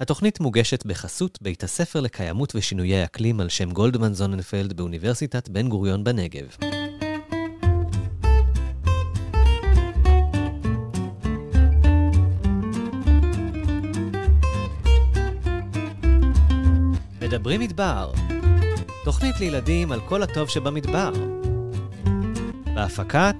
התוכנית 0.00 0.40
מוגשת 0.40 0.86
בחסות 0.86 1.38
בית 1.42 1.64
הספר 1.64 2.00
לקיימות 2.00 2.52
ושינויי 2.54 3.04
אקלים 3.04 3.40
על 3.40 3.48
שם 3.48 3.70
גולדמן 3.70 4.14
זוננפלד 4.14 4.72
באוניברסיטת 4.72 5.48
בן 5.48 5.68
גוריון 5.68 6.04
בנגב. 6.04 6.56
מדברים 17.20 17.60
מדבר, 17.60 18.12
תוכנית 19.04 19.40
לילדים 19.40 19.92
על 19.92 20.00
כל 20.00 20.22
הטוב 20.22 20.48
שבמדבר. 20.48 21.12
בהפקת 22.74 23.36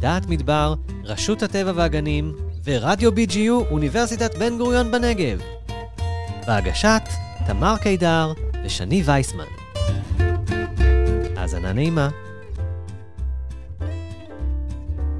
דעת 0.00 0.26
מדבר, 0.26 0.74
רשות 1.04 1.42
הטבע 1.42 1.72
והגנים 1.74 2.36
ורדיו 2.64 3.12
BGU 3.12 3.70
אוניברסיטת 3.70 4.38
בן 4.38 4.58
גוריון 4.58 4.92
בנגב. 4.92 5.57
בהגשת 6.48 7.02
תמר 7.46 7.76
קידר 7.76 8.32
ושני 8.64 9.02
וייסמן. 9.04 9.44
האזנה 11.36 11.72
נעימה. 11.72 12.08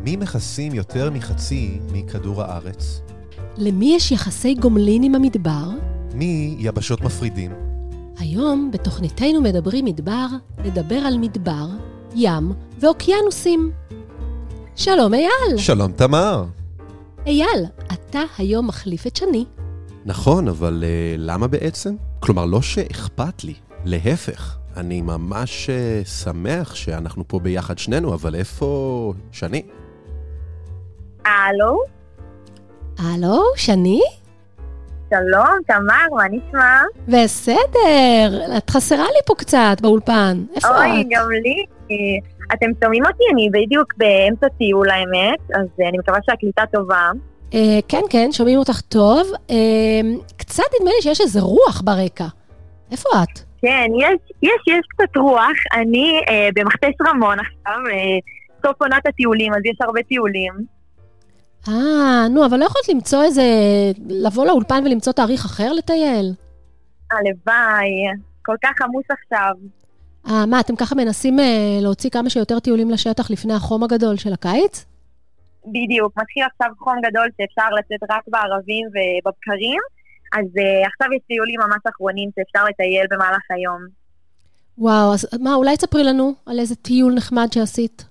מי 0.03 0.17
מכסים 0.17 0.75
יותר 0.75 1.11
מחצי 1.11 1.79
מכדור 1.93 2.43
הארץ? 2.43 3.01
למי 3.57 3.95
יש 3.97 4.13
יחסי 4.13 4.55
גומלין 4.55 5.03
עם 5.03 5.15
המדבר? 5.15 5.69
מי 6.15 6.57
יבשות 6.59 7.01
מפרידים? 7.01 7.53
היום, 8.19 8.71
בתוכניתנו 8.73 9.41
מדברים 9.41 9.85
מדבר, 9.85 10.27
נדבר 10.65 10.99
על 10.99 11.19
מדבר, 11.19 11.67
ים 12.15 12.53
ואוקיינוסים. 12.81 13.73
שלום 14.77 15.15
אייל. 15.15 15.57
שלום 15.57 15.93
תמר. 15.93 16.45
אייל, 17.27 17.65
אתה 17.93 18.23
היום 18.39 18.67
מחליף 18.67 19.07
את 19.07 19.17
שני. 19.17 19.45
נכון, 20.09 20.49
אבל 20.49 20.83
uh, 20.83 21.17
למה 21.19 21.47
בעצם? 21.47 21.95
כלומר, 22.21 22.45
לא 22.45 22.63
שאכפת 22.63 23.45
לי, 23.45 23.55
להפך. 23.85 24.59
אני 24.77 25.01
ממש 25.01 25.71
uh, 25.71 26.09
שמח 26.09 26.75
שאנחנו 26.75 27.29
פה 27.29 27.39
ביחד 27.39 27.79
שנינו, 27.79 28.15
אבל 28.15 28.35
איפה 28.35 29.13
שני? 29.33 29.63
הלו? 31.25 31.79
הלו, 32.99 33.43
שני? 33.57 34.01
שלום, 35.11 35.59
תמר, 35.67 36.17
מה 36.17 36.25
נשמע? 36.31 36.83
בסדר, 37.09 38.57
את 38.57 38.71
חסרה 38.71 39.05
לי 39.05 39.21
פה 39.27 39.35
קצת 39.35 39.77
באולפן. 39.83 40.45
איפה 40.57 40.69
אוי, 40.69 41.01
את? 41.01 41.07
גם 41.11 41.31
לי. 41.31 41.65
אתם 42.55 42.67
שומעים 42.85 43.07
אותי? 43.07 43.25
אני 43.33 43.49
בדיוק 43.53 43.95
באמצע 43.97 44.49
טיול 44.49 44.91
האמת, 44.91 45.41
אז 45.55 45.67
אה, 45.81 45.89
אני 45.89 45.99
מקווה 45.99 46.19
שהקליטה 46.27 46.63
טובה. 46.73 47.11
אה, 47.55 47.79
כן, 47.89 48.03
כן, 48.11 48.33
שומעים 48.33 48.59
אותך 48.59 48.81
טוב. 48.81 49.33
אה, 49.51 50.01
קצת 50.37 50.65
נדמה 50.81 50.91
לי 50.97 51.03
שיש 51.03 51.21
איזה 51.21 51.41
רוח 51.41 51.83
ברקע. 51.85 52.27
איפה 52.91 53.09
את? 53.23 53.39
כן, 53.63 53.87
יש, 54.01 54.33
יש, 54.43 54.63
יש 54.67 54.87
קצת 54.89 55.17
רוח. 55.17 55.57
אני 55.75 56.21
אה, 56.29 56.49
במכתש 56.55 56.95
רמון 57.09 57.39
עכשיו, 57.39 57.79
אה, 57.87 58.19
סוף 58.67 58.83
עונת 58.83 59.07
הטיולים, 59.07 59.55
אז 59.55 59.61
יש 59.65 59.77
הרבה 59.81 60.03
טיולים. 60.03 60.53
אה, 61.69 62.29
נו, 62.31 62.47
אבל 62.47 62.59
לא 62.59 62.65
יכולת 62.65 62.89
למצוא 62.89 63.23
איזה... 63.23 63.43
לבוא 64.09 64.47
לאולפן 64.47 64.83
ולמצוא 64.87 65.13
תאריך 65.13 65.45
אחר 65.45 65.73
לטייל? 65.73 66.33
הלוואי, 67.13 67.91
כל 68.43 68.57
כך 68.65 68.83
עמוס 68.83 69.05
עכשיו. 69.11 69.53
אה, 70.29 70.47
מה, 70.47 70.61
אתם 70.61 70.77
ככה 70.77 70.95
מנסים 70.95 71.41
אה, 71.41 71.79
להוציא 71.83 72.11
כמה 72.11 72.31
שיותר 72.31 72.59
טיולים 72.61 72.91
לשטח 72.91 73.31
לפני 73.31 73.55
החום 73.55 73.85
הגדול 73.85 74.17
של 74.17 74.33
הקיץ? 74.33 74.85
בדיוק, 75.67 76.13
מתחיל 76.19 76.45
עכשיו 76.53 76.69
חום 76.79 76.97
גדול 77.07 77.29
שאפשר 77.37 77.69
לצאת 77.79 78.11
רק 78.11 78.25
בערבים 78.29 78.87
ובבקרים, 78.87 79.81
אז 80.33 80.45
uh, 80.45 80.87
עכשיו 80.89 81.09
יש 81.17 81.23
טיולים 81.27 81.61
ממש 81.61 81.83
אחרונים 81.91 82.31
שאפשר 82.35 82.65
לטייל 82.65 83.07
במהלך 83.11 83.45
היום. 83.51 83.81
וואו, 84.79 85.15
אז 85.15 85.29
מה, 85.41 85.55
אולי 85.55 85.77
תספרי 85.77 86.05
לנו 86.05 86.35
על 86.47 86.59
איזה 86.59 86.77
טיול 86.77 87.13
נחמד 87.15 87.49
שעשית? 87.55 88.05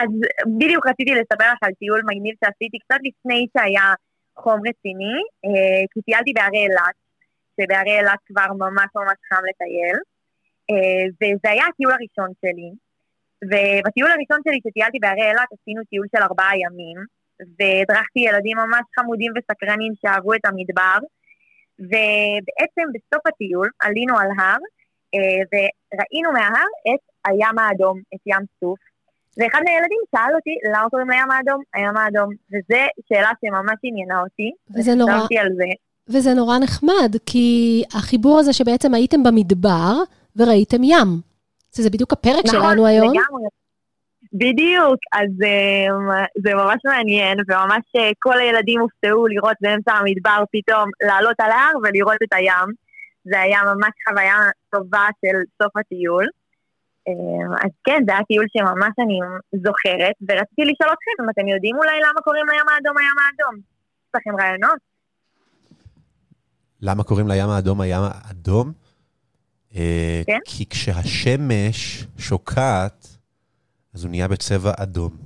אז 0.00 0.10
בדיוק 0.58 0.86
רציתי 0.86 1.14
לספר 1.14 1.52
לך 1.52 1.58
על 1.62 1.72
טיול 1.78 2.00
מגניב 2.04 2.34
שעשיתי 2.44 2.78
קצת 2.78 3.00
לפני 3.08 3.46
שהיה 3.52 3.94
חום 4.36 4.58
רציני, 4.68 5.16
uh, 5.46 5.86
כי 5.92 6.00
טיילתי 6.00 6.32
בערי 6.32 6.62
אילת, 6.64 6.96
שבערי 7.56 7.98
אילת 7.98 8.18
כבר 8.26 8.48
ממש 8.52 8.88
ממש 8.96 9.18
חם 9.28 9.42
לטייל, 9.48 9.98
uh, 10.70 11.06
וזה 11.18 11.50
היה 11.52 11.64
הטיול 11.66 11.92
הראשון 11.92 12.30
שלי. 12.40 12.85
ובטיול 13.44 14.10
הראשון 14.10 14.40
שלי 14.44 14.58
שטיילתי 14.68 14.98
בערי 14.98 15.28
אילת 15.30 15.48
עשינו 15.52 15.82
טיול 15.90 16.06
של 16.16 16.22
ארבעה 16.22 16.52
ימים, 16.64 16.98
והדרכתי 17.58 18.20
ילדים 18.20 18.56
ממש 18.56 18.84
חמודים 18.98 19.32
וסקרנים 19.36 19.92
שאהבו 20.00 20.34
את 20.34 20.44
המדבר, 20.44 20.98
ובעצם 21.78 22.86
בסוף 22.94 23.26
הטיול 23.26 23.68
עלינו 23.80 24.18
על 24.18 24.28
הר, 24.38 24.58
אה, 25.14 25.42
וראינו 25.50 26.32
מההר 26.32 26.70
את 26.88 27.02
הים 27.26 27.58
האדום, 27.58 28.00
את 28.14 28.20
ים 28.26 28.44
סוף, 28.60 28.78
ואחד 29.38 29.60
מהילדים 29.64 30.02
שאל 30.10 30.34
אותי 30.34 30.54
למה 30.72 30.90
קוראים 30.90 31.10
לים 31.10 31.30
האדום, 31.30 31.62
הים 31.74 31.96
האדום, 31.96 32.30
וזו 32.50 32.82
שאלה 33.08 33.30
שממש 33.40 33.78
עניינה 33.82 34.20
אותי, 34.20 34.50
וזה 34.76 34.94
נורא, 34.94 35.12
על 35.40 35.48
זה. 35.56 35.70
וזה 36.08 36.34
נורא 36.34 36.58
נחמד, 36.58 37.16
כי 37.26 37.82
החיבור 37.94 38.38
הזה 38.38 38.52
שבעצם 38.52 38.94
הייתם 38.94 39.22
במדבר 39.22 39.92
וראיתם 40.36 40.84
ים. 40.84 41.20
שזה 41.76 41.90
בדיוק 41.90 42.12
הפרק 42.12 42.46
שלנו 42.46 42.72
נכון, 42.74 42.86
היום. 42.86 43.14
לגמרי. 43.14 43.48
בדיוק, 44.32 45.00
אז 45.12 45.30
um, 45.42 46.26
זה 46.44 46.54
ממש 46.54 46.80
מעניין, 46.84 47.38
וממש 47.48 47.84
uh, 47.96 48.14
כל 48.18 48.38
הילדים 48.38 48.80
הופתעו 48.80 49.26
לראות 49.26 49.56
באמצע 49.60 49.92
המדבר 49.92 50.44
פתאום 50.52 50.90
לעלות 51.06 51.36
על 51.38 51.50
ההר 51.50 51.72
ולראות 51.82 52.16
את 52.22 52.32
הים. 52.32 52.68
זה 53.24 53.40
היה 53.40 53.60
ממש 53.62 53.92
חוויה 54.08 54.38
טובה 54.70 55.06
של 55.20 55.36
סוף 55.62 55.76
הטיול. 55.76 56.26
Um, 57.08 57.64
אז 57.64 57.70
כן, 57.84 58.02
זה 58.06 58.12
היה 58.12 58.24
טיול 58.24 58.46
שממש 58.52 58.94
אני 58.98 59.18
זוכרת, 59.64 60.16
ורציתי 60.28 60.62
לשאול 60.70 60.90
אתכם 60.92 61.22
אם 61.22 61.30
אתם 61.30 61.48
יודעים 61.48 61.76
אולי 61.76 61.98
למה 62.00 62.20
קוראים 62.24 62.46
לים 62.48 62.68
האדום 62.68 62.98
הים 62.98 63.16
האדום. 63.22 63.54
יש 63.56 64.10
לכם 64.14 64.40
רעיונות? 64.40 64.78
למה 66.82 67.04
קוראים 67.04 67.28
לים 67.28 67.48
האדום 67.48 67.80
הים 67.80 68.02
האדום? 68.02 68.85
אה, 69.76 70.22
כן? 70.26 70.38
כי 70.44 70.66
כשהשמש 70.66 72.06
שוקעת, 72.18 73.06
אז 73.94 74.04
הוא 74.04 74.10
נהיה 74.10 74.28
בצבע 74.28 74.72
אדום. 74.76 75.16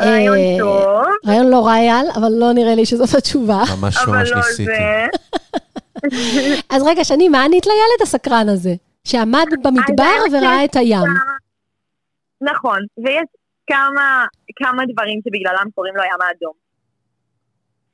רעיון 0.00 0.36
אה, 0.36 0.56
טוב, 0.58 1.04
רעיון 1.26 1.50
לא 1.50 1.66
רע 1.66 1.74
אייל, 1.74 2.06
אבל 2.14 2.28
לא 2.38 2.52
נראה 2.52 2.74
לי 2.74 2.86
שזאת 2.86 3.18
התשובה. 3.18 3.62
ממש 3.80 3.96
ממש 4.08 4.30
לא 4.30 4.36
ניסיתי. 4.36 4.72
אז 6.74 6.82
רגע, 6.86 7.04
שני, 7.04 7.28
מה 7.28 7.44
ענית 7.44 7.66
לילד 7.66 8.02
הסקרן 8.02 8.48
הזה? 8.48 8.74
שעמד 9.04 9.46
במדבר 9.64 10.02
האמת 10.02 10.32
וראה 10.32 10.64
את 10.64 10.76
הים. 10.76 11.08
נכון, 12.40 12.78
ויש 13.04 13.28
כמה, 13.66 14.26
כמה 14.56 14.82
דברים 14.92 15.20
שבגללם 15.24 15.70
קוראים 15.74 15.96
לו 15.96 16.02
הים 16.02 16.20
האדום. 16.20 16.52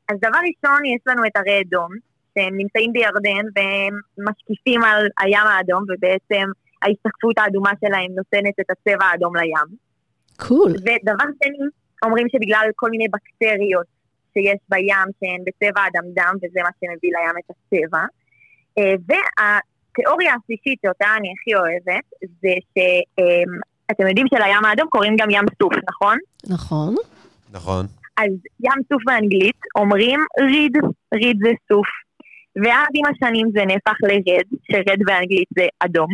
אז 0.09 0.17
דבר 0.19 0.39
ראשון, 0.39 0.85
יש 0.85 1.03
לנו 1.07 1.27
את 1.27 1.37
הרי 1.37 1.61
אדום, 1.61 1.89
שהם 2.39 2.57
נמצאים 2.57 2.93
בירדן 2.93 3.45
והם 3.55 3.95
משקיפים 4.29 4.83
על 4.85 5.09
הים 5.21 5.47
האדום, 5.47 5.83
ובעצם 5.89 6.47
ההשתקפות 6.83 7.39
האדומה 7.39 7.71
שלהם 7.81 8.11
נותנת 8.17 8.55
את 8.61 8.71
הצבע 8.71 9.05
האדום 9.05 9.37
לים. 9.37 9.69
קול. 10.37 10.71
ודבר 10.71 11.29
שני, 11.43 11.59
אומרים 12.05 12.27
שבגלל 12.33 12.67
כל 12.77 12.91
מיני 12.91 13.07
בקטריות 13.09 13.87
שיש 14.35 14.61
בים 14.69 15.09
שהן 15.21 15.41
בצבע 15.47 15.83
אדמדם, 15.87 16.35
וזה 16.37 16.61
מה 16.63 16.71
שמביא 16.81 17.11
לים 17.17 17.37
את 17.39 17.51
הצבע. 17.51 18.05
אה, 18.79 18.95
והתיאוריה 19.09 20.35
השלישית 20.35 20.79
שאותה 20.87 21.07
אני 21.17 21.29
הכי 21.33 21.55
אוהבת, 21.55 22.07
זה 22.43 22.55
שאתם 22.73 24.07
יודעים 24.09 24.27
שלים 24.35 24.65
האדום 24.65 24.89
קוראים 24.89 25.17
גם 25.19 25.31
ים 25.31 25.45
סוף, 25.63 25.75
נכון? 25.89 26.19
נכון. 26.49 26.95
נכון. 27.53 27.87
אז 28.17 28.33
ים 28.61 28.83
סוף 28.93 29.03
באנגלית 29.07 29.61
אומרים 29.77 30.21
ריד, 30.41 30.77
ריד 31.15 31.39
זה 31.43 31.53
סוף. 31.69 31.87
ואז 32.57 32.89
עם 32.95 33.05
השנים 33.07 33.51
זה 33.55 33.65
נהפך 33.65 33.97
לרד, 34.03 34.45
שרד 34.73 34.99
באנגלית 35.07 35.49
זה 35.59 35.67
אדום, 35.81 36.09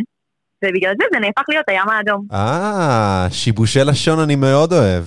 ובגלל 0.65 0.93
זה 0.99 1.05
זה 1.13 1.19
נהפך 1.19 1.43
להיות 1.49 1.69
הים 1.69 1.89
האדום. 1.89 2.27
אה, 2.33 3.27
שיבושי 3.31 3.79
לשון 3.83 4.19
אני 4.19 4.35
מאוד 4.35 4.73
אוהב. 4.73 5.03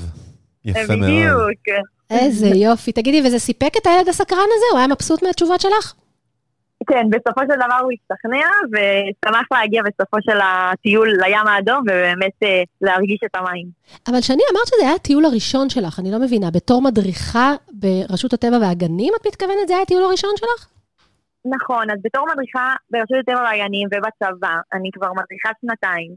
יפה 0.64 0.96
מאוד. 0.96 1.10
בדיוק. 1.10 1.82
איזה 2.10 2.46
יופי. 2.46 2.92
תגידי, 2.92 3.22
וזה 3.26 3.38
סיפק 3.38 3.76
את 3.76 3.86
הילד 3.86 4.08
הסקרן 4.08 4.38
הזה? 4.38 4.64
הוא 4.72 4.78
היה 4.78 4.88
מבסוט 4.88 5.22
מהתשובות 5.22 5.60
שלך? 5.60 5.94
כן, 6.90 7.06
בסופו 7.10 7.40
של 7.40 7.56
דבר 7.66 7.78
הוא 7.82 7.92
השתכנע, 7.92 8.48
ושמח 8.72 9.46
להגיע 9.52 9.82
בסופו 9.82 10.16
של 10.20 10.38
הטיול 10.42 11.08
לים 11.08 11.46
האדום, 11.46 11.80
ובאמת 11.82 12.32
אה, 12.42 12.62
להרגיש 12.80 13.18
את 13.24 13.36
המים. 13.36 13.66
אבל 14.08 14.20
שני, 14.20 14.42
אמרת 14.52 14.66
שזה 14.66 14.82
היה 14.82 14.94
הטיול 14.94 15.24
הראשון 15.24 15.70
שלך, 15.70 15.98
אני 15.98 16.10
לא 16.10 16.18
מבינה. 16.18 16.50
בתור 16.50 16.82
מדריכה 16.82 17.54
ברשות 17.72 18.32
הטבע 18.32 18.58
והגנים, 18.60 19.12
את 19.20 19.26
מתכוונת 19.26 19.68
זה 19.68 19.74
היה 19.74 19.82
הטיול 19.82 20.02
הראשון 20.02 20.30
שלך? 20.36 20.68
נכון, 21.50 21.90
אז 21.90 21.98
בתור 22.04 22.26
מדריכה 22.32 22.74
ברשות 22.90 23.18
הטבע 23.20 23.42
והגנים 23.42 23.88
ובצבא, 23.92 24.54
אני 24.72 24.90
כבר 24.92 25.10
מדריכה 25.12 25.50
שנתיים, 25.60 26.12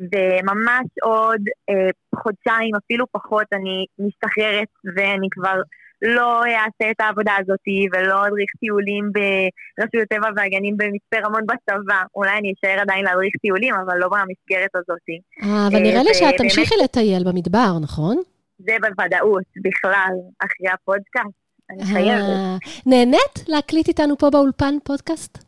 וממש 0.00 0.88
עוד 1.02 1.40
אה, 1.70 1.90
חודשיים, 2.22 2.74
אפילו 2.84 3.04
פחות, 3.12 3.46
אני 3.52 3.86
משתחררת, 3.98 4.68
ואני 4.96 5.28
כבר 5.30 5.60
לא 6.02 6.42
אעשה 6.44 6.90
את 6.90 7.00
העבודה 7.00 7.32
הזאת 7.40 7.66
ולא 7.92 8.26
אדריך 8.26 8.50
טיולים 8.60 9.04
ברשות 9.12 10.02
הטבע 10.02 10.28
והגנים 10.36 10.76
במצפה 10.76 11.26
רמון 11.26 11.42
בצבא. 11.46 12.02
אולי 12.14 12.38
אני 12.38 12.52
אשאר 12.52 12.80
עדיין 12.80 13.04
להדריך 13.04 13.34
טיולים, 13.42 13.74
אבל 13.74 13.98
לא 13.98 14.08
במסגרת 14.08 14.70
הזאת. 14.76 15.06
אה, 15.42 15.66
אבל 15.68 15.82
נראה 15.82 16.02
לי 16.02 16.14
שאת 16.14 16.34
תמשיכי 16.38 16.74
לטייל 16.84 17.24
במדבר, 17.24 17.78
נכון? 17.82 18.16
זה 18.58 18.76
בוודאות, 18.80 19.44
בכלל, 19.64 20.14
אחרי 20.38 20.68
הפודקאסט. 20.72 21.45
אני 21.70 21.84
חייבת. 21.84 22.22
אה, 22.22 22.56
נהנית 22.86 23.36
להקליט 23.48 23.88
איתנו 23.88 24.18
פה 24.18 24.30
באולפן 24.30 24.74
פודקאסט? 24.84 25.46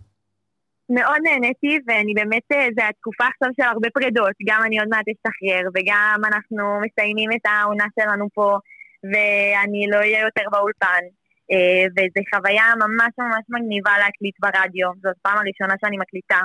מאוד 0.91 1.21
נהניתי, 1.23 1.79
ואני 1.87 2.15
באמת, 2.15 2.47
אה, 2.53 2.67
זו 2.77 2.83
התקופה 2.89 3.25
עכשיו 3.25 3.49
של 3.57 3.63
הרבה 3.63 3.89
פרידות. 3.95 4.37
גם 4.49 4.61
אני 4.67 4.79
עוד 4.79 4.89
מעט 4.89 5.07
אשתחרר, 5.13 5.63
וגם 5.75 6.21
אנחנו 6.31 6.65
מסיימים 6.85 7.31
את 7.33 7.47
העונה 7.47 7.87
שלנו 8.01 8.27
פה, 8.35 8.59
ואני 9.11 9.87
לא 9.93 9.97
אהיה 9.97 10.21
יותר 10.21 10.47
באולפן. 10.53 11.05
אה, 11.53 11.85
וזו 11.95 12.21
חוויה 12.31 12.67
ממש 12.85 13.13
ממש 13.19 13.45
מגניבה 13.55 13.95
להקליט 14.03 14.37
ברדיו. 14.43 14.91
זאת 15.03 15.17
פעם 15.23 15.39
הראשונה 15.39 15.75
שאני 15.81 15.97
מקליטה. 15.99 16.41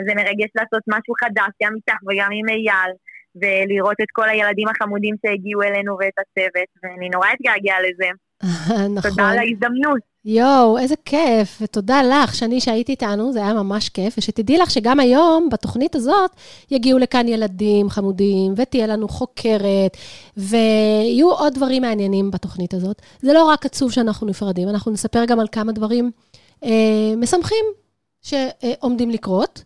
וזה 0.00 0.12
מרגש 0.14 0.50
לעשות 0.58 0.82
משהו 0.94 1.14
חדש, 1.22 1.52
גם 1.62 1.72
איתך 1.76 1.98
וגם 2.06 2.30
עם 2.38 2.48
אייל, 2.48 2.92
ולראות 3.40 3.98
את 4.02 4.10
כל 4.12 4.28
הילדים 4.28 4.68
החמודים 4.68 5.14
שהגיעו 5.22 5.62
אלינו 5.62 5.96
ואת 6.00 6.16
הצוות, 6.22 6.70
ואני 6.82 7.08
נורא 7.08 7.28
אתגעגע 7.34 7.76
לזה. 7.86 8.10
נכון. 8.94 9.10
תודה 9.10 9.28
על 9.28 9.38
ההזדמנות. 9.38 10.16
יואו, 10.24 10.78
איזה 10.78 10.94
כיף, 11.04 11.58
ותודה 11.60 12.02
לך, 12.02 12.34
שני, 12.34 12.60
שהיית 12.60 12.88
איתנו, 12.88 13.32
זה 13.32 13.38
היה 13.38 13.54
ממש 13.54 13.88
כיף, 13.88 14.14
ושתדעי 14.18 14.58
לך 14.58 14.70
שגם 14.70 15.00
היום, 15.00 15.48
בתוכנית 15.52 15.94
הזאת, 15.94 16.30
יגיעו 16.70 16.98
לכאן 16.98 17.28
ילדים 17.28 17.90
חמודים, 17.90 18.54
ותהיה 18.56 18.86
לנו 18.86 19.08
חוקרת, 19.08 19.96
ויהיו 20.36 21.30
עוד 21.30 21.54
דברים 21.54 21.82
מעניינים 21.82 22.30
בתוכנית 22.30 22.74
הזאת. 22.74 23.02
זה 23.22 23.32
לא 23.32 23.44
רק 23.44 23.66
עצוב 23.66 23.92
שאנחנו 23.92 24.26
נפרדים, 24.26 24.68
אנחנו 24.68 24.92
נספר 24.92 25.24
גם 25.24 25.40
על 25.40 25.46
כמה 25.52 25.72
דברים 25.72 26.10
אה, 26.64 27.14
משמחים 27.16 27.64
שעומדים 28.22 29.10
לקרות. 29.10 29.62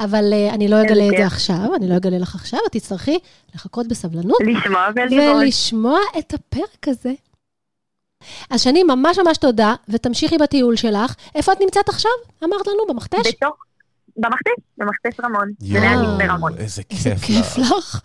אבל 0.00 0.32
uh, 0.32 0.54
אני 0.54 0.68
לא 0.68 0.82
אגלה 0.82 1.06
את 1.06 1.12
זה 1.18 1.26
עכשיו, 1.26 1.74
אני 1.76 1.88
לא 1.88 1.96
אגלה 1.96 2.18
לך 2.18 2.34
עכשיו, 2.34 2.60
את 2.66 2.72
תצטרכי 2.72 3.18
לחכות 3.54 3.88
בסבלנות. 3.88 4.38
לשמוע 4.40 4.88
ולראות. 4.94 5.36
ולשמוע 5.42 5.98
את 6.18 6.34
הפרק 6.34 6.88
הזה. 6.88 7.12
אז 8.50 8.60
שני, 8.62 8.82
ממש 8.82 9.18
ממש 9.18 9.38
תודה, 9.38 9.74
ותמשיכי 9.88 10.38
בטיול 10.38 10.76
שלך. 10.76 11.14
איפה 11.34 11.52
את 11.52 11.60
נמצאת 11.60 11.88
עכשיו? 11.88 12.10
אמרת 12.44 12.66
לנו, 12.66 12.86
במכתש? 12.88 13.28
בתוך, 13.28 13.56
במכתש, 14.16 14.52
במכתש 14.78 15.20
רמון. 15.24 15.48
יואו. 15.62 16.48
איזה 16.48 16.58
איזה 16.58 16.82
כיף 16.84 17.22
כיף 17.22 17.58
לך. 17.58 18.00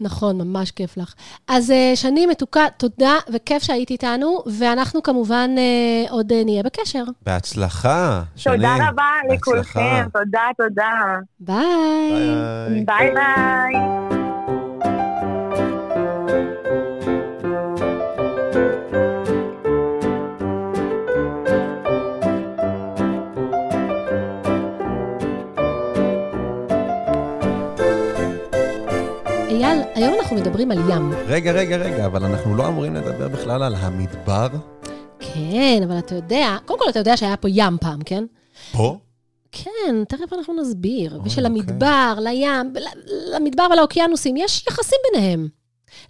נכון, 0.00 0.38
ממש 0.38 0.70
כיף 0.70 0.96
לך. 0.96 1.14
אז 1.48 1.70
אה, 1.70 1.92
שני 1.94 2.26
מתוקה, 2.26 2.64
תודה 2.76 3.14
וכיף 3.32 3.62
שהיית 3.62 3.90
איתנו, 3.90 4.42
ואנחנו 4.58 5.02
כמובן 5.02 5.50
אה, 5.58 6.10
עוד 6.10 6.32
אה, 6.32 6.44
נהיה 6.44 6.62
בקשר. 6.62 7.04
בהצלחה, 7.26 8.22
שני. 8.36 8.56
תודה 8.56 8.76
רבה. 8.88 9.10
לכולכם, 9.34 10.06
תודה, 10.12 10.42
תודה. 10.58 10.90
ביי. 11.40 12.84
ביי 12.84 13.10
ביי. 13.14 14.17
היום 29.98 30.14
אנחנו 30.20 30.36
מדברים 30.36 30.70
על 30.70 30.78
ים. 30.90 31.12
רגע, 31.26 31.52
רגע, 31.52 31.76
רגע, 31.76 32.06
אבל 32.06 32.24
אנחנו 32.24 32.56
לא 32.56 32.68
אמורים 32.68 32.94
לדבר 32.94 33.28
בכלל 33.28 33.62
על 33.62 33.74
המדבר? 33.74 34.46
כן, 35.20 35.80
אבל 35.84 35.98
אתה 35.98 36.14
יודע, 36.14 36.56
קודם 36.64 36.78
כל 36.78 36.90
אתה 36.90 36.98
יודע 36.98 37.16
שהיה 37.16 37.36
פה 37.36 37.48
ים 37.50 37.78
פעם, 37.80 38.00
כן? 38.04 38.24
פה? 38.72 38.98
כן, 39.52 40.04
תכף 40.08 40.32
אנחנו 40.32 40.54
נסביר. 40.54 41.14
אוי, 41.14 41.20
ושלמדבר, 41.24 42.14
לים, 42.20 42.72
ל- 42.74 43.34
למדבר 43.36 43.66
ולאוקיינוסים, 43.72 44.36
יש 44.36 44.64
יחסים 44.68 44.98
ביניהם. 45.12 45.48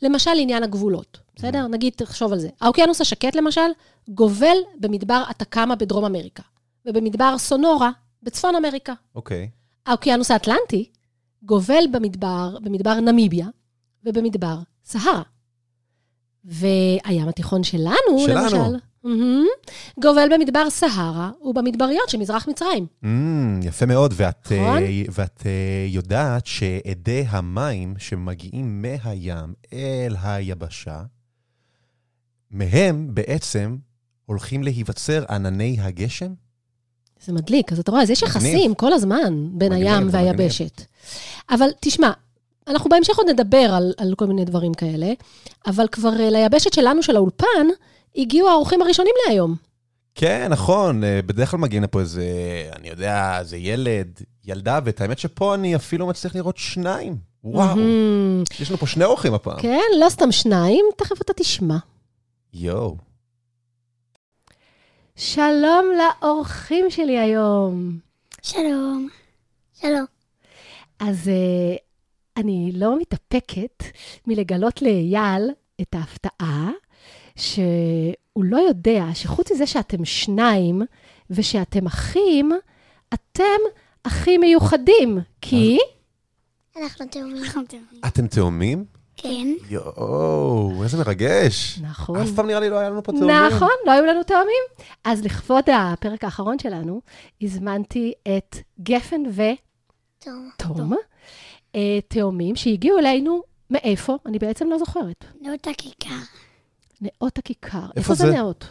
למשל, 0.02 0.30
עניין 0.38 0.62
הגבולות, 0.62 1.18
בסדר? 1.36 1.66
נגיד, 1.66 1.92
תחשוב 1.96 2.32
על 2.32 2.38
זה. 2.38 2.48
האוקיינוס 2.60 3.00
השקט, 3.00 3.34
למשל, 3.34 3.68
גובל 4.08 4.56
במדבר 4.80 5.22
אטקמה 5.30 5.74
בדרום 5.76 6.04
אמריקה, 6.04 6.42
ובמדבר 6.86 7.38
סונורה 7.38 7.90
בצפון 8.22 8.54
אמריקה. 8.54 8.92
אוקיי. 9.14 9.48
האוקיינוס 9.86 10.30
האטלנטי 10.30 10.90
גובל 11.42 11.84
במדבר, 11.90 12.56
במדבר 12.62 12.94
נמיביה 13.00 13.46
ובמדבר 14.04 14.58
סהרה. 14.84 15.22
והים 16.44 17.28
התיכון 17.28 17.64
שלנו, 17.64 18.18
שלנו. 18.18 18.40
למשל, 18.42 18.76
מהמם, 19.04 19.46
גובל 20.02 20.28
במדבר 20.34 20.70
סהרה 20.70 21.30
ובמדבריות 21.42 22.08
של 22.08 22.18
מזרח 22.18 22.48
מצרים. 22.48 22.86
Mm, 23.04 23.06
יפה 23.62 23.86
מאוד, 23.86 24.14
ואת, 24.16 24.52
נכון? 24.52 24.82
אה, 24.82 25.02
ואת 25.12 25.42
אה, 25.46 25.86
יודעת 25.88 26.46
שאדי 26.46 27.24
המים 27.28 27.94
שמגיעים 27.98 28.82
מהים 28.82 29.54
אל 29.72 30.16
היבשה, 30.22 31.02
מהם 32.50 33.08
בעצם 33.14 33.76
הולכים 34.26 34.62
להיווצר 34.62 35.24
ענני 35.30 35.76
הגשם? 35.80 36.32
זה 37.24 37.32
מדליק, 37.32 37.72
אז 37.72 37.78
אתה 37.78 37.90
רואה, 37.90 38.02
אז 38.02 38.10
יש. 38.10 38.22
יחסים 38.22 38.74
כל 38.74 38.92
הזמן 38.92 39.48
בין 39.52 39.72
מגניב, 39.72 39.88
הים 39.88 40.10
זה 40.10 40.18
מגניב. 40.18 40.38
והיבשת. 40.38 40.82
אבל 41.50 41.68
תשמע, 41.80 42.12
אנחנו 42.68 42.90
בהמשך 42.90 43.16
עוד 43.16 43.28
נדבר 43.28 43.70
על, 43.74 43.92
על 43.96 44.14
כל 44.14 44.26
מיני 44.26 44.44
דברים 44.44 44.74
כאלה, 44.74 45.12
אבל 45.66 45.88
כבר 45.92 46.20
אה, 46.20 46.30
ליבשת 46.30 46.72
שלנו, 46.72 47.02
של 47.02 47.16
האולפן, 47.16 47.66
הגיעו 48.16 48.48
האורחים 48.48 48.82
הראשונים 48.82 49.14
להיום. 49.26 49.54
כן, 50.14 50.46
נכון, 50.50 51.04
אה, 51.04 51.20
בדרך 51.26 51.50
כלל 51.50 51.60
מגיעים 51.60 51.82
לפה 51.82 52.00
איזה, 52.00 52.24
אני 52.76 52.88
יודע, 52.88 53.38
איזה 53.38 53.56
ילד, 53.56 54.20
ילדה, 54.44 54.80
ואת 54.84 55.00
האמת 55.00 55.18
שפה 55.18 55.54
אני 55.54 55.76
אפילו 55.76 56.06
מצליח 56.06 56.34
לראות 56.34 56.56
שניים. 56.56 57.16
וואו, 57.44 57.76
מהמם. 57.76 58.42
יש 58.60 58.70
לנו 58.70 58.78
פה 58.78 58.86
שני 58.86 59.04
אורחים 59.04 59.34
הפעם. 59.34 59.60
כן, 59.60 59.80
לא 60.00 60.08
סתם 60.08 60.32
שניים, 60.32 60.84
תכף 60.96 61.20
אתה 61.22 61.32
תשמע. 61.32 61.76
יואו. 62.52 62.96
שלום 65.16 65.86
לאורחים 65.98 66.90
שלי 66.90 67.18
היום. 67.18 67.98
שלום. 68.42 69.08
שלום. 69.80 70.04
אז 71.00 71.16
uh, 71.28 71.87
אני 72.38 72.72
לא 72.74 72.98
מתאפקת 72.98 73.84
מלגלות 74.26 74.82
לאייל 74.82 75.50
את 75.80 75.94
ההפתעה, 75.94 76.70
שהוא 77.36 78.44
לא 78.44 78.56
יודע 78.56 79.04
שחוץ 79.14 79.52
מזה 79.52 79.66
שאתם 79.66 80.04
שניים 80.04 80.82
ושאתם 81.30 81.86
אחים, 81.86 82.52
אתם 83.14 83.42
אחים 84.02 84.40
מיוחדים, 84.40 85.18
כי... 85.40 85.78
אנחנו 86.82 87.06
תאומים. 87.06 87.42
אתם 88.06 88.26
תאומים? 88.26 88.84
כן. 89.16 89.48
יואו, 89.70 90.82
איזה 90.82 90.98
מרגש. 90.98 91.78
נכון. 91.82 92.20
אף 92.20 92.28
פעם 92.36 92.46
נראה 92.46 92.60
לי 92.60 92.70
לא 92.70 92.78
היה 92.78 92.90
לנו 92.90 93.02
פה 93.02 93.12
תאומים. 93.12 93.36
נכון, 93.54 93.68
לא 93.86 93.92
היו 93.92 94.04
לנו 94.04 94.22
תאומים. 94.22 94.62
אז 95.04 95.24
לכבוד 95.24 95.64
הפרק 95.70 96.24
האחרון 96.24 96.58
שלנו, 96.58 97.00
הזמנתי 97.42 98.12
את 98.36 98.56
גפן 98.80 99.22
תאום. 100.18 100.50
ותום, 100.54 100.92
אה, 101.74 101.98
תאומים 102.08 102.56
שהגיעו 102.56 102.98
אלינו, 102.98 103.42
מאיפה? 103.70 104.16
אני 104.26 104.38
בעצם 104.38 104.70
לא 104.70 104.78
זוכרת. 104.78 105.24
נאות 105.40 105.66
הכיכר. 105.66 106.14
נאות 107.00 107.38
הכיכר. 107.38 107.78
איפה 107.78 107.90
איפה 107.96 108.14
זה 108.14 108.26
זה? 108.26 108.36
נאות? 108.36 108.64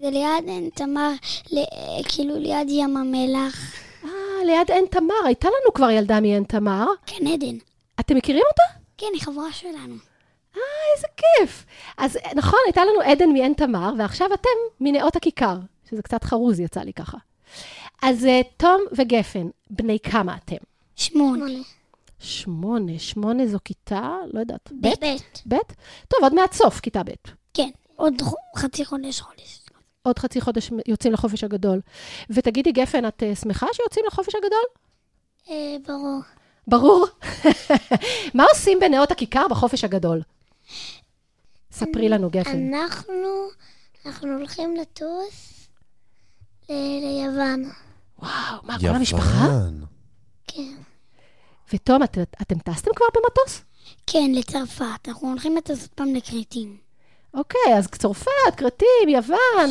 זה 0.00 0.10
ליד 0.10 0.44
עין 0.48 0.70
תמר, 0.74 1.10
ל- 1.52 1.62
כאילו 2.08 2.38
ליד 2.38 2.68
ים 2.70 2.96
המלח. 2.96 3.74
אה, 4.04 4.08
ליד 4.46 4.70
עין 4.70 4.84
תמר. 4.90 5.14
הייתה 5.26 5.48
לנו 5.48 5.74
כבר 5.74 5.90
ילדה 5.90 6.20
מעין 6.20 6.44
תמר. 6.44 6.86
כן, 7.06 7.26
עדן. 7.26 7.56
אתם 8.00 8.16
מכירים 8.16 8.42
אותה? 8.50 8.62
כן, 8.98 9.06
היא 9.14 9.22
חברה 9.22 9.52
שלנו. 9.52 9.94
אה, 10.56 10.60
איזה 10.96 11.06
כיף. 11.16 11.64
אז 11.98 12.16
אה, 12.16 12.30
נכון, 12.34 12.58
הייתה 12.66 12.80
לנו 12.84 13.00
עדן 13.00 13.28
מעין 13.32 13.52
תמר, 13.52 13.92
ועכשיו 13.98 14.26
אתם 14.34 14.48
מנאות 14.80 15.16
הכיכר, 15.16 15.56
שזה 15.90 16.02
קצת 16.02 16.24
חרוז 16.24 16.60
יצא 16.60 16.80
לי 16.80 16.92
ככה. 16.92 17.18
אז 18.02 18.24
אה, 18.26 18.40
תום 18.56 18.80
וגפן, 18.92 19.46
בני 19.70 19.98
כמה 19.98 20.36
אתם? 20.44 20.56
שמונה. 20.96 21.44
שמונה. 22.24 22.98
שמונה 22.98 23.46
זו 23.46 23.58
כיתה, 23.64 24.16
לא 24.32 24.40
יודעת, 24.40 24.72
ב'? 24.80 24.88
בית. 25.00 25.42
ב'? 25.48 25.54
טוב, 26.08 26.18
עוד 26.22 26.34
מעט 26.34 26.52
סוף 26.52 26.80
כיתה 26.80 27.02
ב'. 27.02 27.10
כן. 27.54 27.70
עוד 27.96 28.14
חצי 28.56 28.84
חודש 28.84 29.20
חודש. 29.20 29.60
עוד 30.02 30.18
חצי 30.18 30.40
חודש 30.40 30.70
יוצאים 30.86 31.12
לחופש 31.12 31.44
הגדול. 31.44 31.80
ותגידי, 32.30 32.72
גפן, 32.72 33.08
את 33.08 33.22
אה, 33.22 33.34
שמחה 33.34 33.66
שיוצאים 33.72 34.04
לחופש 34.08 34.34
הגדול? 34.34 34.64
אה, 35.50 35.76
ברור. 35.86 36.20
ברור. 36.66 37.06
מה 38.34 38.44
עושים 38.54 38.78
בנאות 38.80 39.10
הכיכר 39.10 39.48
בחופש 39.50 39.84
הגדול? 39.84 40.22
ספרי 41.72 42.08
לנו, 42.08 42.30
גפן. 42.30 42.74
אנחנו, 42.74 43.28
אנחנו 44.06 44.28
הולכים 44.38 44.76
לטוס 44.76 45.66
ל- 46.68 46.72
ליוון. 47.00 47.70
וואו, 48.18 48.30
מה, 48.62 48.78
כל 48.80 48.86
המשפחה? 48.86 49.44
יוון. 49.44 49.84
כן. 50.46 50.74
ותום, 51.72 52.02
את, 52.02 52.18
אתם 52.42 52.58
טסתם 52.58 52.90
כבר 52.96 53.06
במטוס? 53.14 53.62
כן, 54.06 54.32
לצרפת. 54.34 55.08
אנחנו 55.08 55.28
הולכים 55.28 55.56
לטוס 55.56 55.86
פעם 55.86 56.14
לכרתים. 56.14 56.76
אוקיי, 57.34 57.78
אז 57.78 57.88
צרפת, 57.88 58.54
כרתים, 58.56 59.08
יוון, 59.08 59.70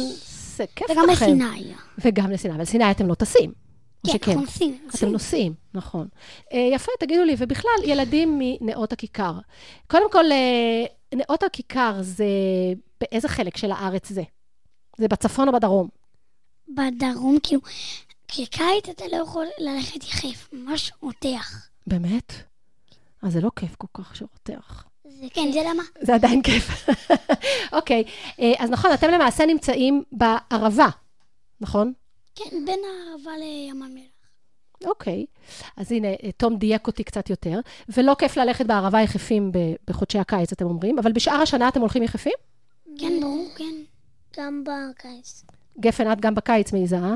זה 0.56 0.66
כיף 0.76 0.90
לכם. 0.90 1.02
וגם 1.02 1.10
לסיני. 1.10 1.74
וגם 1.98 2.32
לסיני, 2.32 2.56
אבל 2.56 2.66
סיני 2.66 2.92
אתם 2.92 3.08
לא 3.08 3.14
טסים. 3.14 3.52
כן, 4.08 4.14
שכן? 4.14 4.32
אנחנו 4.32 4.42
נוסעים. 4.42 4.78
אתם 4.96 5.08
נוסעים, 5.08 5.54
נכון. 5.74 6.08
אה, 6.54 6.70
יפה, 6.74 6.92
תגידו 7.00 7.24
לי, 7.24 7.36
ובכלל, 7.38 7.72
ילדים 7.84 8.40
מנאות 8.40 8.94
הכיכר. 8.94 9.34
קודם 9.88 10.12
כל, 10.12 10.32
אה, 10.32 10.86
נאות 11.16 11.44
הכיכר 11.44 11.94
זה, 12.02 12.26
באיזה 13.02 13.28
חלק 13.28 13.58
של 13.58 13.72
הארץ 13.72 14.10
זה? 14.10 14.24
זה 14.98 15.08
בצפון 15.08 15.48
או 15.48 15.54
בדרום? 15.54 15.88
בדרום, 16.68 17.38
כאילו, 17.44 17.62
כקיץ 18.28 18.90
אתה 18.90 19.04
לא 19.12 19.18
יכול 19.24 19.46
ללכת 19.60 20.04
יחף, 20.04 20.50
ממש 20.54 20.92
רותח. 21.02 21.73
באמת? 21.88 22.34
אז 23.22 23.34
זה 23.34 23.42
לא 23.42 23.52
כיף 23.56 23.76
כל 23.76 23.88
כך 23.94 24.16
שרותח. 24.16 24.86
זה 25.04 25.26
כן, 25.34 25.52
זה 25.54 25.60
למה? 25.70 25.84
זה 26.02 26.16
עדיין 26.16 26.42
כיף. 26.42 26.90
אוקיי, 27.78 28.04
אה, 28.40 28.54
אז 28.60 28.70
נכון, 28.70 28.92
אתם 28.94 29.10
למעשה 29.10 29.46
נמצאים 29.46 30.04
בערבה, 30.12 30.88
נכון? 31.62 31.94
כן, 32.36 32.66
בין 32.66 32.80
הערבה 32.80 33.32
לים 33.38 33.84
המלח. 33.84 34.14
אוקיי. 34.86 35.26
אז 35.78 35.92
הנה, 35.92 36.08
אה, 36.08 36.32
תום 36.38 36.58
דייק 36.58 36.88
אותי 36.88 37.04
קצת 37.04 37.30
יותר. 37.30 37.60
ולא 37.90 38.16
כיף 38.20 38.38
ללכת 38.38 38.66
בערבה 38.66 39.02
יחפים 39.02 39.52
בחודשי 39.88 40.20
הקיץ, 40.20 40.52
אתם 40.52 40.66
אומרים, 40.66 41.00
אבל 41.00 41.12
בשאר 41.12 41.42
השנה 41.42 41.68
אתם 41.68 41.80
הולכים 41.80 42.04
יחפים? 42.04 42.34
כן, 42.98 43.20
ברור, 43.22 43.48
כן. 43.58 43.76
גם 44.38 44.64
בקיץ. 44.64 45.44
גפן, 45.80 46.12
את 46.12 46.22
גם 46.22 46.36
בקיץ 46.36 46.74
מעיזה, 46.74 46.98
אה? 46.98 47.16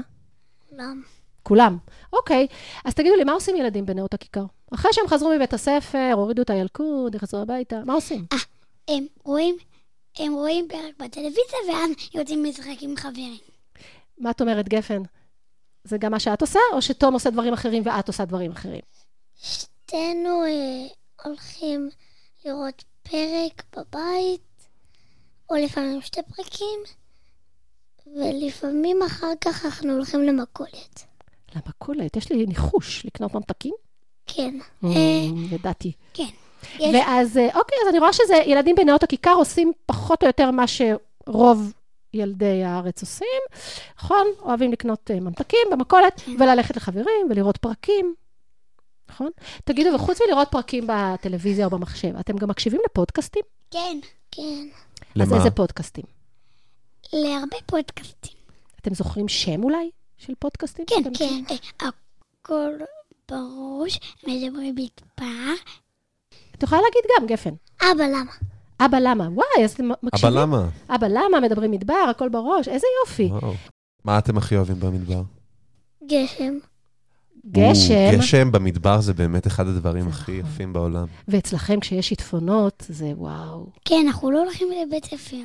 כולם. 0.69 1.01
כולם. 1.47 1.77
אוקיי, 2.13 2.47
אז 2.85 2.93
תגידו 2.93 3.15
לי, 3.15 3.23
מה 3.23 3.31
עושים 3.31 3.55
ילדים 3.55 3.85
בנאות 3.85 4.13
הכיכר? 4.13 4.43
אחרי 4.73 4.93
שהם 4.93 5.07
חזרו 5.07 5.31
מבית 5.35 5.53
הספר, 5.53 6.11
הורידו 6.13 6.41
את 6.41 6.49
הילקוט, 6.49 7.15
נכנסו 7.15 7.41
הביתה, 7.41 7.79
מה 7.85 7.93
עושים? 7.93 8.25
הם 8.87 9.05
רואים, 9.23 9.55
הם 10.19 10.33
רואים 10.33 10.67
פרק 10.69 10.93
בטלוויזיה, 10.99 11.59
ואז 11.69 11.89
יוצאים 12.13 12.45
לשחק 12.45 12.81
עם 12.81 12.95
חברים. 12.97 13.37
מה 14.17 14.31
את 14.31 14.41
אומרת, 14.41 14.69
גפן? 14.69 15.01
זה 15.83 15.97
גם 15.97 16.11
מה 16.11 16.19
שאת 16.19 16.41
עושה, 16.41 16.59
או 16.73 16.81
שתום 16.81 17.13
עושה 17.13 17.29
דברים 17.29 17.53
אחרים 17.53 17.83
ואת 17.85 18.07
עושה 18.07 18.25
דברים 18.25 18.51
אחרים? 18.51 18.81
שתינו 19.35 20.43
אה, 20.45 20.87
הולכים 21.23 21.89
לראות 22.45 22.83
פרק 23.03 23.63
בבית, 23.77 24.67
או 25.49 25.55
לפעמים 25.55 26.01
שתי 26.01 26.21
פרקים, 26.35 26.79
ולפעמים 28.15 29.01
אחר 29.03 29.31
כך 29.41 29.65
אנחנו 29.65 29.93
הולכים 29.93 30.23
למכולת. 30.23 31.16
למכולת, 31.65 32.17
יש 32.17 32.31
לי 32.31 32.45
ניחוש 32.45 33.05
לקנות 33.05 33.35
ממתקים? 33.35 33.73
כן. 34.27 34.55
Mm, 34.83 34.87
אה, 34.87 35.55
ידעתי. 35.55 35.91
כן. 36.13 36.23
ואז, 36.79 37.37
אה, 37.37 37.45
אוקיי, 37.55 37.77
אז 37.81 37.89
אני 37.89 37.99
רואה 37.99 38.13
שזה, 38.13 38.35
ילדים 38.45 38.75
בנאות 38.75 39.03
הכיכר 39.03 39.33
עושים 39.33 39.71
פחות 39.85 40.23
או 40.23 40.27
יותר 40.27 40.51
מה 40.51 40.65
שרוב 40.67 41.73
ילדי 42.13 42.63
הארץ 42.63 43.01
עושים, 43.01 43.41
נכון? 43.99 44.27
אוהבים 44.41 44.71
לקנות 44.71 45.11
אה, 45.11 45.19
ממתקים 45.19 45.67
במכולת, 45.71 46.21
וללכת 46.39 46.77
לחברים 46.77 47.27
ולראות 47.29 47.57
פרקים, 47.57 48.15
נכון? 49.09 49.29
תגידו, 49.63 49.89
וחוץ 49.95 50.17
מלראות 50.27 50.47
פרקים 50.51 50.87
בטלוויזיה 50.87 51.65
או 51.65 51.69
במחשב, 51.69 52.15
אתם 52.19 52.37
גם 52.37 52.49
מקשיבים 52.49 52.81
לפודקאסטים? 52.85 53.43
כן, 53.71 53.99
כן. 54.31 54.67
אז 55.21 55.31
למה? 55.31 55.37
איזה 55.37 55.51
פודקאסטים? 55.51 56.03
להרבה 57.13 57.57
פודקאסטים. 57.65 58.37
אתם 58.81 58.93
זוכרים 58.93 59.27
שם 59.27 59.63
אולי 59.63 59.89
של 60.17 60.33
פודקאסטים? 60.39 60.85
כן, 60.87 61.03
כן. 61.13 61.55
אה, 61.81 61.87
הכל 62.41 62.71
בראש, 63.31 63.99
מדברים 64.27 64.75
מדבר. 64.75 65.53
את 66.55 66.63
יכולה 66.63 66.81
להגיד 66.81 67.01
גם, 67.19 67.27
גפן. 67.27 67.53
אבא, 67.81 68.03
למה? 68.03 68.31
אבא 68.79 68.97
למה? 68.97 69.29
וואי, 69.33 69.63
אז 69.63 69.71
אתם 69.71 69.89
מקשיבים? 70.03 70.33
אבל 70.33 70.41
למה? 70.41 70.69
אבא 70.89 71.07
למה? 71.07 71.39
מדברים 71.39 71.71
מדבר, 71.71 72.07
הכל 72.09 72.29
בראש, 72.29 72.67
איזה 72.67 72.87
יופי. 73.01 73.25
וואו. 73.31 73.53
מה 74.03 74.17
אתם 74.17 74.37
הכי 74.37 74.55
אוהבים 74.55 74.79
במדבר? 74.79 75.21
גשם. 76.07 76.57
גשם, 77.51 77.93
או, 78.13 78.17
גשם 78.17 78.51
במדבר 78.51 79.01
זה 79.01 79.13
באמת 79.13 79.47
אחד 79.47 79.67
הדברים 79.67 80.07
הכי 80.07 80.31
יפים 80.31 80.73
בעולם. 80.73 81.05
ואצלכם 81.27 81.79
כשיש 81.79 82.09
שיטפונות, 82.09 82.83
זה 82.89 83.05
וואו. 83.15 83.65
כן, 83.85 84.03
אנחנו 84.07 84.31
לא 84.31 84.39
הולכים 84.39 84.67
לבית 84.71 85.05
ספר. 85.05 85.37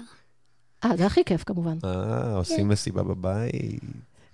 אה, 0.85 0.97
זה 0.97 1.07
הכי 1.07 1.25
כיף 1.25 1.45
כמובן. 1.45 1.79
אה, 1.85 2.37
עושים 2.37 2.69
מסיבה 2.69 3.03
בבית. 3.03 3.81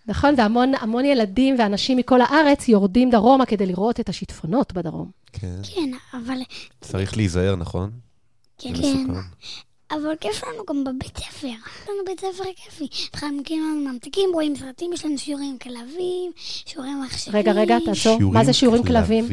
נכון, 0.09 0.35
והמון 0.39 0.73
המון 0.81 1.05
ילדים 1.05 1.57
ואנשים 1.59 1.97
מכל 1.97 2.21
הארץ 2.21 2.69
יורדים 2.69 3.11
דרומה 3.11 3.47
כדי 3.47 3.67
לראות 3.67 4.01
את 4.01 4.09
השיטפונות 4.09 4.73
בדרום. 4.73 5.11
כן. 5.33 5.61
כן, 5.75 5.91
אבל... 6.15 6.39
צריך 6.81 7.17
להיזהר, 7.17 7.57
נכון? 7.57 7.91
כן, 8.59 8.75
כן. 8.75 9.07
אבל 9.91 10.15
כיף 10.21 10.45
לנו 10.45 10.65
גם 10.69 10.85
בבית 10.85 11.17
ספר. 11.19 11.47
יש 11.47 11.89
לנו 11.89 11.99
בית 12.07 12.21
ספר 12.21 12.45
כיפי. 12.57 12.89
מתחמקים 13.07 13.63
לנו 13.63 13.93
ממתיקים, 13.93 14.31
רואים 14.35 14.57
סרטים, 14.57 14.93
יש 14.93 15.05
לנו 15.05 15.19
שיעורים 15.19 15.59
כלבים, 15.59 16.33
שיעורים 16.37 17.03
מחשבים. 17.03 17.37
רגע, 17.37 17.53
רגע, 17.53 17.77
תעצור. 17.85 18.21
מה 18.33 18.45
זה 18.45 18.53
שיעורים 18.53 18.83
כלבים? 18.83 19.25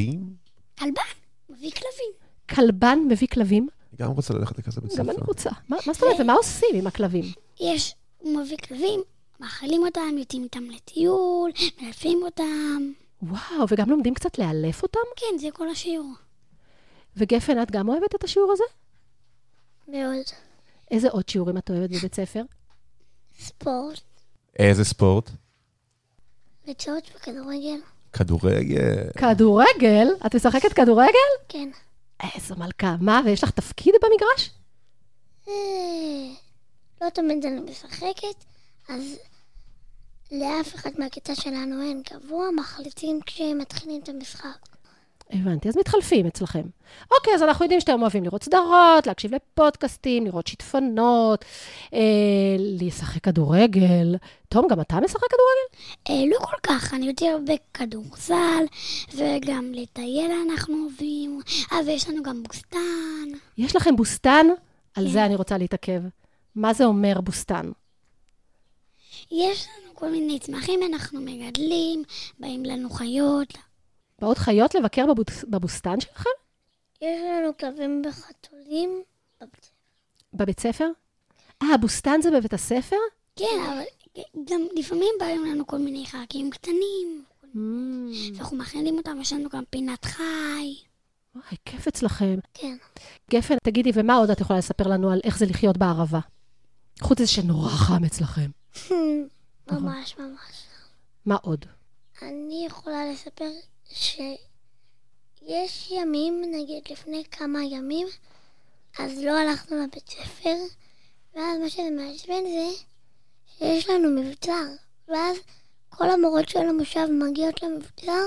כלבן, 0.80 1.02
מביא 1.50 1.72
כלבים. 1.72 2.12
כלבן 2.50 3.00
מביא 3.10 3.28
כלבים? 3.28 3.68
אני 3.90 4.08
גם 4.08 4.12
רוצה 4.12 4.34
ללכת 4.34 4.58
לכזה 4.58 4.82
בית 4.82 4.96
גם 4.96 5.10
אני 5.10 5.16
ספר. 5.18 5.26
רוצה. 5.26 5.50
מה 5.70 5.78
מה 5.88 5.94
זאת 5.94 6.04
אומרת, 6.04 6.20
ומה 6.20 6.34
עושים 6.34 6.70
עם 6.74 6.88
הכלבים? 6.88 7.26
יש, 7.60 7.96
הוא 8.18 8.40
מביא 8.42 8.58
כלבים, 8.58 9.02
מאכילים 9.40 9.82
אותם, 9.86 10.18
יוצאים 10.18 10.44
איתם 10.44 10.64
לטיול, 10.64 11.52
מלפים 11.82 12.24
אותם. 12.24 12.92
וואו, 13.22 13.66
וגם 13.70 13.90
לומדים 13.90 14.14
קצת 14.14 14.40
לאלף 14.40 14.84
אותם? 14.84 15.00
כן, 15.16 15.38
זה 15.38 15.48
כל 15.54 15.70
השיעור. 15.70 16.14
וגפן, 17.18 17.62
את 17.62 17.72
גם 17.72 17.90
אוהבת 17.90 18.16
את 18.16 18.24
השיעור 18.24 18.52
הזה? 18.52 18.64
מאוד. 19.88 20.26
איזה 20.92 21.10
עוד 21.10 21.30
שיעורים 21.30 21.58
את 21.58 21.70
אוהבת 21.70 21.90
בבית 21.90 22.16
ספר? 22.16 22.42
ספורט. 23.40 24.02
איזה 24.60 24.84
ספורט? 24.84 25.30
לצעות 26.68 27.04
בכדורגל. 27.16 27.80
כדורגל. 28.14 29.10
כדורגל? 29.18 30.08
את 30.26 30.36
משחקת 30.36 30.74
כדורגל? 30.74 31.30
כן. 31.50 31.70
איזו 32.36 32.56
מלכה. 32.56 32.96
מה, 33.02 33.22
ויש 33.26 33.44
לך 33.44 33.52
תפקיד 33.52 33.96
במגרש? 34.02 34.52
אה, 35.48 35.54
לא 37.02 37.10
תמיד 37.10 37.46
אני 37.46 37.60
משחקת, 37.72 38.46
אז 38.90 39.20
לאף 40.32 40.76
אחד 40.76 40.92
מהכיתה 40.98 41.36
שלנו 41.36 41.82
אין 41.82 42.04
קבוע, 42.04 42.50
מחליטים 42.56 43.20
כשהם 43.26 43.58
מתחילים 43.58 44.02
את 44.04 44.10
המשחק. 44.10 44.76
הבנתי, 45.30 45.70
אז 45.70 45.78
מתחלפים 45.78 46.26
אצלכם. 46.26 46.62
אוקיי, 47.12 47.34
אז 47.34 47.44
אנחנו 47.44 47.66
יודעים 47.66 47.80
שאתם 47.80 48.02
אוהבים 48.02 48.24
לראות 48.24 48.44
סדרות, 48.44 49.08
להקשיב 49.08 49.36
לפודקאסטים, 49.36 50.26
לראות 50.26 50.48
שיטפונות, 50.48 51.46
אה, 51.94 52.00
לשחק 52.58 53.24
כדורגל. 53.24 54.16
תום, 54.50 54.68
גם 54.70 54.82
אתה 54.82 55.00
משחק 55.00 55.24
כדורגל? 55.30 55.86
אה, 56.10 56.30
לא 56.30 56.46
כל 56.46 56.58
כך, 56.64 56.94
אני 56.94 57.08
יותר 57.08 57.38
בכדורסל, 57.46 58.64
וגם 59.14 59.72
לטייל 59.74 60.32
אנחנו 60.50 60.76
אוהבים, 60.84 61.42
אה, 61.72 61.78
ויש 61.86 62.10
לנו 62.10 62.24
גם 62.24 62.44
בוסתן. 62.44 63.38
יש 63.58 63.76
לכם 63.76 63.96
בוסתן? 63.96 64.46
על 64.96 65.06
כן. 65.06 65.12
זה 65.12 65.26
אני 65.26 65.36
רוצה 65.36 65.58
להתעכב. 65.58 66.02
מה 66.56 66.74
זה 66.74 66.86
אומר 66.86 67.22
בוסתן? 67.22 67.72
יש 69.32 69.68
לנו 69.68 69.96
כל 69.96 70.12
מיני 70.12 70.40
צמחים, 70.40 70.80
אנחנו 70.84 71.22
מגדלים, 71.22 72.04
באים 72.40 72.66
לנו 72.66 72.90
חיות. 72.90 73.54
באות 74.20 74.38
חיות 74.38 74.76
לבקר 74.76 75.06
בבוס, 75.14 75.44
בבוסתן 75.44 76.00
שלכם? 76.00 76.30
יש 77.02 77.22
לנו 77.22 77.58
כלבים 77.60 78.02
וחתולים 78.10 79.04
בבית 79.42 79.72
בבית 80.34 80.60
ספר? 80.60 80.88
אה, 81.64 81.74
הבוסתן 81.74 82.20
זה 82.22 82.32
בבית 82.32 82.54
הספר? 82.54 82.96
כן, 83.36 83.46
אבל 83.68 83.84
גם 84.50 84.62
לפעמים 84.76 85.14
באים 85.20 85.46
לנו 85.46 85.68
כל 85.68 85.78
מיני 85.78 86.06
חלקים 86.06 86.50
קטנים, 86.50 87.24
Mm, 87.56 87.58
ואנחנו 88.36 88.58
מכינים 88.58 88.98
אותם, 88.98 89.18
יש 89.22 89.34
לנו 89.34 89.50
גם 89.50 89.64
פינת 89.70 90.06
חי. 90.06 90.76
וואי, 91.36 91.58
כיף 91.66 91.88
אצלכם. 91.88 92.40
כן. 92.54 92.78
גפן, 93.32 93.56
תגידי, 93.64 93.92
ומה 93.94 94.16
עוד 94.16 94.30
את 94.30 94.42
יכולה 94.42 94.60
לספר 94.60 94.88
לנו 94.88 95.12
על 95.12 95.22
איך 95.24 95.38
זה 95.38 95.46
לחיות 95.46 95.78
בערבה? 95.78 96.20
חוץ 97.02 97.20
מזה 97.22 97.32
שנורא 97.32 97.70
חם 97.70 98.04
אצלכם. 98.06 98.50
ממש 99.72 100.16
ממש. 100.20 100.68
מה 101.26 101.36
עוד? 101.36 101.66
אני 102.22 102.66
יכולה 102.68 103.12
לספר 103.12 103.50
שיש 103.90 105.92
ימים, 105.92 106.42
נגיד 106.52 106.84
לפני 106.92 107.24
כמה 107.32 107.64
ימים, 107.64 108.08
אז 109.00 109.24
לא 109.24 109.40
הלכנו 109.40 109.78
לבית 109.78 110.10
ספר, 110.10 110.56
ואז 111.36 111.60
מה 111.60 111.70
שזה 111.70 111.90
מעצבן 111.98 112.44
זה 112.44 112.84
שיש 113.58 113.90
לנו 113.90 114.22
מבצר, 114.22 114.64
ואז 115.08 115.38
כל 115.90 116.10
המורות 116.10 116.50
של 116.50 116.60
המושב 116.60 117.08
מגיעות 117.12 117.64
למבצר, 117.64 118.24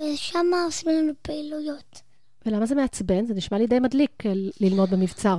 ושם 0.00 0.46
עושים 0.66 0.88
לנו 0.88 1.12
פעילויות. 1.22 2.00
ולמה 2.46 2.66
זה 2.66 2.74
מעצבן? 2.74 3.26
זה 3.26 3.34
נשמע 3.34 3.58
לי 3.58 3.66
די 3.66 3.80
מדליק 3.80 4.26
אה, 4.26 4.32
ללמוד 4.60 4.90
במבצר. 4.90 5.36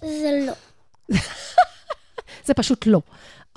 זה 0.00 0.46
לא. 0.46 0.52
זה 2.46 2.54
פשוט 2.54 2.86
לא. 2.86 3.00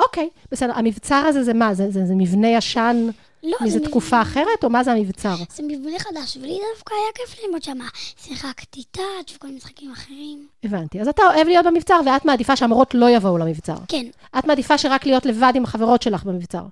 אוקיי, 0.01 0.29
בסדר. 0.51 0.71
המבצר 0.75 1.15
הזה 1.15 1.43
זה 1.43 1.53
מה? 1.53 1.73
זה, 1.73 1.91
זה, 1.91 2.05
זה 2.05 2.13
מבנה 2.15 2.47
ישן 2.47 3.07
לא, 3.43 3.57
זה 3.67 3.79
תקופה 3.79 4.07
מבנה- 4.07 4.21
אחרת, 4.21 4.63
או 4.63 4.69
מה 4.69 4.83
זה 4.83 4.91
המבצר? 4.91 5.35
זה 5.55 5.63
מבנה 5.63 5.99
חדש, 5.99 6.37
ולי 6.37 6.59
דווקא 6.75 6.93
היה 6.93 7.11
כיף 7.15 7.43
ללמוד 7.43 7.63
שם. 7.63 7.77
שיחקתי 8.17 8.83
טאץ' 8.91 9.35
וכל 9.35 9.47
משחקים 9.47 9.91
אחרים. 9.91 10.47
הבנתי. 10.63 11.01
אז 11.01 11.07
אתה 11.07 11.23
אוהב 11.23 11.47
להיות 11.47 11.65
במבצר, 11.65 11.99
ואת 12.05 12.25
מעדיפה 12.25 12.55
שהמורות 12.55 12.93
לא 12.93 13.09
יבואו 13.09 13.37
למבצר. 13.37 13.75
כן, 13.87 14.05
את 14.39 14.45
מעדיפה 14.45 14.77
שרק 14.77 15.05
להיות 15.05 15.25
לבד 15.25 15.53
עם 15.55 15.63
החברות 15.63 16.01
שלך 16.01 16.23
במבצר. 16.23 16.63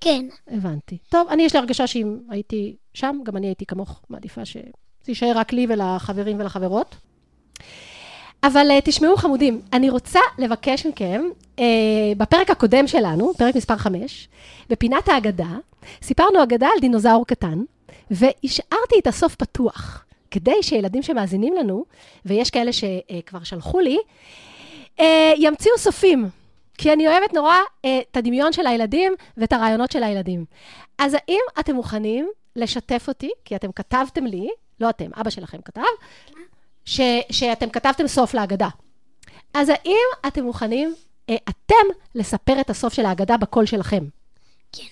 כן. 0.00 0.26
הבנתי. 0.48 0.98
טוב, 1.08 1.28
אני, 1.28 1.42
יש 1.42 1.52
לי 1.52 1.58
הרגשה 1.58 1.86
שאם 1.86 2.16
הייתי 2.30 2.76
שם, 2.94 3.18
גם 3.24 3.36
אני 3.36 3.46
הייתי 3.46 3.66
כמוך, 3.66 4.00
מעדיפה 4.10 4.44
שזה 4.44 4.62
יישאר 5.08 5.32
רק 5.34 5.52
לי 5.52 5.66
ולחברים 5.68 6.40
ולחברות. 6.40 6.94
אבל 8.44 8.70
uh, 8.70 8.80
תשמעו, 8.84 9.16
חמודים, 9.16 9.60
אני 9.72 9.90
רוצה 9.90 10.20
לבקש 10.38 10.86
מכם, 10.86 11.22
uh, 11.56 11.60
בפרק 12.16 12.50
הקודם 12.50 12.86
שלנו, 12.86 13.32
פרק 13.38 13.54
מספר 13.54 13.76
5, 13.76 14.28
בפינת 14.70 15.08
ההגדה, 15.08 15.56
סיפרנו 16.02 16.42
אגדה 16.42 16.66
על 16.74 16.80
דינוזאור 16.80 17.26
קטן, 17.26 17.62
והשארתי 18.10 18.98
את 18.98 19.06
הסוף 19.06 19.34
פתוח, 19.34 20.04
כדי 20.30 20.62
שילדים 20.62 21.02
שמאזינים 21.02 21.54
לנו, 21.54 21.84
ויש 22.24 22.50
כאלה 22.50 22.70
שכבר 22.72 23.42
שלחו 23.44 23.80
לי, 23.80 23.98
ימציאו 25.36 25.78
סופים. 25.78 26.28
כי 26.78 26.92
אני 26.92 27.08
אוהבת 27.08 27.34
נורא 27.34 27.56
את 27.80 28.16
הדמיון 28.16 28.52
של 28.52 28.66
הילדים 28.66 29.12
ואת 29.36 29.52
הרעיונות 29.52 29.92
של 29.92 30.02
הילדים. 30.02 30.44
אז 30.98 31.14
האם 31.14 31.40
אתם 31.60 31.74
מוכנים 31.74 32.30
לשתף 32.56 33.04
אותי, 33.08 33.30
כי 33.44 33.56
אתם 33.56 33.72
כתבתם 33.72 34.26
לי, 34.26 34.48
לא 34.80 34.90
אתם, 34.90 35.10
אבא 35.20 35.30
שלכם 35.30 35.58
כתב, 35.64 35.82
ש, 36.84 37.00
שאתם 37.30 37.70
כתבתם 37.70 38.08
סוף 38.08 38.34
להגדה. 38.34 38.68
אז 39.54 39.68
האם 39.68 40.06
אתם 40.26 40.44
מוכנים, 40.44 40.94
אה, 41.30 41.36
אתם, 41.48 41.86
לספר 42.14 42.60
את 42.60 42.70
הסוף 42.70 42.92
של 42.92 43.04
ההגדה 43.04 43.36
בקול 43.36 43.66
שלכם? 43.66 44.04
כן. 44.72 44.82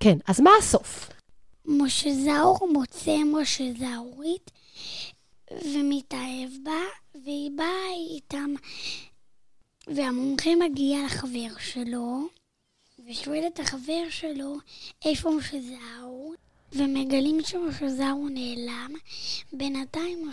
כן, 0.00 0.18
אז 0.26 0.40
מה 0.40 0.50
הסוף? 0.58 1.10
משה 1.66 2.10
זאור 2.14 2.68
מוצא 2.72 3.16
משה 3.32 3.64
זאורית 3.78 4.50
ומתאהב 5.52 6.50
בה, 6.64 6.80
והיא 7.24 7.50
באה 7.56 7.90
איתם, 8.14 8.54
והמומחה 9.86 10.50
מגיע 10.54 11.04
לחבר 11.06 11.58
שלו, 11.58 12.28
ושואל 13.08 13.44
את 13.46 13.60
החבר 13.60 14.10
שלו 14.10 14.56
איפה 15.04 15.30
משה 15.30 15.56
זאור, 15.60 16.23
ומגלים 16.74 17.38
שמשה 17.44 17.88
זאור 17.88 18.26
נעלם. 18.30 18.90
בינתיים 19.52 20.30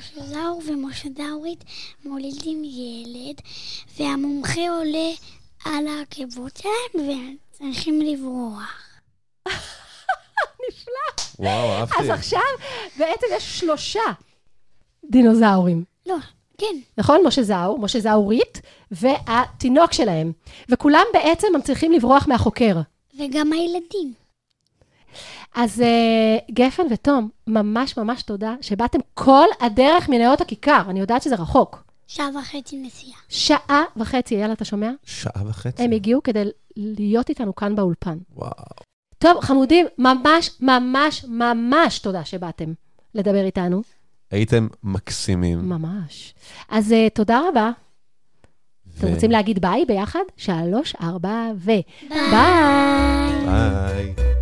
ומשה 0.66 1.10
זאורית 1.18 1.64
מולידים 2.06 2.64
ילד, 2.64 3.42
והמומחה 4.00 4.70
עולה 4.70 5.10
על 5.66 5.88
העקבות 5.88 6.58
שלהם, 6.58 7.08
והם 7.08 7.36
צריכים 7.52 8.02
לברוח. 8.02 9.00
וואו, 11.40 11.72
אהבתי. 11.72 11.96
אז 12.00 12.10
עכשיו, 12.10 12.42
בעצם 12.98 13.26
יש 13.36 13.60
שלושה 13.60 14.00
דינוזאורים. 15.10 15.84
לא, 16.06 16.16
כן. 16.58 16.76
נכון? 16.98 17.22
משה 17.28 17.44
זאור, 17.44 17.80
משה 17.80 18.00
זאורית, 18.00 18.62
והתינוק 18.92 19.94
שלהם. 19.94 20.32
וכולם 20.70 21.04
בעצם 21.14 21.48
הם 21.56 21.62
צריכים 21.62 21.92
לברוח 21.92 22.28
מהחוקר. 22.28 22.76
וגם 23.20 23.54
הילדים. 23.54 24.21
אז 25.56 25.80
uh, 25.80 26.54
גפן 26.54 26.84
ותום, 26.92 27.30
ממש 27.48 27.98
ממש 27.98 28.22
תודה 28.24 28.56
שבאתם 28.62 29.00
כל 29.14 29.46
הדרך 29.60 30.10
מנאות 30.10 30.42
הכיכר. 30.42 30.82
אני 30.90 31.00
יודעת 31.00 31.22
שזה 31.22 31.36
רחוק. 31.36 31.84
שעה 32.08 32.30
וחצי 32.40 32.78
נסיעה. 32.78 33.18
שעה 33.30 33.84
וחצי, 33.98 34.36
יאללה, 34.36 34.54
אתה 34.54 34.66
שומע? 34.66 34.92
שעה 35.06 35.44
וחצי. 35.48 35.84
הם 35.84 35.92
הגיעו 35.92 36.24
כדי 36.24 36.44
להיות 36.78 37.30
איתנו 37.30 37.56
כאן 37.56 37.76
באולפן. 37.76 38.18
וואו. 38.36 38.52
טוב, 39.18 39.40
חמודים, 39.42 39.86
ממש, 39.98 40.50
ממש, 40.62 41.26
ממש 41.28 42.00
תודה 42.00 42.26
שבאתם 42.26 42.74
לדבר 43.16 43.46
איתנו. 43.46 43.82
הייתם 44.32 44.68
מקסימים. 44.84 45.70
ממש. 45.70 46.34
אז 46.70 46.92
אה, 46.92 46.96
תודה 47.14 47.42
רבה. 47.50 47.72
אתם 48.98 49.08
ו- 49.08 49.14
רוצים 49.14 49.32
להגיד 49.32 49.62
ביי 49.62 49.86
ביחד? 49.86 50.20
שלוש, 50.38 50.96
ארבע, 51.02 51.52
ו... 51.56 51.72
ביי. 52.10 53.46
ביי. 53.46 54.41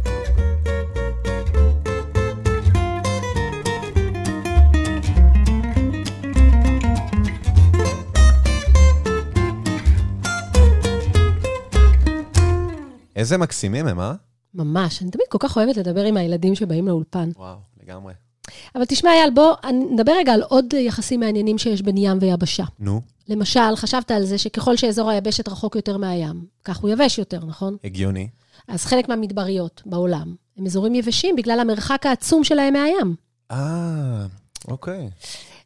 איזה 13.20 13.38
מקסימים 13.38 13.88
הם, 13.88 14.00
אה? 14.00 14.14
ממש, 14.54 15.02
אני 15.02 15.12
תמיד 15.12 15.28
כל 15.30 15.38
כך 15.42 15.58
אוהבת 15.58 15.78
לדבר 15.78 16.04
עם 16.04 16.18
הילדים 16.18 16.56
שבאים 16.56 16.88
לאולפן. 16.88 17.30
וואו, 17.36 17.58
לגמרי. 17.84 18.14
אבל 18.76 18.86
תשמע, 18.86 19.10
אייל, 19.10 19.30
בוא 19.30 19.54
נדבר 19.92 20.12
רגע 20.12 20.34
על 20.34 20.42
עוד 20.42 20.74
יחסים 20.74 21.20
מעניינים 21.20 21.58
שיש 21.58 21.82
בין 21.82 21.98
ים 21.98 22.18
ויבשה. 22.22 22.64
נו, 22.80 23.02
למשל, 23.28 23.76
חשבת 23.76 24.12
על 24.12 24.26
זה 24.26 24.38
שככל 24.38 24.76
שאזור 24.76 25.10
היבשת 25.10 25.48
רחוק 25.48 25.76
יותר 25.76 25.98
מהים, 25.98 26.46
כך 26.64 26.78
הוא 26.78 26.90
יבש 26.90 27.18
יותר, 27.18 27.46
נכון? 27.46 27.78
הגיוני. 27.84 28.28
אז 28.68 28.86
חלק 28.86 29.10
מהמדבריות 29.10 29.82
בעולם 29.86 30.36
הם 30.58 30.66
אזורים 30.66 30.96
יבשים 30.96 31.36
בגלל 31.36 31.60
המרחק 31.60 32.06
העצום 32.06 32.44
שלהם 32.44 32.74
מהים. 32.74 33.16
אה, 33.52 34.26
אוקיי. 34.68 35.10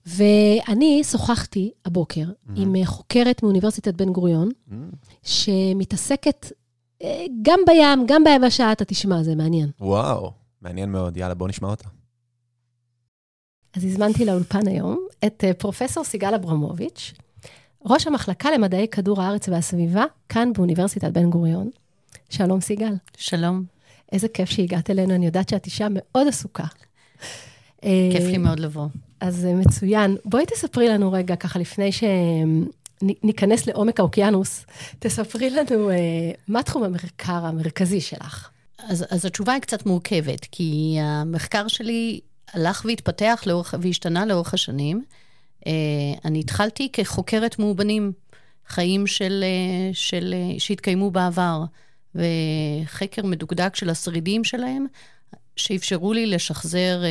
ואני 0.05 1.01
שוחחתי 1.03 1.71
הבוקר 1.85 2.25
עם 2.55 2.75
אה, 2.75 2.85
חוקרת 2.85 3.43
מאוניברסיטת 3.43 3.93
בן 3.93 4.09
גוריון, 4.13 4.49
Mm, 4.69 4.73
שמתעסקת 5.23 6.51
גם 7.41 7.59
בים, 7.67 8.05
גם 8.07 8.23
ביבשה, 8.23 8.71
אתה 8.71 8.85
תשמע, 8.85 9.23
זה 9.23 9.35
מעניין. 9.35 9.69
וואו, 9.79 10.31
מעניין 10.61 10.91
מאוד. 10.91 11.17
יאללה, 11.17 11.33
בוא 11.33 11.47
נשמע 11.47 11.69
אותה. 11.69 11.87
אז 13.77 13.83
הזמנתי 13.83 14.25
לאולפן 14.25 14.67
היום 14.67 15.07
את 15.25 15.43
אה, 15.43 15.53
פרופסור 15.53 16.03
סיגל 16.03 16.33
אברמוביץ', 16.33 17.13
ראש 17.85 18.07
המחלקה 18.07 18.51
למדעי 18.51 18.87
כדור 18.87 19.21
הארץ 19.21 19.49
והסביבה, 19.49 20.05
כאן 20.29 20.53
באוניברסיטת 20.53 21.11
בן 21.11 21.29
גוריון. 21.29 21.69
שלום, 22.29 22.61
סיגל. 22.61 22.93
שלום, 23.17 23.63
איזה 24.11 24.27
כיף 24.27 24.49
שהגעת 24.49 24.89
אלינו, 24.89 25.15
אני 25.15 25.25
יודעת 25.25 25.49
שאת 25.49 25.65
אישה 25.65 25.87
מאוד 25.89 26.27
עסוקה. 26.27 26.65
אה, 27.83 28.09
כיף 28.11 28.23
לי 28.23 28.37
מאוד 28.37 28.59
לבוא. 28.59 28.87
אז 29.19 29.45
אה, 29.45 29.53
מצוין. 29.53 30.17
בואי 30.25 30.45
תספרי 30.45 30.89
לנו 30.89 31.11
רגע, 31.11 31.35
ככה 31.35 31.59
לפני 31.59 31.89
שניכנס 33.21 33.67
לעומק 33.67 33.99
האוקיינוס, 33.99 34.65
תספרי 34.99 35.49
לנו 35.49 35.89
אה, 35.89 35.95
מה 36.47 36.63
תחום 36.63 36.83
המחקר 36.83 37.45
המרכזי 37.45 38.01
שלך. 38.01 38.49
אז, 38.87 39.05
אז 39.09 39.25
התשובה 39.25 39.53
היא 39.53 39.61
קצת 39.61 39.85
מורכבת, 39.85 40.45
כי 40.51 40.97
המחקר 41.01 41.67
שלי 41.67 42.19
הלך 42.53 42.85
והתפתח 42.85 43.43
לאורך, 43.45 43.75
והשתנה 43.81 44.25
לאורך 44.25 44.53
השנים. 44.53 45.03
אה, 45.67 45.71
אני 46.25 46.39
התחלתי 46.39 46.89
כחוקרת 46.93 47.59
מאובנים, 47.59 48.11
חיים 48.67 49.07
של, 49.07 49.43
אה, 49.43 49.93
של, 49.93 50.33
שהתקיימו 50.57 51.11
בעבר, 51.11 51.63
וחקר 52.15 53.25
מדוקדק 53.25 53.75
של 53.75 53.89
השרידים 53.89 54.43
שלהם, 54.43 54.85
שאפשרו 55.55 56.13
לי 56.13 56.25
לשחזר 56.25 57.03
אה, 57.03 57.09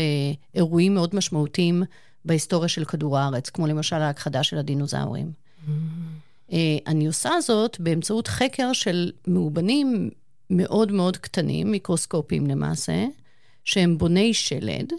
אירועים 0.55 0.95
מאוד 0.95 1.15
משמעותיים 1.15 1.83
בהיסטוריה 2.25 2.69
של 2.69 2.85
כדור 2.85 3.19
הארץ, 3.19 3.51
כמו 3.51 3.67
למשל 3.67 3.97
ההכחדה 3.97 4.43
של 4.43 4.59
הדינוזאורים. 4.59 5.42
אה, 6.53 6.77
אני 6.87 7.07
עושה 7.07 7.31
זאת 7.41 7.81
באמצעות 7.81 8.29
חקר 8.29 8.73
של 8.73 9.13
מאובנים 9.27 10.11
מאוד 10.51 10.93
מאוד 10.93 11.17
קטנים, 11.17 11.71
מיקרוסקופיים 11.71 12.47
למעשה, 12.47 13.05
שהם 13.65 13.99
בוני 13.99 14.35
שלד, 14.35 14.93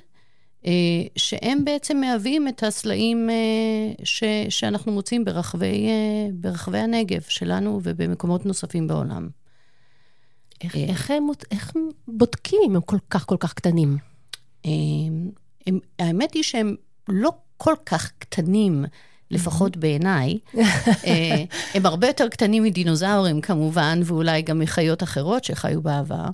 אה, 0.66 0.72
שהם 1.16 1.66
בעצם 1.66 1.98
מהווים 1.98 2.48
את 2.48 2.64
הסלעים 2.64 3.30
אה, 3.30 3.94
ש, 4.04 4.24
שאנחנו 4.50 4.92
מוצאים 4.92 5.26
ברחבי, 5.26 5.88
ברחבי 6.34 6.78
הנגב 6.78 7.22
שלנו 7.22 7.80
ובמקומות 7.84 8.46
נוספים 8.46 8.88
בעולם. 8.88 9.30
איך. 10.64 10.76
איך, 10.76 11.12
הם, 11.12 11.28
איך 11.52 11.76
הם 11.76 11.90
בודקים 12.08 12.60
אם 12.66 12.76
הם 12.76 12.82
כל 12.82 12.98
כך 13.10 13.26
כל 13.26 13.38
כך 13.40 13.54
קטנים? 13.54 13.98
הם, 15.68 15.80
האמת 16.00 16.34
היא 16.34 16.44
שהם 16.44 16.76
לא 17.10 17.30
כל 17.58 17.76
כך 17.86 18.12
קטנים, 18.20 18.86
לפחות 19.34 19.78
בעיניי. 19.78 20.40
אה, 21.08 21.44
הם 21.74 21.86
הרבה 21.86 22.08
יותר 22.08 22.28
קטנים 22.28 22.64
מדינוזאורים 22.64 23.42
כמובן, 23.42 24.00
ואולי 24.06 24.42
גם 24.42 24.60
מחיות 24.60 25.04
אחרות 25.04 25.44
שחיו 25.44 25.82
בעבר, 25.82 26.30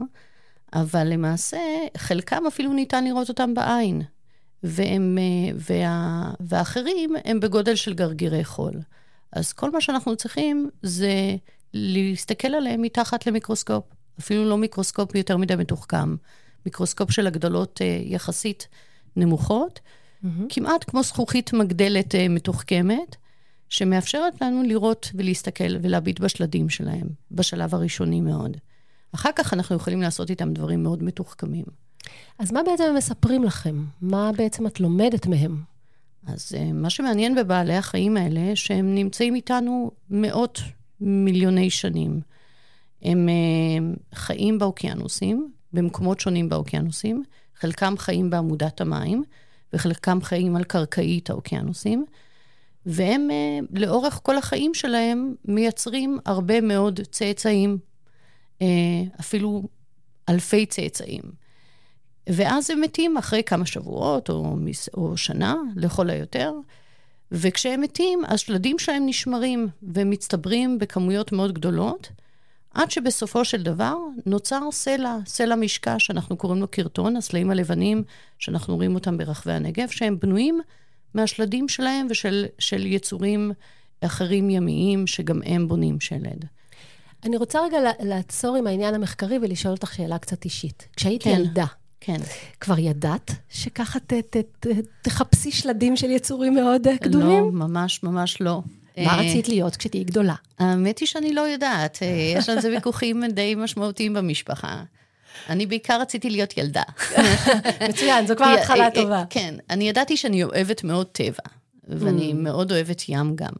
אבל 0.73 1.07
למעשה, 1.07 1.59
חלקם 1.97 2.43
אפילו 2.47 2.73
ניתן 2.73 3.03
לראות 3.03 3.29
אותם 3.29 3.53
בעין. 3.53 4.01
והם, 4.63 5.17
אה, 5.17 5.55
וה, 5.55 6.31
והאחרים 6.39 7.15
הם 7.25 7.39
בגודל 7.39 7.75
של 7.75 7.93
גרגירי 7.93 8.43
חול. 8.43 8.73
אז 9.33 9.53
כל 9.53 9.71
מה 9.71 9.81
שאנחנו 9.81 10.15
צריכים 10.15 10.69
זה 10.83 11.35
להסתכל 11.73 12.47
עליהם 12.47 12.81
מתחת 12.81 13.27
למיקרוסקופ, 13.27 13.83
אפילו 14.19 14.49
לא 14.49 14.57
מיקרוסקופ 14.57 15.15
יותר 15.15 15.37
מדי 15.37 15.55
מתוחכם, 15.55 16.15
מיקרוסקופ 16.65 17.11
של 17.11 17.27
הגדלות 17.27 17.81
אה, 17.81 18.01
יחסית 18.03 18.67
נמוכות, 19.15 19.79
כמעט 20.49 20.89
כמו 20.89 21.03
זכוכית 21.03 21.53
מגדלת 21.53 22.15
אה, 22.15 22.27
מתוחכמת, 22.27 23.15
שמאפשרת 23.69 24.41
לנו 24.41 24.63
לראות 24.63 25.11
ולהסתכל 25.15 25.77
ולהביט 25.81 26.19
בשלדים 26.19 26.69
שלהם, 26.69 27.07
בשלב 27.31 27.75
הראשוני 27.75 28.21
מאוד. 28.21 28.57
אחר 29.15 29.29
כך 29.35 29.53
אנחנו 29.53 29.75
יכולים 29.75 30.01
לעשות 30.01 30.29
איתם 30.29 30.53
דברים 30.53 30.83
מאוד 30.83 31.03
מתוחכמים. 31.03 31.65
אז 32.39 32.51
מה 32.51 32.63
בעצם 32.63 32.83
הם 32.83 32.95
מספרים 32.95 33.43
לכם? 33.43 33.83
מה 34.01 34.31
בעצם 34.37 34.67
את 34.67 34.79
לומדת 34.79 35.27
מהם? 35.27 35.61
אז 36.27 36.51
אה, 36.57 36.73
מה 36.73 36.89
שמעניין 36.89 37.35
בבעלי 37.35 37.75
החיים 37.75 38.17
האלה, 38.17 38.55
שהם 38.55 38.95
נמצאים 38.95 39.35
איתנו 39.35 39.91
מאות 40.09 40.59
מיליוני 41.01 41.69
שנים. 41.69 42.21
הם 43.01 43.29
אה, 43.29 43.93
חיים 44.13 44.59
באוקיינוסים, 44.59 45.51
במקומות 45.73 46.19
שונים 46.19 46.49
באוקיינוסים, 46.49 47.23
חלקם 47.59 47.93
חיים 47.97 48.29
בעמודת 48.29 48.81
המים, 48.81 49.23
וחלקם 49.73 50.21
חיים 50.21 50.55
על 50.55 50.63
קרקעית 50.63 51.29
האוקיינוסים, 51.29 52.05
והם 52.85 53.31
אה, 53.31 53.59
לאורך 53.79 54.19
כל 54.23 54.37
החיים 54.37 54.73
שלהם 54.73 55.35
מייצרים 55.45 56.19
הרבה 56.25 56.61
מאוד 56.61 56.99
צאצאים, 57.11 57.77
אפילו 59.19 59.63
אלפי 60.29 60.65
צאצאים. 60.65 61.21
ואז 62.29 62.69
הם 62.69 62.81
מתים 62.81 63.17
אחרי 63.17 63.43
כמה 63.43 63.65
שבועות 63.65 64.29
או, 64.29 64.55
או 64.93 65.17
שנה, 65.17 65.55
לכל 65.75 66.09
היותר. 66.09 66.53
וכשהם 67.31 67.81
מתים, 67.81 68.21
השלדים 68.27 68.79
שלהם 68.79 69.05
נשמרים 69.05 69.67
ומצטברים 69.83 70.79
בכמויות 70.79 71.31
מאוד 71.31 71.53
גדולות, 71.53 72.11
עד 72.73 72.91
שבסופו 72.91 73.45
של 73.45 73.63
דבר 73.63 73.95
נוצר 74.25 74.71
סלע, 74.71 75.17
סלע 75.25 75.55
משקע 75.55 75.95
שאנחנו 75.99 76.37
קוראים 76.37 76.61
לו 76.61 76.67
קרטון, 76.67 77.15
הסלעים 77.15 77.51
הלבנים 77.51 78.03
שאנחנו 78.39 78.75
רואים 78.75 78.95
אותם 78.95 79.17
ברחבי 79.17 79.53
הנגב, 79.53 79.87
שהם 79.87 80.19
בנויים 80.19 80.61
מהשלדים 81.13 81.67
שלהם 81.67 82.07
ושל 82.09 82.85
יצורים 82.85 83.51
אחרים 84.01 84.49
ימיים 84.49 85.07
שגם 85.07 85.41
הם 85.45 85.67
בונים 85.67 85.99
שלד. 85.99 86.45
אני 87.23 87.37
רוצה 87.37 87.59
רגע 87.61 87.77
לעצור 87.99 88.55
עם 88.55 88.67
העניין 88.67 88.95
המחקרי 88.95 89.37
ולשאול 89.41 89.73
אותך 89.73 89.93
שאלה 89.93 90.17
קצת 90.17 90.45
אישית. 90.45 90.87
כשהיית 90.95 91.23
כן. 91.23 91.29
ילדה, 91.29 91.65
כן. 91.99 92.17
כבר 92.59 92.79
ידעת 92.79 93.31
שככה 93.49 93.99
ת, 93.99 94.13
ת, 94.13 94.37
ת, 94.59 94.67
תחפשי 95.01 95.51
שלדים 95.51 95.95
של 95.95 96.11
יצורים 96.11 96.53
מאוד 96.53 96.87
אה, 96.87 96.95
גדולים? 97.01 97.43
לא, 97.43 97.51
ממש 97.51 98.03
ממש 98.03 98.41
לא. 98.41 98.61
מה 99.05 99.15
רצית 99.15 99.47
להיות 99.49 99.75
כשתהיי 99.75 100.03
גדולה? 100.03 100.35
האמת 100.59 100.99
היא 100.99 101.07
שאני 101.07 101.33
לא 101.33 101.41
יודעת. 101.41 101.99
אה, 102.01 102.07
יש 102.37 102.49
על 102.49 102.61
זה 102.61 102.69
ויכוחים 102.69 103.23
די 103.31 103.55
משמעותיים 103.55 104.13
במשפחה. 104.13 104.83
אני 105.49 105.65
בעיקר 105.65 106.01
רציתי 106.01 106.29
להיות 106.29 106.57
ילדה. 106.57 106.83
מצוין, 107.89 108.27
זו 108.27 108.35
כבר 108.35 108.45
התחלה 108.45 108.85
אה, 108.85 108.91
טובה. 108.91 109.23
כן, 109.29 109.55
אני 109.69 109.89
ידעתי 109.89 110.17
שאני 110.17 110.43
אוהבת 110.43 110.83
מאוד 110.83 111.07
טבע, 111.07 111.43
ואני 111.87 112.31
Mm. 112.31 112.35
מאוד 112.35 112.71
אוהבת 112.71 113.09
ים 113.09 113.35
גם. 113.35 113.53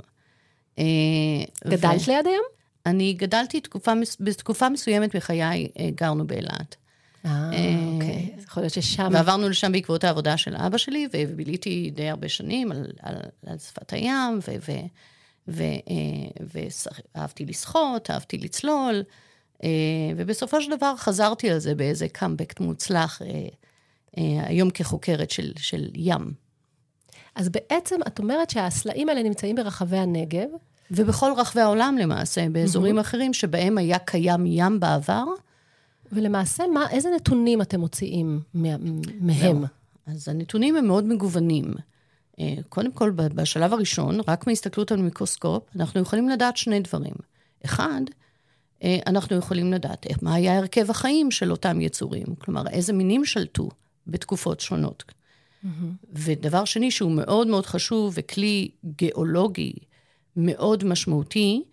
גדלת 1.67 2.07
ליד 2.07 2.27
הים? 2.27 2.41
אני 2.85 3.13
גדלתי 3.13 3.61
תקופה, 3.61 3.91
בתקופה 4.19 4.69
מסוימת 4.69 5.15
בחיי, 5.15 5.67
גרנו 5.95 6.27
באילת. 6.27 6.75
אה, 7.25 7.51
אוקיי. 7.93 8.29
יכול 8.43 8.63
להיות 8.63 8.73
ששם... 8.73 9.09
ועברנו 9.11 9.49
לשם 9.49 9.71
בעקבות 9.71 10.03
העבודה 10.03 10.37
של 10.37 10.55
אבא 10.55 10.77
שלי, 10.77 11.07
וביליתי 11.13 11.91
די 11.95 12.09
הרבה 12.09 12.29
שנים 12.29 12.71
על, 12.71 12.85
על, 13.01 13.15
על 13.47 13.57
שפת 13.57 13.93
הים, 13.93 14.39
ו, 14.47 14.51
ו, 14.67 14.71
ואהבתי 17.15 17.45
לשחות, 17.45 18.11
אהבתי 18.11 18.37
לצלול, 18.37 19.03
אה, 19.63 19.69
ובסופו 20.17 20.61
של 20.61 20.77
דבר 20.77 20.95
חזרתי 20.97 21.49
על 21.49 21.59
זה 21.59 21.75
באיזה 21.75 22.07
קאמבקט 22.07 22.59
מוצלח, 22.59 23.21
אה, 23.21 23.47
היום 24.45 24.69
כחוקרת 24.69 25.31
של, 25.31 25.51
של 25.57 25.89
ים. 25.95 26.33
אז 27.35 27.49
בעצם 27.49 27.99
את 28.07 28.19
אומרת 28.19 28.49
שהסלעים 28.49 29.09
האלה 29.09 29.23
נמצאים 29.23 29.55
ברחבי 29.55 29.97
הנגב. 29.97 30.47
ובכל 30.91 31.31
רחבי 31.37 31.61
העולם 31.61 31.97
למעשה, 32.01 32.49
באזורים 32.49 32.97
mm-hmm. 32.97 33.01
אחרים 33.01 33.33
שבהם 33.33 33.77
היה 33.77 33.99
קיים 33.99 34.45
ים 34.45 34.79
בעבר, 34.79 35.23
ולמעשה, 36.11 36.63
מה, 36.73 36.85
איזה 36.91 37.09
נתונים 37.15 37.61
אתם 37.61 37.79
מוציאים 37.79 38.41
מהם? 38.53 39.63
אז 40.07 40.27
הנתונים 40.27 40.75
הם 40.75 40.87
מאוד 40.87 41.05
מגוונים. 41.05 41.73
אה, 42.39 42.55
קודם 42.69 42.91
כל, 42.91 43.11
בשלב 43.11 43.73
הראשון, 43.73 44.19
רק 44.27 44.47
מהסתכלות 44.47 44.91
על 44.91 45.01
מיקרוסקופ, 45.01 45.63
אנחנו 45.75 46.01
יכולים 46.01 46.29
לדעת 46.29 46.57
שני 46.57 46.79
דברים. 46.79 47.13
אחד, 47.65 48.01
אה, 48.83 48.97
אנחנו 49.07 49.35
יכולים 49.37 49.73
לדעת 49.73 50.05
מה 50.21 50.33
היה 50.33 50.57
הרכב 50.57 50.89
החיים 50.89 51.31
של 51.31 51.51
אותם 51.51 51.81
יצורים, 51.81 52.25
כלומר, 52.39 52.67
איזה 52.67 52.93
מינים 52.93 53.25
שלטו 53.25 53.69
בתקופות 54.07 54.59
שונות. 54.59 55.03
Mm-hmm. 55.07 55.67
ודבר 56.13 56.65
שני, 56.65 56.91
שהוא 56.91 57.11
מאוד 57.11 57.47
מאוד 57.47 57.65
חשוב 57.65 58.13
וכלי 58.15 58.69
גיאולוגי 58.85 59.73
מאוד 60.35 60.83
משמעותי, 60.83 61.63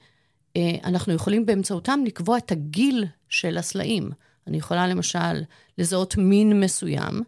אה, 0.57 0.70
אנחנו 0.85 1.12
יכולים 1.12 1.46
באמצעותם 1.46 2.00
לקבוע 2.07 2.38
את 2.38 2.52
הגיל 2.52 3.05
של 3.29 3.59
הסלעים. 3.59 4.11
אני 4.46 4.57
יכולה 4.57 4.87
למשל 4.87 5.42
לזהות 5.79 6.16
מין 6.16 6.61
מסוים 6.61 7.22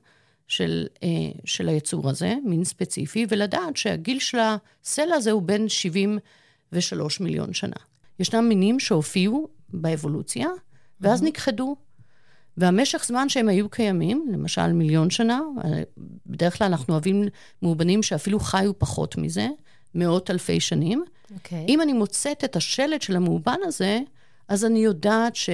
של, 0.48 0.86
אה, 1.02 1.08
של 1.44 1.68
היצור 1.68 2.10
הזה, 2.10 2.34
מין 2.44 2.64
ספציפי, 2.64 3.26
ולדעת 3.28 3.76
שהגיל 3.76 4.18
של 4.18 4.38
הסלע 4.38 5.14
הזה 5.14 5.30
הוא 5.30 5.42
בין 5.42 5.68
73 5.68 7.20
מיליון 7.20 7.52
שנה. 7.52 7.76
ישנם 8.18 8.48
מינים 8.48 8.80
שהופיעו 8.80 9.48
באבולוציה, 9.68 10.48
ואז 11.00 11.22
mm-hmm. 11.22 11.24
נכחדו. 11.24 11.76
והמשך 12.56 13.04
זמן 13.06 13.28
שהם 13.28 13.48
היו 13.48 13.68
קיימים, 13.68 14.26
למשל 14.32 14.72
מיליון 14.72 15.10
שנה, 15.10 15.40
בדרך 16.26 16.58
כלל 16.58 16.66
אנחנו 16.66 16.92
אוהבים 16.94 17.24
מאובנים 17.62 18.02
שאפילו 18.02 18.40
חיו 18.40 18.78
פחות 18.78 19.16
מזה, 19.16 19.48
מאות 19.94 20.30
אלפי 20.30 20.60
שנים. 20.60 21.04
Okay. 21.04 21.34
אוקיי. 21.34 21.66
אם 21.68 21.80
אני 21.80 21.92
מוצאת 21.92 22.44
את 22.44 22.56
השלד 22.56 23.02
של 23.02 23.16
המאובן 23.16 23.58
הזה, 23.64 24.00
אז 24.48 24.64
אני 24.64 24.78
יודעת 24.78 25.36
ש, 25.36 25.50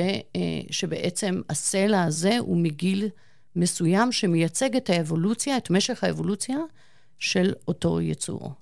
שבעצם 0.71 1.41
הסלע 1.51 2.03
הזה 2.03 2.39
הוא 2.39 2.57
מגיל 2.57 3.09
מסוים 3.57 4.13
שמייצג 4.13 4.77
את 4.77 4.91
האבולוציה, 4.91 5.57
את 5.57 5.71
משך 5.71 6.05
האבולוציה 6.05 6.59
של 7.19 7.53
אותו 7.69 8.01
יצור. 8.01 8.53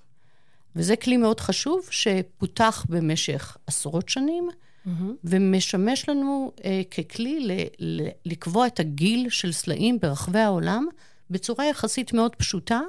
וזה 0.75 0.95
כלי 0.95 1.17
מאוד 1.17 1.39
חשוב 1.39 1.87
שפותח 1.91 2.85
במשך 2.89 3.57
עשרות 3.67 4.09
שנים, 4.09 4.49
mm-hmm. 4.49 4.89
ומשמש 5.23 6.09
לנו 6.09 6.51
אה, 6.65 6.81
ככלי 6.91 7.39
ל, 7.39 7.51
ל, 7.79 8.07
לקבוע 8.25 8.67
את 8.67 8.79
הגיל 8.79 9.29
של 9.29 9.51
סלעים 9.51 9.99
ברחבי 9.99 10.39
העולם 10.39 10.87
בצורה 11.29 11.65
יחסית 11.65 12.13
מאוד 12.13 12.35
פשוטטה, 12.35 12.79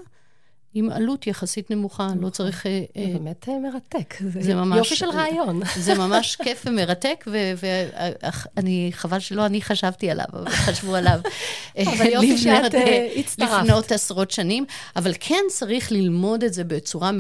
עם 0.75 0.91
עלות 0.91 1.27
יחסית 1.27 1.71
נמוכה, 1.71 2.09
לא 2.21 2.29
צריך... 2.29 2.67
זה 2.95 3.19
באמת 3.19 3.49
מרתק. 3.63 4.15
זה 4.41 4.55
ממש... 4.55 4.79
יופי 4.79 4.97
של 4.97 5.11
רעיון. 5.11 5.61
זה 5.77 5.95
ממש 5.95 6.37
כיף 6.37 6.65
ומרתק, 6.67 7.25
ואני, 7.27 8.91
חבל 8.93 9.19
שלא 9.19 9.47
אני 9.47 9.63
חשבתי 9.63 10.11
עליו, 10.11 10.27
אבל 10.33 10.51
חשבו 10.51 10.95
עליו. 10.95 11.21
אבל 11.79 12.07
יופי 12.07 12.39
שאת 12.39 12.75
הצטרפת. 13.17 13.53
לפנות 13.63 13.93
עשרות 13.93 14.31
שנים, 14.31 14.65
אבל 14.97 15.13
כן 15.21 15.45
צריך 15.49 15.93
ללמוד 15.93 16.45
את 16.45 16.55
זה 16.55 16.65
בצורה 16.65 17.13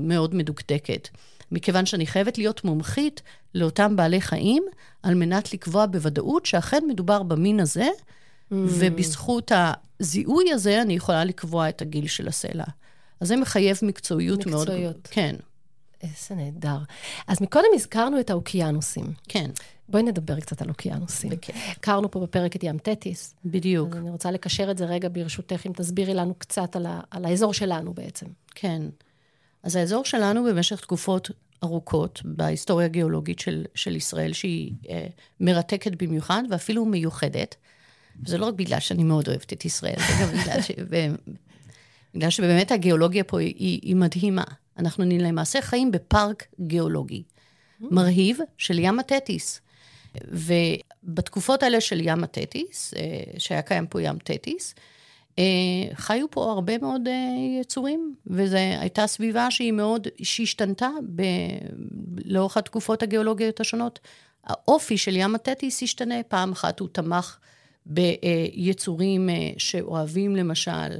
מאוד 0.00 0.34
מדוקדקת. 0.34 1.08
מכיוון 1.52 1.86
שאני 1.86 2.06
חייבת 2.06 2.38
להיות 2.38 2.64
מומחית 2.64 3.22
לאותם 3.54 3.96
בעלי 3.96 4.20
חיים, 4.20 4.62
על 5.02 5.14
מנת 5.14 5.52
לקבוע 5.52 5.86
בוודאות 5.86 6.46
שאכן 6.46 6.84
מדובר 6.88 7.22
במין 7.22 7.60
הזה, 7.60 7.88
ובזכות 8.50 9.52
הזיהוי 10.00 10.52
הזה 10.52 10.82
אני 10.82 10.92
יכולה 10.92 11.24
לקבוע 11.24 11.68
את 11.68 11.82
הגיל 11.82 12.06
של 12.06 12.28
הסלע. 12.28 12.64
אז 13.20 13.28
זה 13.28 13.36
מחייב 13.36 13.78
מקצועיות, 13.82 14.38
מקצועיות. 14.38 14.68
מאוד... 14.68 14.68
מקצועיות. 14.68 15.08
כן. 15.10 15.36
איזה 16.02 16.34
נהדר. 16.34 16.78
אז 17.26 17.42
מקודם 17.42 17.68
הזכרנו 17.74 18.20
את 18.20 18.30
האוקיינוסים. 18.30 19.06
כן. 19.28 19.50
בואי 19.88 20.02
נדבר 20.02 20.40
קצת 20.40 20.62
על 20.62 20.68
אוקיינוסים. 20.68 21.32
הכרנו 21.70 22.10
פה 22.10 22.20
בפרק 22.20 22.56
את 22.56 22.64
ים 22.64 22.78
תטיס. 22.78 23.34
בדיוק. 23.44 23.92
אז 23.92 24.00
אני 24.00 24.10
רוצה 24.10 24.30
לקשר 24.30 24.70
את 24.70 24.78
זה 24.78 24.84
רגע 24.84 25.08
ברשותך, 25.12 25.66
אם 25.66 25.72
תסבירי 25.72 26.14
לנו 26.14 26.34
קצת 26.38 26.76
על, 26.76 26.86
ה, 26.86 27.00
על 27.10 27.24
האזור 27.24 27.54
שלנו 27.54 27.94
בעצם. 27.94 28.26
כן. 28.54 28.82
אז 29.62 29.76
האזור 29.76 30.04
שלנו 30.04 30.44
במשך 30.44 30.80
תקופות 30.80 31.30
ארוכות 31.64 32.20
בהיסטוריה 32.24 32.86
הגיאולוגית 32.86 33.38
של, 33.38 33.64
של 33.74 33.96
ישראל, 33.96 34.32
שהיא 34.32 34.72
אה, 34.90 35.06
מרתקת 35.40 36.02
במיוחד 36.02 36.42
ואפילו 36.50 36.84
מיוחדת. 36.84 37.54
וזה 38.24 38.38
לא 38.38 38.46
רק 38.46 38.54
בגלל 38.54 38.80
שאני 38.80 39.04
מאוד 39.04 39.28
אוהבת 39.28 39.52
את 39.52 39.64
ישראל, 39.64 39.96
זה 39.98 40.12
גם 40.22 40.40
בגלל 40.40 40.62
ש... 40.62 40.70
בגלל 42.16 42.30
שבאמת 42.30 42.72
הגיאולוגיה 42.72 43.24
פה 43.24 43.40
היא, 43.40 43.80
היא 43.82 43.96
מדהימה. 43.96 44.44
אנחנו 44.78 45.04
למעשה 45.04 45.62
חיים 45.62 45.90
בפארק 45.90 46.44
גיאולוגי 46.60 47.22
מרהיב 47.80 48.38
של 48.58 48.78
ים 48.78 48.98
התטיס. 48.98 49.60
ובתקופות 50.24 51.62
האלה 51.62 51.80
של 51.80 52.00
ים 52.00 52.24
התטיס, 52.24 52.94
אה, 52.94 53.38
שהיה 53.38 53.62
קיים 53.62 53.86
פה 53.86 54.02
ים 54.02 54.18
תטיס, 54.18 54.74
אה, 55.38 55.44
חיו 55.94 56.26
פה 56.30 56.52
הרבה 56.52 56.78
מאוד 56.78 57.08
אה, 57.08 57.60
יצורים, 57.60 58.14
וזו 58.26 58.56
הייתה 58.56 59.06
סביבה 59.06 59.50
שהיא 59.50 59.72
מאוד, 59.72 60.08
שהשתנתה 60.22 60.88
ב, 61.14 61.22
לאורך 62.24 62.56
התקופות 62.56 63.02
הגיאולוגיות 63.02 63.60
השונות. 63.60 63.98
האופי 64.44 64.98
של 64.98 65.16
ים 65.16 65.34
התטיס 65.34 65.82
השתנה, 65.82 66.22
פעם 66.28 66.52
אחת 66.52 66.80
הוא 66.80 66.88
תמך 66.92 67.36
ביצורים 67.86 69.28
שאוהבים 69.58 70.36
למשל, 70.36 70.98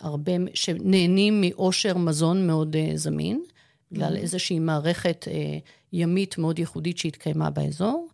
הרבה, 0.00 0.32
שנהנים 0.54 1.40
מאושר 1.40 1.96
מזון 1.96 2.46
מאוד 2.46 2.76
אה, 2.76 2.92
זמין, 2.94 3.44
בגלל 3.92 4.16
mm-hmm. 4.16 4.20
איזושהי 4.20 4.58
מערכת 4.58 5.28
אה, 5.30 5.58
ימית 5.92 6.38
מאוד 6.38 6.58
ייחודית 6.58 6.98
שהתקיימה 6.98 7.50
באזור. 7.50 8.08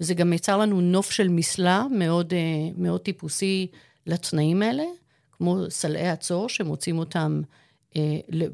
וזה 0.00 0.14
גם 0.14 0.32
יצר 0.32 0.58
לנו 0.58 0.80
נוף 0.80 1.10
של 1.10 1.28
מסלע 1.28 1.84
מאוד, 1.90 2.32
מאוד 2.76 3.00
טיפוסי 3.00 3.66
לתנאים 4.06 4.62
האלה, 4.62 4.84
כמו 5.32 5.56
סלעי 5.68 6.08
הצור, 6.08 6.48
שמוצאים 6.48 6.98
אותם 6.98 7.42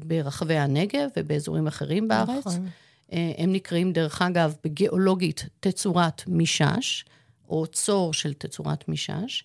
ברחבי 0.07 0.57
הנגב 0.57 1.09
ובאזורים 1.17 1.67
אחרים 1.67 2.07
בארץ. 2.07 2.47
נכון. 2.47 2.67
הם 3.11 3.53
נקראים, 3.53 3.93
דרך 3.93 4.21
אגב, 4.21 4.55
בגיאולוגית 4.63 5.45
תצורת 5.59 6.23
מישש, 6.27 7.05
או 7.49 7.67
צור 7.67 8.13
של 8.13 8.33
תצורת 8.33 8.87
מישש. 8.87 9.43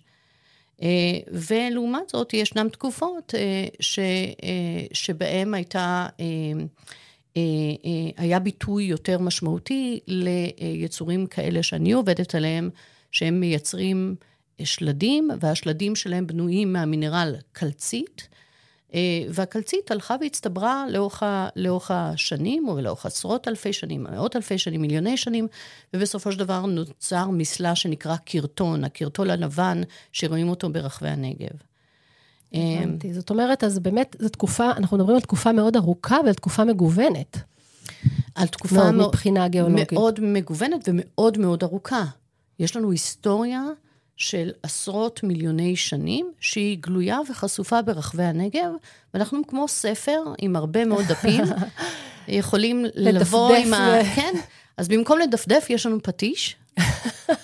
ולעומת 1.32 2.08
זאת, 2.08 2.34
ישנן 2.34 2.68
תקופות 2.68 3.34
ש, 3.80 3.98
שבהן 4.92 5.54
הייתה, 5.54 6.06
היה 8.16 8.38
ביטוי 8.38 8.84
יותר 8.84 9.18
משמעותי 9.18 10.00
ליצורים 10.06 11.26
כאלה 11.26 11.62
שאני 11.62 11.92
עובדת 11.92 12.34
עליהם, 12.34 12.70
שהם 13.12 13.40
מייצרים 13.40 14.14
שלדים, 14.64 15.30
והשלדים 15.40 15.96
שלהם 15.96 16.26
בנויים 16.26 16.72
מהמינרל 16.72 17.34
קלצית. 17.52 18.28
אה, 18.94 19.00
והקלצית 19.28 19.90
הלכה 19.90 20.16
והצטברה 20.20 20.84
לאורך, 20.90 21.22
לאורך 21.56 21.90
השנים, 21.90 22.68
או 22.68 22.80
לאורך 22.80 23.06
עשרות 23.06 23.48
אלפי 23.48 23.72
שנים, 23.72 24.02
מאות 24.02 24.36
אלפי 24.36 24.58
שנים, 24.58 24.80
מיליוני 24.80 25.16
שנים, 25.16 25.46
ובסופו 25.94 26.32
של 26.32 26.38
דבר 26.38 26.66
נוצר 26.66 27.30
מסלע 27.30 27.74
שנקרא 27.74 28.16
קרטון, 28.16 28.84
הקרטול 28.84 29.30
הלבן, 29.30 29.80
שרואים 30.12 30.48
אותו 30.48 30.68
ברחבי 30.72 31.08
הנגב. 31.08 31.56
הבנתי. 32.52 33.14
זאת 33.14 33.30
אומרת, 33.30 33.64
אז 33.64 33.78
באמת, 33.78 34.16
זו 34.18 34.28
תקופה, 34.28 34.70
אנחנו 34.70 34.96
מדברים 34.96 35.16
על 35.16 35.22
תקופה 35.22 35.52
מאוד 35.52 35.76
ארוכה 35.76 36.16
ועל 36.24 36.34
תקופה 36.34 36.64
מגוונת. 36.64 37.36
על 38.34 38.46
תקופה 38.46 38.90
מאוד, 38.90 39.08
מבחינה 39.08 39.48
גיאולוגית. 39.48 39.92
מאוד 39.92 40.20
מגוונת 40.20 40.88
ומאוד 40.88 41.38
מאוד 41.38 41.62
ארוכה. 41.62 42.04
יש 42.58 42.76
לנו 42.76 42.90
היסטוריה 42.90 43.62
של 44.16 44.50
עשרות 44.62 45.22
מיליוני 45.22 45.76
שנים, 45.76 46.32
שהיא 46.40 46.78
גלויה 46.80 47.18
וחשופה 47.30 47.82
ברחבי 47.82 48.22
הנגב, 48.22 48.70
ואנחנו 49.14 49.46
כמו 49.46 49.68
ספר 49.68 50.22
עם 50.38 50.56
הרבה 50.56 50.84
מאוד 50.84 51.04
דפים, 51.04 51.44
יכולים 52.28 52.84
לבוא 52.94 53.54
עם 53.54 53.74
ה... 53.74 53.98
כן, 54.16 54.34
אז 54.76 54.88
במקום 54.88 55.18
לדפדף, 55.18 55.66
יש 55.70 55.86
לנו 55.86 56.02
פטיש. 56.02 56.56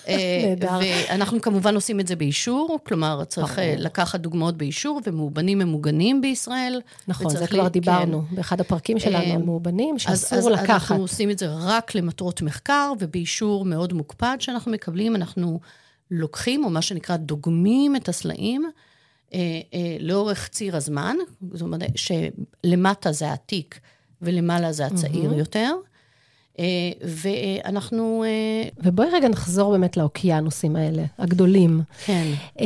אה, 0.07 0.53
ואנחנו 0.59 1.41
כמובן 1.41 1.75
עושים 1.75 1.99
את 1.99 2.07
זה 2.07 2.15
באישור, 2.15 2.79
כלומר, 2.83 3.23
צריך 3.23 3.59
אה, 3.59 3.75
לקחת 3.77 4.19
דוגמאות 4.19 4.57
באישור, 4.57 5.01
ומאובנים 5.05 5.59
ממוגנים 5.59 6.21
בישראל. 6.21 6.81
נכון, 7.07 7.29
זה 7.29 7.47
כבר 7.47 7.67
דיברנו 7.67 8.23
כן. 8.29 8.35
באחד 8.35 8.61
הפרקים 8.61 8.99
שלנו 8.99 9.31
אה, 9.31 9.37
מאובנים, 9.37 9.99
שאסור 9.99 10.49
לקחת. 10.49 10.63
אז 10.63 10.69
אנחנו 10.69 10.95
עושים 10.95 11.29
את 11.29 11.39
זה 11.39 11.47
רק 11.49 11.95
למטרות 11.95 12.41
מחקר, 12.41 12.91
ובאישור 12.99 13.65
מאוד 13.65 13.93
מוקפד 13.93 14.37
שאנחנו 14.39 14.71
מקבלים, 14.71 15.15
אנחנו... 15.15 15.59
לוקחים, 16.11 16.65
או 16.65 16.69
מה 16.69 16.81
שנקרא 16.81 17.17
דוגמים 17.17 17.95
את 17.95 18.09
הסלעים 18.09 18.65
אה, 19.33 19.39
אה, 19.73 19.97
לאורך 19.99 20.47
ציר 20.47 20.75
הזמן, 20.75 21.15
זאת 21.51 21.61
אומרת 21.61 21.91
שלמטה 21.95 23.11
זה 23.11 23.29
העתיק 23.29 23.79
ולמעלה 24.21 24.71
זה 24.71 24.85
הצעיר 24.85 25.31
mm-hmm. 25.31 25.35
יותר. 25.35 25.75
אה, 26.61 26.91
ואנחנו... 27.03 28.23
אה, 28.23 28.69
ובואי 28.83 29.09
רגע 29.13 29.29
נחזור 29.29 29.71
באמת 29.71 29.97
לאוקיינוסים 29.97 30.75
האלה, 30.75 31.03
הגדולים. 31.19 31.81
כן. 32.05 32.27
אה, 32.59 32.65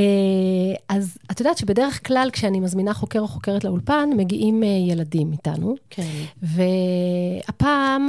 אז 0.90 1.18
את 1.32 1.40
יודעת 1.40 1.58
שבדרך 1.58 2.08
כלל 2.08 2.30
כשאני 2.34 2.60
מזמינה 2.60 2.94
חוקר 2.94 3.20
או 3.20 3.28
חוקרת 3.28 3.64
לאולפן, 3.64 4.10
מגיעים 4.18 4.64
ילדים 4.64 5.32
איתנו. 5.32 5.76
כן. 5.90 6.08
והפעם 6.42 8.08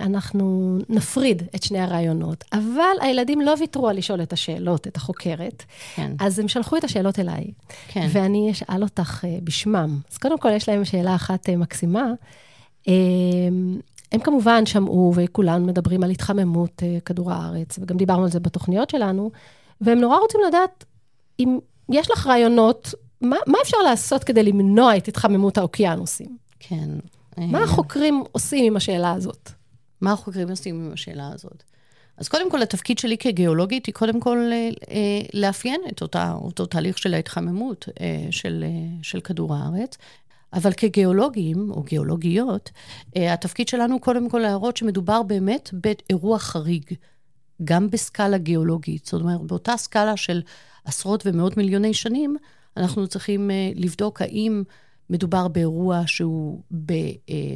אנחנו 0.00 0.78
נפריד 0.88 1.42
את 1.54 1.62
שני 1.62 1.78
הרעיונות, 1.78 2.44
אבל 2.52 2.96
הילדים 3.00 3.40
לא 3.40 3.54
ויתרו 3.60 3.88
על 3.88 3.96
לשאול 3.96 4.22
את 4.22 4.32
השאלות, 4.32 4.86
את 4.86 4.96
החוקרת. 4.96 5.64
כן. 5.94 6.12
אז 6.20 6.38
הם 6.38 6.48
שלחו 6.48 6.76
את 6.76 6.84
השאלות 6.84 7.18
אליי. 7.18 7.44
כן. 7.88 8.08
ואני 8.12 8.50
אשאל 8.50 8.82
אותך 8.82 9.24
בשמם. 9.44 10.00
אז 10.12 10.18
קודם 10.18 10.38
כל, 10.38 10.50
יש 10.52 10.68
להם 10.68 10.84
שאלה 10.84 11.14
אחת 11.14 11.50
מקסימה. 11.50 12.12
הם 14.12 14.20
כמובן 14.20 14.66
שמעו, 14.66 15.12
וכולנו 15.16 15.66
מדברים 15.66 16.02
על 16.02 16.10
התחממות 16.10 16.82
uh, 16.82 17.00
כדור 17.00 17.32
הארץ, 17.32 17.78
וגם 17.78 17.96
דיברנו 17.96 18.22
על 18.22 18.30
זה 18.30 18.40
בתוכניות 18.40 18.90
שלנו, 18.90 19.30
והם 19.80 19.98
נורא 19.98 20.18
רוצים 20.18 20.40
לדעת 20.48 20.84
אם 21.40 21.58
יש 21.92 22.10
לך 22.10 22.26
רעיונות, 22.26 22.94
מה, 23.20 23.36
מה 23.46 23.58
אפשר 23.62 23.78
לעשות 23.78 24.24
כדי 24.24 24.42
למנוע 24.42 24.96
את 24.96 25.08
התחממות 25.08 25.58
האוקיינוסים? 25.58 26.36
כן. 26.58 26.88
מה 27.36 27.62
החוקרים 27.62 28.24
עושים 28.32 28.64
עם 28.64 28.76
השאלה 28.76 29.12
הזאת? 29.12 29.50
מה 30.00 30.12
החוקרים 30.12 30.50
עושים 30.50 30.74
עם 30.74 30.92
השאלה 30.92 31.30
הזאת? 31.34 31.62
אז 32.16 32.28
קודם 32.28 32.50
כל, 32.50 32.62
התפקיד 32.62 32.98
שלי 32.98 33.18
כגיאולוגית 33.18 33.86
היא 33.86 33.94
קודם 33.94 34.20
כל 34.20 34.38
אה, 34.52 34.68
אה, 34.90 35.20
לאפיין 35.34 35.80
את 35.92 36.02
אותה, 36.02 36.32
אותו 36.42 36.66
תהליך 36.66 36.98
של 36.98 37.14
ההתחממות 37.14 37.88
של, 38.30 38.64
של 39.02 39.20
כדור 39.20 39.54
הארץ. 39.54 39.98
אבל 40.56 40.72
כגיאולוגים, 40.76 41.70
או 41.70 41.82
גיאולוגיות, 41.82 42.70
אה, 43.16 43.32
התפקיד 43.32 43.68
שלנו 43.68 43.94
הוא 43.94 44.00
קודם 44.00 44.28
כל 44.28 44.38
להראות 44.38 44.76
שמדובר 44.76 45.22
באמת 45.22 45.70
באירוע 45.72 46.38
חריג, 46.38 46.84
גם 47.64 47.90
בסקאלה 47.90 48.38
גיאולוגית. 48.38 49.04
זאת 49.04 49.20
אומרת, 49.20 49.40
באותה 49.40 49.76
סקאלה 49.76 50.16
של 50.16 50.42
עשרות 50.84 51.26
ומאות 51.26 51.56
מיליוני 51.56 51.94
שנים, 51.94 52.36
אנחנו 52.76 53.06
צריכים 53.06 53.50
אה, 53.50 53.70
לבדוק 53.74 54.22
האם 54.22 54.62
מדובר 55.10 55.48
באירוע 55.48 56.02
שהוא 56.06 56.60
ב... 56.86 56.92
אה, 56.92 57.54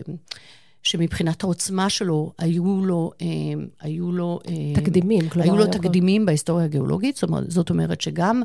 שמבחינת 0.83 1.43
העוצמה 1.43 1.91
שלו, 1.91 2.33
היו 2.39 2.85
לו... 2.85 3.11
היו 3.81 4.13
לו... 4.13 4.41
תקדימים, 4.75 5.29
כלומר... 5.29 5.49
היו 5.49 5.57
לו 5.57 5.67
תקדימים 5.67 6.27
בהיסטוריה 6.27 6.65
הגיאולוגית, 6.65 7.17
זאת 7.17 7.23
אומרת, 7.23 7.51
זאת 7.51 7.71
אומרת 7.71 8.01
שגם 8.01 8.43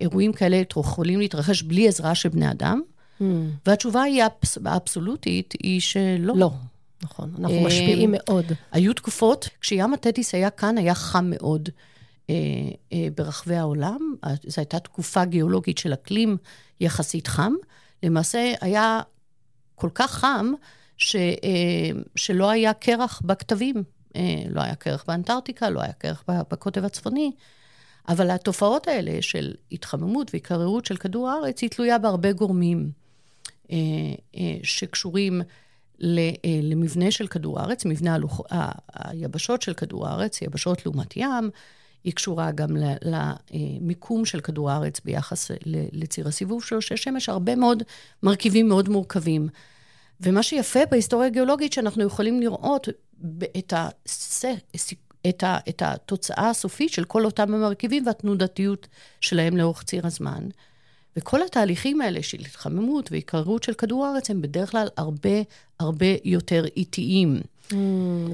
אירועים 0.00 0.32
כאלה 0.32 0.62
יכולים 0.76 1.18
להתרחש 1.18 1.62
בלי 1.62 1.88
עזרה 1.88 2.14
של 2.14 2.28
בני 2.28 2.50
אדם, 2.50 2.80
Mm. 3.22 3.60
והתשובה 3.66 4.02
היא 4.02 4.22
האפס, 4.22 4.58
האבסולוטית, 4.64 5.54
היא 5.62 5.80
שלא. 5.80 6.34
לא, 6.36 6.50
נכון, 7.02 7.34
אנחנו 7.38 7.60
משפיעים 7.60 8.14
מאוד. 8.18 8.44
היו 8.72 8.94
תקופות, 8.94 9.48
כים 9.62 9.94
התטיס 9.94 10.34
היה 10.34 10.50
כאן, 10.50 10.78
היה 10.78 10.94
חם 10.94 11.30
מאוד 11.30 11.68
אה, 12.30 12.34
אה, 12.92 13.08
ברחבי 13.16 13.56
העולם. 13.56 14.14
זו 14.46 14.60
הייתה 14.60 14.78
תקופה 14.78 15.24
גיאולוגית 15.24 15.78
של 15.78 15.92
אקלים 15.92 16.36
יחסית 16.80 17.26
חם. 17.26 17.52
למעשה 18.02 18.52
היה 18.60 19.00
כל 19.74 19.90
כך 19.94 20.10
חם, 20.10 20.52
ש, 20.96 21.16
אה, 21.16 22.00
שלא 22.16 22.50
היה 22.50 22.72
קרח 22.72 23.22
בכתבים. 23.24 23.82
אה, 24.16 24.42
לא 24.50 24.60
היה 24.60 24.74
קרח 24.74 25.04
באנטארקטיקה, 25.08 25.70
לא 25.70 25.82
היה 25.82 25.92
קרח 25.92 26.24
בקוטב 26.28 26.84
הצפוני. 26.84 27.32
אבל 28.08 28.30
התופעות 28.30 28.88
האלה 28.88 29.22
של 29.22 29.54
התחממות 29.72 30.30
והתקררות 30.32 30.86
של 30.86 30.96
כדור 30.96 31.30
הארץ, 31.30 31.62
היא 31.62 31.70
תלויה 31.70 31.98
בהרבה 31.98 32.32
גורמים. 32.32 33.01
אה, 33.72 33.76
אה, 34.36 34.56
שקשורים 34.62 35.42
אה, 36.02 36.30
למבנה 36.62 37.10
של 37.10 37.26
כדור 37.26 37.60
הארץ, 37.60 37.84
מבנה 37.84 38.14
הלוח... 38.14 38.40
היבשות 38.94 39.62
של 39.62 39.74
כדור 39.74 40.08
הארץ, 40.08 40.42
יבשות 40.42 40.86
לעומת 40.86 41.16
ים, 41.16 41.50
היא 42.04 42.12
קשורה 42.12 42.50
גם 42.50 42.76
למיקום 43.02 44.24
של 44.24 44.40
כדור 44.40 44.70
הארץ 44.70 45.00
ביחס 45.04 45.50
לציר 45.92 46.28
הסיבוב 46.28 46.64
שלו, 46.64 46.82
שיש 46.82 47.02
שמש 47.02 47.28
הרבה 47.28 47.56
מאוד 47.56 47.82
מרכיבים 48.22 48.68
מאוד 48.68 48.88
מורכבים. 48.88 49.48
ומה 50.20 50.42
שיפה 50.42 50.80
בהיסטוריה 50.90 51.26
הגיאולוגית, 51.26 51.72
שאנחנו 51.72 52.04
יכולים 52.04 52.40
לראות 52.40 52.88
את, 53.58 53.72
הס... 53.76 54.44
את, 55.28 55.42
ה... 55.42 55.58
את 55.68 55.82
התוצאה 55.82 56.50
הסופית 56.50 56.92
של 56.92 57.04
כל 57.04 57.24
אותם 57.24 57.54
המרכיבים 57.54 58.06
והתנודתיות 58.06 58.88
שלהם 59.20 59.56
לאורך 59.56 59.82
ציר 59.82 60.06
הזמן. 60.06 60.48
וכל 61.16 61.42
התהליכים 61.42 62.00
האלה 62.00 62.22
של 62.22 62.38
התחממות 62.40 63.12
והתקררות 63.12 63.62
של 63.62 63.74
כדור 63.74 64.06
הארץ 64.06 64.30
הם 64.30 64.42
בדרך 64.42 64.70
כלל 64.70 64.88
הרבה 64.96 65.42
הרבה 65.80 66.06
יותר 66.24 66.64
איטיים. 66.76 67.40
Mm, 67.70 67.74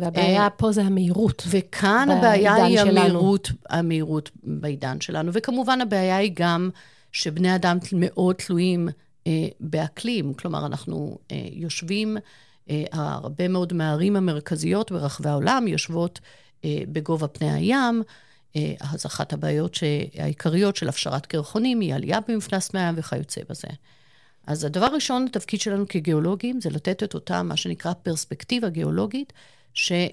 והבעיה 0.00 0.44
אה, 0.44 0.50
פה 0.50 0.72
זה 0.72 0.82
המהירות. 0.82 1.42
וכאן 1.50 2.08
הבעיה 2.10 2.54
היא 2.54 2.80
המהירות, 2.80 3.50
המהירות 3.70 4.30
בעידן 4.42 5.00
שלנו. 5.00 5.30
וכמובן 5.34 5.80
הבעיה 5.80 6.16
היא 6.16 6.32
גם 6.34 6.70
שבני 7.12 7.54
אדם 7.54 7.78
מאוד 7.92 8.36
תלויים 8.36 8.88
אה, 9.26 9.48
באקלים. 9.60 10.34
כלומר, 10.34 10.66
אנחנו 10.66 11.18
אה, 11.32 11.36
יושבים, 11.52 12.16
אה, 12.70 12.84
הרבה 12.92 13.48
מאוד 13.48 13.72
מהערים 13.72 14.16
המרכזיות 14.16 14.92
ברחבי 14.92 15.28
העולם 15.28 15.68
יושבות 15.68 16.20
אה, 16.64 16.78
בגובה 16.88 17.28
פני 17.28 17.52
הים. 17.52 18.02
אה, 18.56 18.74
אז 18.80 19.06
אחת 19.06 19.32
הבעיות 19.32 19.78
העיקריות 20.18 20.76
של 20.76 20.88
הפשרת 20.88 21.26
קרחונים 21.26 21.80
היא 21.80 21.94
עלייה 21.94 22.18
במפלס 22.28 22.74
מי 22.74 22.80
הים 22.80 22.94
וכיוצא 22.98 23.40
בזה. 23.48 23.68
אז 24.46 24.64
הדבר 24.64 24.86
הראשון, 24.86 25.26
התפקיד 25.30 25.60
שלנו 25.60 25.88
כגיאולוגים, 25.88 26.60
זה 26.60 26.70
לתת 26.70 27.02
את 27.02 27.14
אותה, 27.14 27.42
מה 27.42 27.56
שנקרא 27.56 27.92
פרספקטיבה 27.92 28.68
גיאולוגית, 28.68 29.32
ש, 29.74 29.92
אה, 29.92 30.06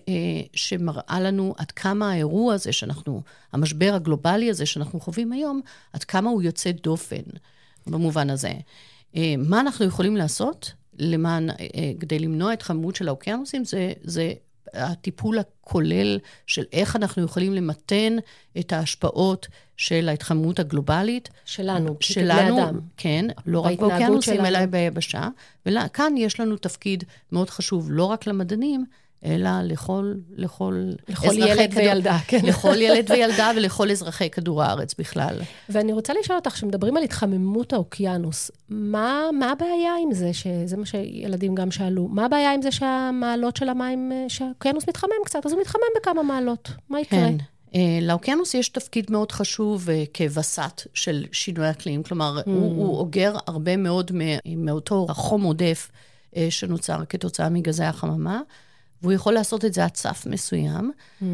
שמראה 0.54 1.20
לנו 1.22 1.56
עד 1.58 1.72
כמה 1.72 2.12
האירוע 2.12 2.54
הזה 2.54 2.72
שאנחנו, 2.72 3.22
המשבר 3.54 3.92
הגלובלי 3.96 4.50
הזה 4.50 4.66
שאנחנו 4.66 5.00
חווים 5.00 5.32
היום, 5.32 5.62
עד 5.94 6.04
כמה 6.04 6.30
הוא 6.30 6.42
יוצא 6.42 6.72
דופן 6.72 7.22
במובן 7.88 8.30
הזה. 8.30 8.52
אה, 9.16 9.36
מה 9.38 9.60
אנחנו 9.60 9.86
יכולים 9.86 10.18
לעשות 10.18 10.72
למען, 11.00 11.50
כדי 12.00 12.20
למנוע 12.20 12.52
התחממות 12.52 12.96
של 12.96 13.08
האוקיינוסים, 13.08 13.66
זה, 13.66 13.94
זה 14.04 14.34
הטיפול 14.74 15.40
הכולל 15.40 16.20
של 16.48 16.64
איך 16.74 16.96
אנחנו 16.96 17.24
יכולים 17.24 17.54
למתן 17.54 18.18
את 18.60 18.74
ההשפעות 18.74 19.48
של 19.78 20.10
ההתחממות 20.10 20.60
הגלובלית. 20.60 21.30
שלנו, 21.46 21.98
שלנו, 22.00 22.64
אדם. 22.64 22.80
כן, 22.98 23.26
לא 23.46 23.60
רק 23.60 23.80
באוקיינוסים. 23.80 24.46
אלא 24.46 24.66
ביבשה. 24.66 25.28
וכאן 25.66 26.18
יש 26.18 26.40
לנו 26.40 26.58
תפקיד 26.58 27.04
מאוד 27.32 27.50
חשוב, 27.50 27.88
לא 27.92 28.04
רק 28.04 28.28
למדענים, 28.28 28.86
אלא 29.26 29.50
לכל, 29.64 30.14
לכל, 30.36 30.84
לכל 31.10 31.28
אזרחי 31.28 31.52
ילד 31.52 31.72
כדור- 31.72 31.84
וילדה, 31.84 32.18
כן. 32.28 32.40
לכל 32.46 32.76
ילד 32.82 33.12
וילדה 33.12 33.52
ולכל 33.56 33.92
אזרחי 33.92 34.30
כדור 34.30 34.64
הארץ 34.64 34.96
בכלל. 35.00 35.40
ואני 35.70 35.94
רוצה 35.94 36.14
לשאול 36.20 36.38
אותך, 36.38 36.52
כשמדברים 36.52 36.98
על 36.98 37.04
התחממות 37.04 37.74
האוקיינוס, 37.74 38.52
מה, 38.70 39.22
מה 39.40 39.52
הבעיה 39.52 39.92
עם 40.04 40.14
זה, 40.14 40.34
שזה 40.34 40.78
מה 40.78 40.86
שילדים 40.86 41.56
גם 41.56 41.72
שאלו, 41.72 42.08
מה 42.08 42.26
הבעיה 42.26 42.54
עם 42.54 42.62
זה 42.62 42.72
שהמעלות 42.72 43.58
של 43.58 43.70
המים, 43.70 44.12
אה, 44.12 44.26
שהאוקיינוס 44.28 44.90
מתחמם 44.90 45.12
קצת, 45.26 45.46
אז 45.46 45.52
הוא 45.52 45.62
מתחמם 45.62 45.82
בכמה 45.98 46.24
מעלות, 46.24 46.70
מה 46.90 47.00
יקרה? 47.02 47.20
כן. 47.20 47.36
אה, 47.76 48.00
לאוקיינוס 48.02 48.54
יש 48.54 48.70
תפקיד 48.70 49.12
מאוד 49.12 49.32
חשוב 49.32 49.90
אה, 49.90 50.04
כווסת 50.18 50.82
של 50.94 51.26
שינוי 51.32 51.70
אקלים, 51.70 52.04
כלומר, 52.04 52.40
Mm. 52.40 52.50
הוא, 52.50 52.78
הוא 52.86 52.98
אוגר 52.98 53.36
הרבה 53.48 53.78
מאוד 53.78 54.12
מאותו 54.58 55.08
חום 55.10 55.44
עודף 55.44 55.92
שנוצר 56.50 57.00
כתוצאה 57.10 57.50
מגזי 57.50 57.84
החממה, 57.84 58.42
והוא 59.02 59.14
יכול 59.14 59.34
לעשות 59.34 59.66
את 59.66 59.74
זה 59.74 59.84
עד 59.84 59.96
סף 59.96 60.26
מסוים. 60.26 60.92
אה, 61.22 61.28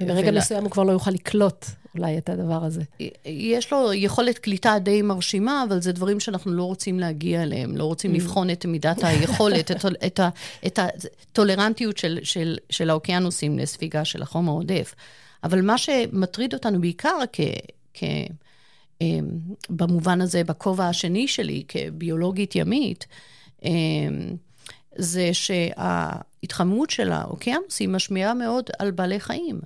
וברגע 0.00 0.28
ול- 0.28 0.38
מסוים 0.38 0.62
הוא 0.62 0.70
כבר 0.70 0.82
לא 0.82 0.92
יוכל 0.92 1.10
לקלוט 1.10 1.66
אולי 1.98 2.18
את 2.18 2.28
הדבר 2.28 2.64
הזה. 2.64 2.82
יש 3.24 3.72
לו 3.72 3.92
יכולת 3.92 4.38
קליטה 4.38 4.78
די 4.78 5.02
מרשימה, 5.02 5.64
אבל 5.68 5.80
זה 5.80 5.92
דברים 5.92 6.20
שאנחנו 6.20 6.52
לא 6.52 6.62
רוצים 6.62 7.00
להגיע 7.00 7.42
אליהם, 7.42 7.76
לא 7.76 7.84
רוצים 7.84 8.14
לבחון 8.14 8.50
את 8.50 8.66
מידת 8.66 9.04
היכולת, 9.04 9.70
את, 9.70 9.84
את, 10.66 10.78
הטולרנטיות 10.78 11.98
של, 11.98 12.18
של, 12.22 12.58
של 12.70 12.90
האוקיינוסים 12.90 13.58
לספיגה 13.58 14.04
של 14.04 14.22
החום 14.22 14.48
העודף. 14.48 14.94
אבל 15.44 15.62
מה 15.62 15.78
שמטריד 15.78 16.54
אותנו 16.54 16.80
בעיקר 16.80 17.18
כ... 17.32 17.40
כ 17.94 18.04
אמ, 19.00 19.28
במובן 19.70 20.20
הזה, 20.20 20.44
בכובע 20.44 20.88
השני 20.88 21.28
שלי 21.28 21.62
כביולוגית 21.68 22.56
ימית, 22.56 23.06
אמ, 23.64 23.70
זה 24.96 25.30
שההתחממות 26.40 26.90
של 26.90 27.12
האוקיינוסים 27.12 27.92
משפיעה 27.92 28.34
מאוד 28.34 28.70
על 28.78 28.90
בעלי 28.90 29.20
חיים. 29.20 29.60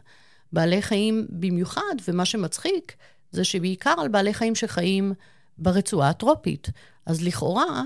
בעלי 0.53 0.83
חיים 0.83 1.27
במיוחד, 1.31 1.95
ומה 2.09 2.25
שמצחיק, 2.25 2.95
זה 3.31 3.45
שבעיקר 3.45 3.95
על 3.99 4.09
בעלי 4.09 4.35
חיים 4.35 4.55
שחיים 4.55 5.13
ברצועה 5.59 6.09
הטרופית. 6.09 6.69
אז 7.07 7.23
לכאורה, 7.23 7.83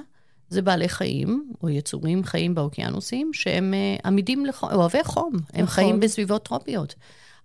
זה 0.48 0.62
בעלי 0.62 0.88
חיים, 0.88 1.52
או 1.62 1.68
יצורים 1.68 2.24
חיים 2.24 2.54
באוקיינוסים, 2.54 3.30
שהם 3.32 3.74
אה, 3.74 3.96
עמידים 4.04 4.46
לחום, 4.46 4.70
אוהבי 4.72 5.04
חום. 5.04 5.32
הם 5.34 5.64
נכון. 5.64 5.66
חיים 5.66 6.00
בסביבות 6.00 6.44
טרופיות. 6.44 6.94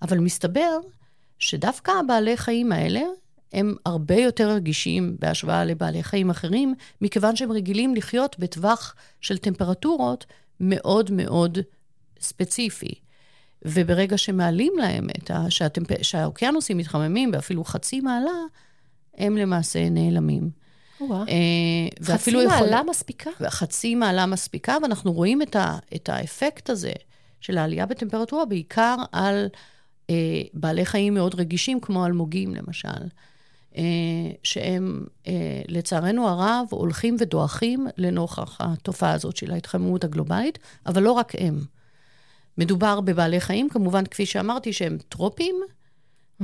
אבל 0.01 0.17
מסתבר 0.19 0.77
שדווקא 1.39 1.91
הבעלי 1.91 2.37
חיים 2.37 2.71
האלה, 2.71 3.01
הם 3.53 3.75
הרבה 3.85 4.15
יותר 4.15 4.49
רגישים 4.49 5.15
בהשוואה 5.19 5.65
לבעלי 5.65 6.03
חיים 6.03 6.29
אחרים, 6.29 6.75
מכיוון 7.01 7.35
שהם 7.35 7.51
רגילים 7.51 7.95
לחיות 7.95 8.39
בטווח 8.39 8.95
של 9.21 9.37
טמפרטורות 9.37 10.25
מאוד 10.61 11.11
מאוד 11.11 11.57
ספציפי. 12.21 12.93
וברגע 13.65 14.17
שמעלים 14.17 14.73
להם 14.77 15.07
את 15.09 15.31
ה... 15.31 15.45
שהטמפ... 15.49 15.87
שהאוקיינוסים 16.01 16.77
מתחממים 16.77 17.31
באפילו 17.31 17.63
חצי 17.63 18.01
מעלה, 18.01 18.31
הם 19.17 19.37
למעשה 19.37 19.89
נעלמים. 19.89 20.49
וואו. 21.01 21.21
אה, 21.21 21.25
חצי 22.03 22.11
ואפילו 22.11 22.41
יכול- 22.41 22.57
מעלה 22.59 22.81
מספיקה? 22.89 23.29
חצי 23.49 23.95
מעלה 23.95 24.25
מספיקה, 24.25 24.77
ואנחנו 24.83 25.13
רואים 25.13 25.41
את, 25.41 25.55
ה, 25.55 25.77
את 25.95 26.09
האפקט 26.09 26.69
הזה 26.69 26.91
של 27.41 27.57
העלייה 27.57 27.85
בטמפרטורה 27.85 28.45
בעיקר 28.45 28.95
על 29.11 29.47
אה, 30.09 30.41
בעלי 30.53 30.85
חיים 30.85 31.13
מאוד 31.13 31.35
רגישים, 31.35 31.79
כמו 31.79 32.05
אלמוגים 32.05 32.55
למשל, 32.55 32.87
שהם 34.43 35.05
אה, 35.27 35.61
לצערנו 35.67 36.27
הרב 36.27 36.67
הולכים 36.69 37.15
ודועכים 37.19 37.87
לנוכח 37.97 38.57
התופעה 38.59 39.13
הזאת 39.13 39.37
של 39.37 39.51
ההתחממות 39.51 40.03
הגלובלית, 40.03 40.59
אבל 40.85 41.03
לא 41.03 41.11
רק 41.11 41.33
הם. 41.37 41.59
מדובר 42.57 43.01
בבעלי 43.01 43.39
חיים, 43.39 43.69
כמובן, 43.69 44.05
כפי 44.05 44.25
שאמרתי, 44.25 44.73
שהם 44.73 44.97
טרופיים, 45.09 45.55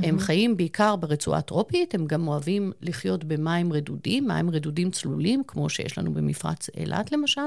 הם 0.02 0.18
חיים 0.18 0.56
בעיקר 0.56 0.96
ברצועה 0.96 1.40
טרופית, 1.40 1.94
הם 1.94 2.06
גם 2.06 2.28
אוהבים 2.28 2.72
לחיות 2.80 3.24
במים 3.24 3.72
רדודים, 3.72 4.28
מים 4.28 4.50
רדודים 4.50 4.90
צלולים, 4.90 5.42
כמו 5.46 5.70
שיש 5.70 5.98
לנו 5.98 6.12
במפרץ 6.12 6.70
אילת 6.76 7.12
למשל, 7.12 7.40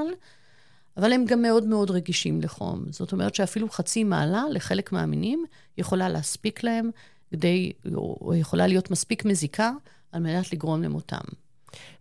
אבל 0.96 1.12
הם 1.12 1.24
גם 1.24 1.42
מאוד 1.42 1.66
מאוד 1.66 1.90
רגישים 1.90 2.40
לחום. 2.40 2.84
זאת 2.90 3.12
אומרת 3.12 3.34
שאפילו 3.34 3.68
חצי 3.68 4.04
מעלה 4.04 4.44
לחלק 4.50 4.92
מהמינים 4.92 5.44
יכולה 5.78 6.08
להספיק 6.08 6.62
להם 6.62 6.90
כדי, 7.32 7.72
או 7.94 8.34
יכולה 8.34 8.66
להיות 8.66 8.90
מספיק 8.90 9.24
מזיקה 9.24 9.72
על 10.12 10.22
מנת 10.22 10.52
לגרום 10.52 10.82
למותם. 10.82 11.20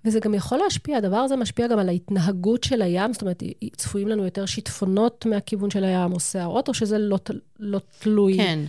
וזה 0.05 0.19
גם 0.19 0.33
יכול 0.33 0.57
להשפיע, 0.57 0.97
הדבר 0.97 1.17
הזה 1.17 1.35
משפיע 1.35 1.67
גם 1.67 1.79
על 1.79 1.89
ההתנהגות 1.89 2.63
של 2.63 2.81
הים, 2.81 3.13
זאת 3.13 3.21
אומרת, 3.21 3.43
צפויים 3.75 4.07
לנו 4.07 4.25
יותר 4.25 4.45
שיטפונות 4.45 5.25
מהכיוון 5.25 5.69
של 5.69 5.83
הים 5.83 6.13
או 6.13 6.19
סערות, 6.19 6.67
או 6.67 6.73
שזה 6.73 6.97
לא, 6.97 7.19
לא 7.59 7.79
תלוי? 7.99 8.37
כן. 8.37 8.59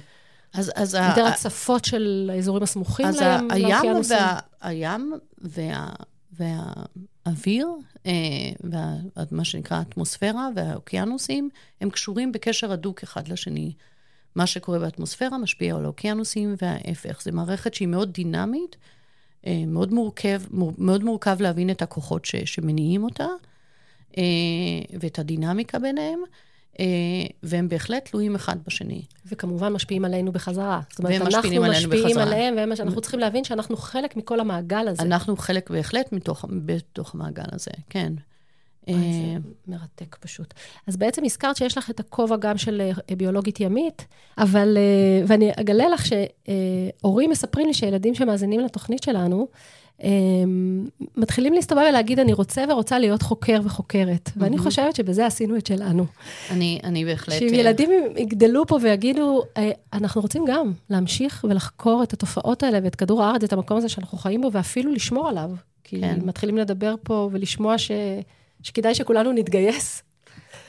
אז, 0.55 0.73
אז 0.75 0.95
יותר 0.95 1.25
ה- 1.25 1.29
הצפות 1.29 1.85
של 1.85 2.31
האזורים 2.35 2.63
הסמוכים 2.63 3.07
אז 3.07 3.23
לים, 3.23 3.51
הים? 3.51 3.97
וה, 4.11 4.39
הים 4.61 5.13
וה, 5.39 5.93
והאוויר, 6.33 7.69
אה, 8.07 8.13
מה 9.31 9.45
שנקרא 9.45 9.77
האטמוספירה 9.77 10.49
והאוקיינוסים, 10.57 11.49
הם 11.81 11.91
קשורים 11.91 12.33
בקשר 12.33 12.73
הדוק 12.73 13.03
אחד 13.03 13.29
לשני. 13.29 13.73
מה 14.35 14.47
שקורה 14.47 14.79
באטמוספירה 14.79 15.39
משפיע 15.39 15.77
על 15.77 15.85
האוקיינוסים 15.85 16.55
וההפך. 16.63 17.23
זו 17.23 17.31
מערכת 17.33 17.75
שהיא 17.75 17.89
מאוד 17.89 18.13
דינמית, 18.13 18.77
אה, 19.47 19.63
מאוד 19.67 19.93
מורכב, 19.93 20.43
מור, 20.51 20.73
מאוד 20.79 21.05
מורכב 21.05 21.37
להבין 21.41 21.71
את 21.71 21.83
הכוחות 21.83 22.25
ש, 22.25 22.37
שמניעים 22.37 23.05
אותה, 23.05 23.27
אה, 24.19 24.23
ואת 25.01 25.19
הדינמיקה 25.19 25.79
ביניהם, 25.79 26.19
אה, 26.81 26.85
והם 27.43 27.69
בהחלט 27.69 28.09
תלויים 28.09 28.35
אחד 28.35 28.57
בשני. 28.67 29.03
וכמובן 29.27 29.73
משפיעים 29.73 30.05
עלינו 30.05 30.33
בחזרה. 30.33 30.81
זאת 30.91 30.99
אומרת, 30.99 31.13
אנחנו 31.21 31.39
משפיעים 31.63 31.63
בחזרה. 32.09 32.23
עליהם, 32.23 32.55
והם- 32.57 32.73
אנחנו 32.81 33.01
צריכים 33.01 33.21
להבין 33.21 33.45
שאנחנו 33.45 33.77
חלק 33.77 34.17
מכל 34.17 34.41
המעגל 34.41 34.89
הזה. 34.89 35.03
אנחנו 35.03 35.37
חלק 35.37 35.71
בהחלט 35.71 36.13
מתוך, 36.13 36.45
בתוך 36.67 37.15
המעגל 37.15 37.45
הזה, 37.53 37.71
כן. 37.91 38.13
אה, 38.89 38.95
זה 38.95 39.39
מרתק 39.67 40.17
פשוט. 40.21 40.55
אז 40.87 40.97
בעצם 40.97 41.25
הזכרת 41.25 41.57
שיש 41.57 41.79
לך 41.79 41.91
את 41.91 42.01
הכובע 42.01 42.37
גם 42.37 42.59
של 42.59 42.81
אה, 43.11 43.17
ביולוגית 43.17 43.61
ימית, 43.61 44.07
אבל, 44.39 44.77
אה, 44.77 45.25
ואני 45.27 45.51
אגלה 45.61 45.89
לך 45.89 46.05
שהורים 46.07 47.31
מספרים 47.31 47.67
לי 47.67 47.75
שילדים 47.75 48.15
שמאזינים 48.15 48.61
לתוכנית 48.61 49.03
שלנו, 49.03 49.49
אה, 50.03 50.11
מתחילים 51.17 51.53
להסתובב 51.53 51.83
ולהגיד, 51.89 52.19
אני 52.21 52.33
רוצה 52.33 52.65
ורוצה 52.69 52.99
להיות 52.99 53.23
חוקר 53.23 53.61
וחוקרת. 53.65 54.31
ואני 54.37 54.59
חושבת 54.59 54.97
שבזה 54.97 55.27
עשינו 55.27 55.57
את 55.57 55.67
שלנו. 55.67 56.07
אני, 56.51 56.81
אני 56.85 57.05
בהחלט... 57.05 57.39
שאם 57.39 57.55
אה, 57.55 57.61
ילדים 57.61 57.91
יגדלו 58.17 58.67
פה 58.67 58.79
ויגידו, 58.83 59.43
"אה, 59.57 59.71
אנחנו 59.93 60.21
רוצים 60.21 60.45
גם 60.49 60.73
להמשיך 60.91 61.45
ולחקור 61.49 62.03
את 62.03 62.13
התופעות 62.13 62.63
האלה 62.63 62.79
ואת 62.83 62.95
כדור 62.95 63.23
הארץ, 63.23 63.45
את 63.45 63.53
המקום 63.53 63.77
הזה 63.77 63.89
שאנחנו 63.89 64.19
חיים 64.19 64.41
בו, 64.41 64.53
ואפילו 64.53 64.93
לשמור 64.93 65.29
עליו. 65.29 65.51
כי 65.85 66.01
כן. 66.01 66.19
מתחילים 66.25 66.59
לדבר 66.59 66.95
פה 67.03 67.29
ולשמוע 67.33 67.79
ש... 67.79 67.91
שכדאי 68.63 68.95
שכולנו 68.95 69.33
נתגייס. 69.33 70.03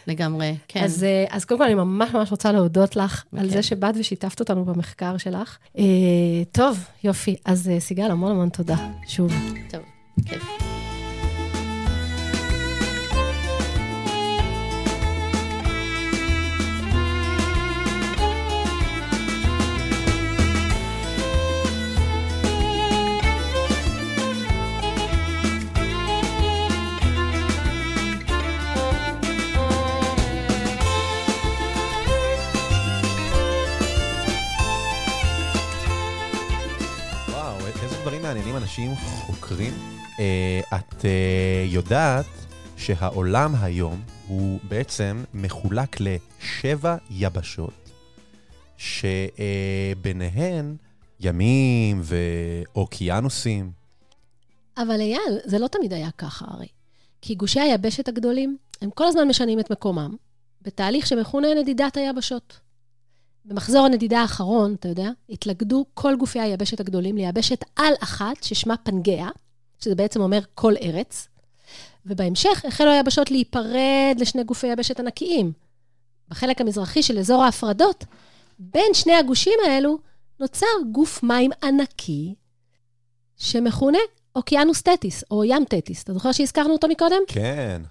לגמרי, 0.08 0.56
כן. 0.67 0.84
אז, 0.84 1.03
אה, 1.03 1.25
אז 1.29 1.45
קודם 1.45 1.60
כל, 1.60 1.65
אני 1.65 1.73
ממש 1.73 2.13
ממש 2.13 2.32
רוצה 2.32 2.51
להודות 2.51 2.95
לך 2.95 3.23
על 3.38 3.39
כן. 3.39 3.49
זה 3.49 3.63
שבאת 3.63 3.95
ושיתפת 3.97 4.39
אותנו 4.39 4.65
במחקר 4.65 5.17
שלך. 5.17 5.58
אה, 5.77 5.84
טוב, 6.51 6.86
יופי. 7.03 7.36
אז 7.45 7.69
אה, 7.69 7.79
סיגל, 7.79 8.12
המון 8.12 8.32
המון 8.32 8.49
תודה, 8.49 8.77
שוב. 9.08 9.34
טוב, 9.69 9.82
כיף. 10.25 10.62
אנשים 38.92 39.08
חוקרים. 39.08 39.73
אה, 40.19 40.62
את 40.75 41.06
אה, 41.06 41.65
יודעת 41.67 42.25
שהעולם 42.77 43.56
היום 43.62 44.02
הוא 44.27 44.60
בעצם 44.63 45.23
מחולק 45.34 45.98
לשבע 46.00 46.96
יבשות, 47.12 47.92
שביניהן 48.77 50.75
ימים 51.19 52.02
ואוקיינוסים. 52.04 53.71
אבל 54.77 55.00
אייל, 55.00 55.40
זה 55.46 55.60
לא 55.60 55.67
תמיד 55.67 55.94
היה 55.94 56.10
ככה 56.17 56.46
הרי. 56.50 56.67
כי 57.21 57.36
גושי 57.36 57.60
היבשת 57.60 58.08
הגדולים, 58.08 58.58
הם 58.81 58.90
כל 58.90 59.08
הזמן 59.08 59.27
משנים 59.27 59.60
את 59.60 59.71
מקומם, 59.71 60.15
בתהליך 60.62 61.08
שמכונה 61.08 61.48
נדידת 61.62 61.98
היבשות. 61.98 62.60
במחזור 63.46 63.85
הנדידה 63.85 64.21
האחרון, 64.21 64.73
אתה 64.73 64.87
יודע, 64.87 65.10
התלכדו 65.29 65.85
כל 65.94 66.15
גופי 66.15 66.39
היבשת 66.39 66.79
הגדולים 66.79 67.17
ליבשת 67.17 67.63
על 67.75 67.94
אחת, 68.00 68.44
ששמה 68.44 68.75
פנגea, 68.89 69.31
שזה 69.79 69.96
בעצם 69.96 70.21
אומר 70.21 70.39
כל 70.56 70.73
ארץ, 70.81 71.27
ובהמשך 72.06 72.65
החלו 72.67 72.91
היבשות 72.91 73.31
להיפרד 73.31 74.15
לשני 74.19 74.44
גופי 74.44 74.67
יבשת 74.67 75.00
ענקיים. 75.00 75.52
בחלק 76.29 76.62
המזרחי 76.62 77.04
של 77.04 77.19
אזור 77.19 77.44
ההפרדות, 77.44 78.06
בין 78.60 78.94
שני 78.94 79.15
הגושים 79.15 79.60
האלו 79.67 79.98
נוצר 80.39 80.67
גוף 80.91 81.23
מים 81.23 81.52
ענקי, 81.63 82.35
שמכונה 83.37 83.98
אוקיינוס 84.35 84.81
תטיס, 84.81 85.23
או 85.31 85.44
ים 85.44 85.65
תטיס. 85.65 86.04
אתה 86.04 86.13
זוכר 86.13 86.31
שהזכרנו 86.31 86.73
אותו 86.73 86.87
מקודם? 86.87 87.21
כן. 87.27 87.81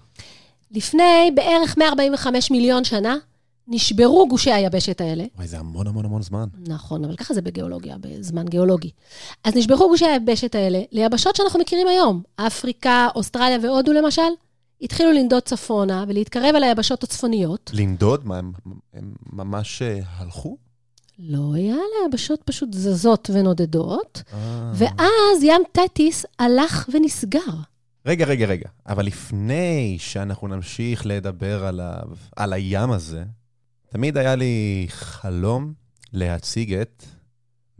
לפני 0.71 1.31
בערך 1.35 1.77
145 1.77 2.51
מיליון 2.51 2.83
שנה, 2.83 3.17
נשברו 3.67 4.27
גושי 4.27 4.51
היבשת 4.51 5.01
האלה. 5.01 5.23
וואי, 5.35 5.47
זה 5.47 5.59
המון 5.59 5.87
המון 5.87 6.05
המון 6.05 6.21
זמן. 6.21 6.47
נכון, 6.67 7.05
אבל 7.05 7.15
ככה 7.15 7.33
זה 7.33 7.41
בגיאולוגיה, 7.41 7.95
בזמן 7.99 8.45
גיאולוגי. 8.45 8.89
אז 9.43 9.55
נשברו 9.55 9.87
גושי 9.87 10.05
היבשת 10.05 10.55
האלה 10.55 10.81
ליבשות 10.91 11.35
שאנחנו 11.35 11.59
מכירים 11.59 11.87
היום. 11.87 12.21
אפריקה, 12.35 13.07
אוסטרליה 13.15 13.57
והודו 13.63 13.93
למשל, 13.93 14.21
התחילו 14.81 15.11
לנדוד 15.11 15.43
צפונה 15.43 16.05
ולהתקרב 16.07 16.55
אל 16.55 16.63
היבשות 16.63 17.03
הצפוניות. 17.03 17.71
לנדוד? 17.73 18.25
מה, 18.25 18.37
הם, 18.37 18.51
הם 18.93 19.13
ממש 19.33 19.81
אה, 19.81 19.99
הלכו? 20.17 20.57
לא 21.19 21.53
היה 21.53 21.75
ליבשות 22.03 22.41
פשוט 22.45 22.73
זזות 22.73 23.29
ונודדות, 23.33 24.23
אה. 24.33 24.71
ואז 24.75 25.43
ים 25.43 25.61
תטיס 25.71 26.25
הלך 26.39 26.89
ונסגר. 26.93 27.39
רגע, 28.05 28.25
רגע, 28.25 28.45
רגע. 28.45 28.69
אבל 28.87 29.05
לפני 29.05 29.97
שאנחנו 29.99 30.47
נמשיך 30.47 31.05
לדבר 31.05 31.65
עליו, 31.65 32.07
על 32.35 32.53
הים 32.53 32.91
הזה, 32.91 33.23
תמיד 33.93 34.17
היה 34.17 34.35
לי 34.35 34.85
חלום 34.89 35.73
להציג 36.13 36.73
את 36.73 37.03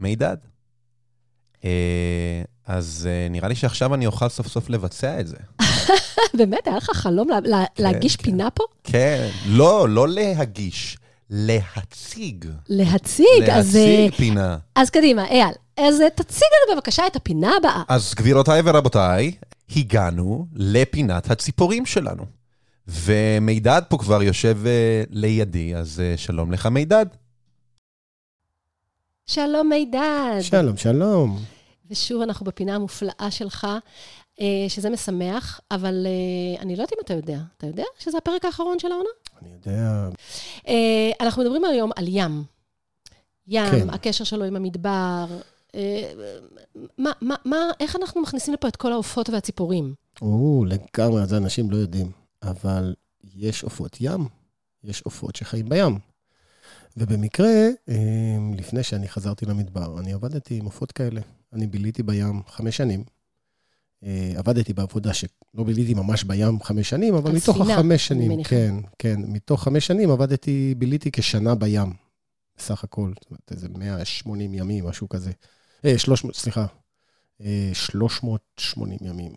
מידד. 0.00 0.36
אה, 1.64 2.42
אז 2.66 3.08
אה, 3.10 3.28
נראה 3.30 3.48
לי 3.48 3.54
שעכשיו 3.54 3.94
אני 3.94 4.06
אוכל 4.06 4.28
סוף 4.28 4.48
סוף 4.48 4.70
לבצע 4.70 5.20
את 5.20 5.26
זה. 5.26 5.36
באמת, 6.38 6.66
היה 6.66 6.76
לך 6.76 6.90
חלום 6.94 7.28
לה, 7.28 7.38
לה, 7.44 7.64
להגיש 7.78 8.16
כן. 8.16 8.22
פינה 8.22 8.50
פה? 8.50 8.64
כן, 8.84 9.28
לא, 9.46 9.88
לא 9.88 10.08
להגיש, 10.08 10.98
להציג. 11.30 12.44
להציג, 12.68 13.50
אז, 13.52 13.76
אה, 13.76 13.82
להציג 13.82 14.14
פינה. 14.14 14.56
אז 14.74 14.90
קדימה, 14.90 15.24
אייל. 15.28 15.54
אז 15.76 16.02
תציג 16.14 16.48
לנו 16.68 16.76
בבקשה 16.76 17.06
את 17.06 17.16
הפינה 17.16 17.50
הבאה. 17.56 17.82
אז 17.88 18.14
גבירותיי 18.14 18.62
ורבותיי, 18.64 19.32
הגענו 19.76 20.46
לפינת 20.54 21.30
הציפורים 21.30 21.86
שלנו. 21.86 22.24
ומידד 22.86 23.82
פה 23.88 23.98
כבר 23.98 24.22
יושב 24.22 24.58
אה, 24.66 25.02
לידי, 25.10 25.76
אז 25.76 26.00
אה, 26.00 26.16
שלום 26.16 26.52
לך 26.52 26.66
מידד. 26.66 27.06
שלום 29.26 29.68
מידד. 29.68 30.38
שלום, 30.40 30.76
שלום. 30.76 31.38
ושוב 31.90 32.22
אנחנו 32.22 32.46
בפינה 32.46 32.74
המופלאה 32.74 33.28
שלך, 33.30 33.66
אה, 34.40 34.46
שזה 34.68 34.90
משמח, 34.90 35.60
אבל 35.70 36.06
אני 36.60 36.76
לא 36.76 36.82
יודעת 36.82 36.92
אם 36.92 36.98
אתה 37.04 37.14
יודע. 37.14 37.38
אתה 37.56 37.66
יודע 37.66 37.84
שזה 37.98 38.18
הפרק 38.18 38.44
האחרון 38.44 38.78
של 38.78 38.92
העונה? 38.92 39.08
אני 39.42 39.50
יודע, 39.52 40.08
אנחנו 41.20 41.42
מדברים 41.42 41.64
היום 41.64 41.90
על 41.96 42.04
ים. 42.08 42.44
ים, 43.46 43.70
כן. 43.70 43.90
הקשר 43.90 44.24
שלו 44.24 44.44
עם 44.44 44.56
המדבר. 44.56 45.26
מה, 46.98 47.10
מה, 47.20 47.34
מה, 47.44 47.70
איך 47.80 47.96
אנחנו 47.96 48.22
מכניסים 48.22 48.54
לפה 48.54 48.68
את 48.68 48.76
כל 48.76 48.92
העופות 48.92 49.30
והציפורים? 49.30 49.94
או, 50.22 50.64
לגמרי, 50.68 51.22
את 51.22 51.28
זה 51.28 51.36
אנשים 51.36 51.70
לא 51.70 51.76
יודעים. 51.76 52.23
אבל 52.44 52.94
יש 53.34 53.64
עופות 53.64 53.96
ים, 54.00 54.28
יש 54.84 55.02
עופות 55.02 55.36
שחיים 55.36 55.68
בים. 55.68 55.98
ובמקרה, 56.96 57.68
אה, 57.88 58.36
לפני 58.56 58.82
שאני 58.82 59.08
חזרתי 59.08 59.46
למדבר, 59.46 60.00
אני 60.00 60.12
עבדתי 60.12 60.58
עם 60.58 60.64
עופות 60.64 60.92
כאלה. 60.92 61.20
אני 61.52 61.66
ביליתי 61.66 62.02
בים 62.02 62.42
חמש 62.48 62.76
שנים. 62.76 63.04
אה, 64.04 64.32
עבדתי 64.36 64.72
בעבודה 64.72 65.14
שלא 65.14 65.64
ביליתי 65.66 65.94
ממש 65.94 66.24
בים 66.24 66.62
חמש 66.62 66.90
שנים, 66.90 67.14
אבל 67.14 67.32
מתוך 67.32 67.60
החמש 67.60 68.06
שנים, 68.06 68.30
מניחה. 68.30 68.50
כן, 68.50 68.74
כן, 68.98 69.20
מתוך 69.28 69.64
חמש 69.64 69.86
שנים 69.86 70.10
עבדתי, 70.10 70.74
ביליתי 70.78 71.10
כשנה 71.12 71.54
בים, 71.54 71.92
בסך 72.56 72.84
הכל. 72.84 73.12
זאת 73.20 73.30
אומרת, 73.30 73.52
איזה 73.52 73.68
180 73.68 74.54
ימים, 74.54 74.86
משהו 74.86 75.08
כזה. 75.08 75.32
אה, 75.84 75.98
300, 75.98 76.36
סליחה, 76.36 76.66
אה, 77.40 77.70
380 77.72 78.98
ימים. 79.02 79.32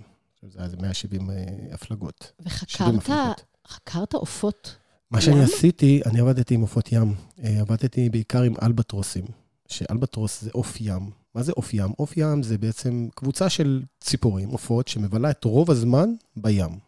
זה 0.49 0.59
היה 0.59 0.65
איזה 0.65 0.77
170 0.77 1.29
אה, 1.29 1.35
הפלגות. 1.71 2.31
70 2.67 2.97
וחקרת. 2.97 3.41
חקרת 3.67 4.13
עופות? 4.13 4.75
מה 5.11 5.21
שאני? 5.21 5.43
עשיתי, 5.43 6.01
אני 6.05 6.19
עבדתי 6.19 6.53
עם 6.53 6.61
עופות 6.61 6.91
ים. 6.91 7.15
אה, 7.43 7.59
עבדתי 7.59 8.09
בעיקר 8.09 8.41
עם 8.41 8.53
אלבטרוסים, 8.61 9.25
שאלבטרוס 9.67 10.41
זה 10.41 10.49
עוף 10.53 10.77
ים. 10.81 11.11
מה 11.35 11.43
זה 11.43 11.51
עוף 11.55 11.73
ים? 11.73 11.91
עוף 11.97 12.17
ים 12.17 12.43
זה 12.43 12.57
בעצם 12.57 13.07
קבוצה 13.15 13.49
של 13.49 13.83
ציפורים, 13.99 14.49
עופות, 14.49 14.87
שמבלה 14.87 15.31
את 15.31 15.43
רוב 15.43 15.71
הזמן 15.71 16.09
בים. 16.35 16.79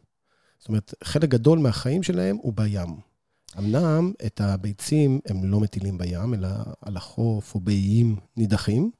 זאת 0.59 0.67
אומרת, 0.67 0.93
חלק 1.03 1.29
גדול 1.29 1.59
מהחיים 1.59 2.03
שלהם 2.03 2.37
הוא 2.41 2.53
בים. 2.53 2.95
אמנם 3.57 4.11
את 4.25 4.41
הביצים 4.41 5.19
הם 5.25 5.43
לא 5.43 5.59
מטילים 5.59 5.97
בים, 5.97 6.33
אלא 6.33 6.47
על 6.81 6.97
החוף 6.97 7.55
או 7.55 7.59
באיים 7.59 8.15
נידחים, 8.37 8.91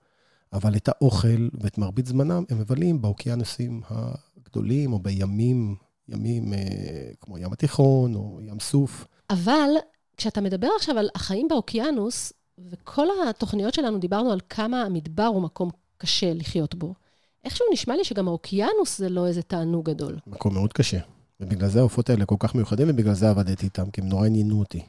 אבל 0.54 0.76
את 0.76 0.88
האוכל 0.88 1.50
ואת 1.62 1.78
מרבית 1.78 2.06
זמנם 2.06 2.44
הם 2.50 2.60
מבלים 2.60 3.02
באוקיינוסים 3.02 3.82
הגדולים 4.50 4.94
או 4.94 5.00
בימים, 5.00 5.76
ימים 6.10 6.54
אה, 6.54 6.60
כמו 7.22 7.38
ים 7.38 7.54
התיכון 7.54 8.16
או 8.16 8.40
ים 8.42 8.60
סוף. 8.60 9.08
אבל 9.30 9.70
כשאתה 10.18 10.42
מדבר 10.42 10.70
עכשיו 10.76 10.98
על 10.98 11.10
החיים 11.16 11.48
באוקיינוס, 11.48 12.34
וכל 12.70 13.08
התוכניות 13.30 13.74
שלנו 13.74 14.00
דיברנו 14.00 14.32
על 14.32 14.40
כמה 14.50 14.82
המדבר 14.82 15.26
הוא 15.26 15.42
מקום 15.42 15.70
קשה 15.98 16.34
לחיות 16.34 16.76
בו, 16.76 16.94
איכשהו 17.44 17.66
נשמע 17.74 17.96
לי 17.96 18.04
שגם 18.04 18.28
האוקיינוס 18.28 18.98
זה 18.98 19.10
לא 19.10 19.28
איזה 19.28 19.42
תענוג 19.42 19.90
גדול. 19.90 20.18
מקום 20.28 20.54
מאוד 20.54 20.74
קשה. 20.74 21.00
ובגלל 21.40 21.70
זה 21.70 21.80
העופות 21.80 22.10
האלה 22.10 22.26
כל 22.26 22.36
כך 22.40 22.56
מיוחדים, 22.56 22.88
ובגלל 22.90 23.14
זה 23.14 23.30
עבדתי 23.30 23.66
איתם, 23.66 23.92
כי 23.92 24.02
הם 24.02 24.10
נורא 24.10 24.26
עניינו 24.26 24.60
אותי. 24.60 24.82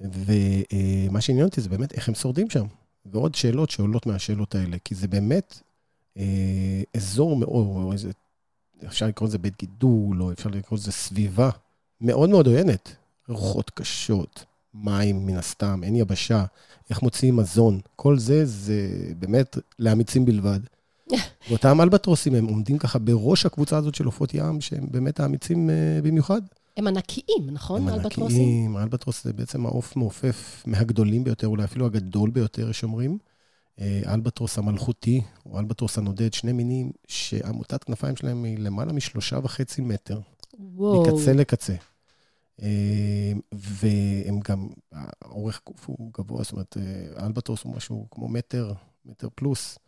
ומה 0.00 1.20
שעניין 1.20 1.46
אותי 1.46 1.60
זה 1.60 1.68
באמת 1.68 1.92
איך 1.92 2.08
הם 2.08 2.14
שורדים 2.14 2.50
שם. 2.50 2.66
ועוד 3.06 3.34
שאלות 3.34 3.70
שעולות 3.70 4.06
מהשאלות 4.06 4.54
האלה, 4.54 4.76
כי 4.84 4.94
זה 4.94 5.08
באמת 5.08 5.60
אה, 6.16 6.82
אזור 6.96 7.36
מאוד, 7.36 7.66
או 7.66 7.92
איזה, 7.92 8.10
אפשר 8.86 9.06
לקרוא 9.06 9.28
לזה 9.28 9.38
בית 9.38 9.58
גידול, 9.58 10.22
או 10.22 10.32
אפשר 10.32 10.50
לקרוא 10.50 10.78
לזה 10.78 10.92
סביבה 10.92 11.50
מאוד 12.00 12.30
מאוד 12.30 12.46
עוינת. 12.46 12.96
רוחות 13.28 13.70
קשות, 13.70 14.44
מים 14.74 15.26
מן 15.26 15.36
הסתם, 15.36 15.80
אין 15.84 15.96
יבשה, 15.96 16.44
איך 16.90 17.02
מוציאים 17.02 17.36
מזון, 17.36 17.80
כל 17.96 18.18
זה 18.18 18.44
זה 18.44 18.88
באמת 19.18 19.58
לאמיצים 19.78 20.24
בלבד. 20.24 20.60
ואותם 21.48 21.80
אלבטרוסים, 21.80 22.34
הם 22.34 22.46
עומדים 22.46 22.78
ככה 22.78 22.98
בראש 22.98 23.46
הקבוצה 23.46 23.76
הזאת 23.76 23.94
של 23.94 24.04
עופות 24.04 24.34
ים, 24.34 24.60
שהם 24.60 24.86
באמת 24.90 25.20
האמיצים 25.20 25.70
אה, 25.70 26.00
במיוחד. 26.02 26.40
הם 26.76 26.86
ענקיים, 26.86 27.50
נכון? 27.52 27.88
הם 27.88 27.88
אלבטרוסים? 27.88 28.40
ענקיים, 28.42 28.76
האלבטרוס 28.76 29.24
זה 29.24 29.32
בעצם 29.32 29.66
העוף 29.66 29.96
מעופף 29.96 30.62
מהגדולים 30.66 31.24
ביותר, 31.24 31.46
אולי 31.46 31.64
אפילו 31.64 31.86
הגדול 31.86 32.30
ביותר, 32.30 32.70
יש 32.70 32.84
אומרים. 32.84 33.18
אה, 33.80 34.00
האלבטרוס 34.04 34.58
המלכותי, 34.58 35.20
או 35.46 35.56
האלבטרוס 35.56 35.98
הנודד, 35.98 36.32
שני 36.32 36.52
מינים 36.52 36.92
שעמותת 37.08 37.84
כנפיים 37.84 38.16
שלהם 38.16 38.44
היא 38.44 38.58
למעלה 38.58 38.92
משלושה 38.92 39.38
וחצי 39.42 39.80
מטר, 39.80 40.20
וואו. 40.60 41.02
מקצה 41.02 41.32
לקצה. 41.32 41.74
אה, 42.62 43.32
והם 43.52 44.40
גם, 44.48 44.68
האורך 45.22 45.60
גוף 45.66 45.86
הוא 45.86 46.10
גבוה, 46.18 46.42
זאת 46.42 46.52
אומרת, 46.52 46.76
אה, 46.80 47.22
האלבטרוס 47.22 47.62
הוא 47.62 47.76
משהו 47.76 48.06
כמו 48.10 48.28
מטר, 48.28 48.72
מטר 49.06 49.28
פלוס. 49.34 49.78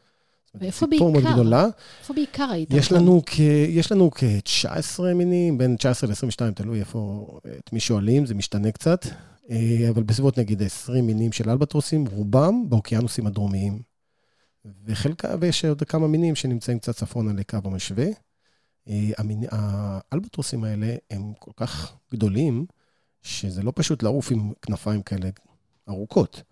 ואיפה 0.54 0.86
ציפור 0.90 1.12
מאוד 1.12 1.22
בעיקר? 1.22 1.40
גדולה. 1.40 1.66
איפה 2.00 2.14
בעיקר 2.14 2.50
היית? 2.50 2.68
יש 2.70 2.92
לנו, 2.92 3.22
כ, 3.26 3.38
יש 3.68 3.92
לנו 3.92 4.10
כ-19 4.10 5.02
מינים, 5.14 5.58
בין 5.58 5.76
19 5.76 6.10
ל-22, 6.10 6.52
תלוי 6.54 6.80
איפה, 6.80 7.26
את 7.58 7.72
מי 7.72 7.80
שואלים, 7.80 8.26
זה 8.26 8.34
משתנה 8.34 8.70
קצת, 8.72 9.06
אבל 9.90 10.02
בסביבות 10.02 10.38
נגיד 10.38 10.62
20 10.62 11.06
מינים 11.06 11.32
של 11.32 11.50
אלבטרוסים, 11.50 12.06
רובם 12.06 12.64
באוקיינוסים 12.68 13.26
הדרומיים. 13.26 13.82
וחלקה, 14.84 15.34
ויש 15.40 15.64
עוד 15.64 15.82
כמה 15.82 16.08
מינים 16.08 16.34
שנמצאים 16.34 16.78
קצת 16.78 16.94
צפונה 16.96 17.32
לקו 17.32 17.58
המשווה. 17.64 18.06
אה, 18.88 19.10
המיני- 19.18 19.46
האלבטרוסים 19.50 20.64
האלה 20.64 20.94
הם 21.10 21.32
כל 21.38 21.50
כך 21.56 21.96
גדולים, 22.12 22.66
שזה 23.22 23.62
לא 23.62 23.72
פשוט 23.76 24.02
לעוף 24.02 24.32
עם 24.32 24.52
כנפיים 24.62 25.02
כאלה 25.02 25.30
ארוכות. 25.88 26.42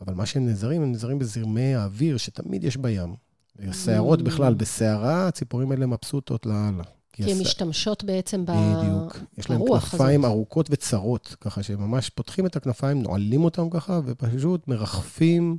אבל 0.00 0.14
מה 0.14 0.26
שהם 0.26 0.46
נעזרים, 0.46 0.82
הם 0.82 0.92
נעזרים 0.92 1.18
בזרמי 1.18 1.74
האוויר 1.74 2.16
שתמיד 2.16 2.64
יש 2.64 2.76
בים. 2.76 3.14
בסערות 3.56 4.20
Mm. 4.20 4.22
בכלל, 4.22 4.54
בסערה 4.54 5.28
הציפורים 5.28 5.70
האלה 5.70 5.86
מבסוטות 5.86 6.46
לאללה. 6.46 6.84
כי 7.16 7.32
הן 7.32 7.38
משתמשות 7.40 8.04
בעצם 8.04 8.44
ב... 8.44 8.50
בדיוק. 8.50 9.16
יש 9.38 9.46
ברוח 9.46 9.88
כנפיים 9.88 10.24
הזאת. 10.24 10.34
ארוכות 10.34 10.66
וצרות, 10.70 11.36
ככה 11.40 11.62
שממש 11.62 12.10
פותחים 12.10 12.46
את 12.46 12.56
הכנפיים, 12.56 13.02
נועלים 13.02 13.44
אותם 13.44 13.70
ככה, 13.70 14.00
ופשוט 14.04 14.68
מרחפים 14.68 15.58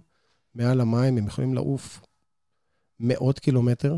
מעל 0.56 0.82
המים, 0.82 1.18
הם 1.18 1.28
יכולים 1.28 1.54
לעוף 1.54 2.02
מאות 3.00 3.40
קילומטר, 3.40 3.98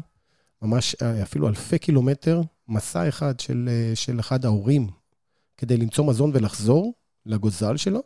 ממש 0.61 0.95
אה, 1.01 1.23
אפילו 1.23 1.47
אלפי 1.47 1.79
קילומטר, 1.79 2.41
מסע 2.67 3.09
אחד 3.09 3.39
של, 3.39 3.69
אה, 3.71 3.95
של 3.95 4.19
אחד 4.19 4.45
ההורים, 4.45 4.87
כדי 5.57 5.77
למצוא 5.77 6.05
מזון 6.05 6.31
ולחזור 6.33 6.93
לגוזל 7.25 7.77
שלו, 7.77 8.03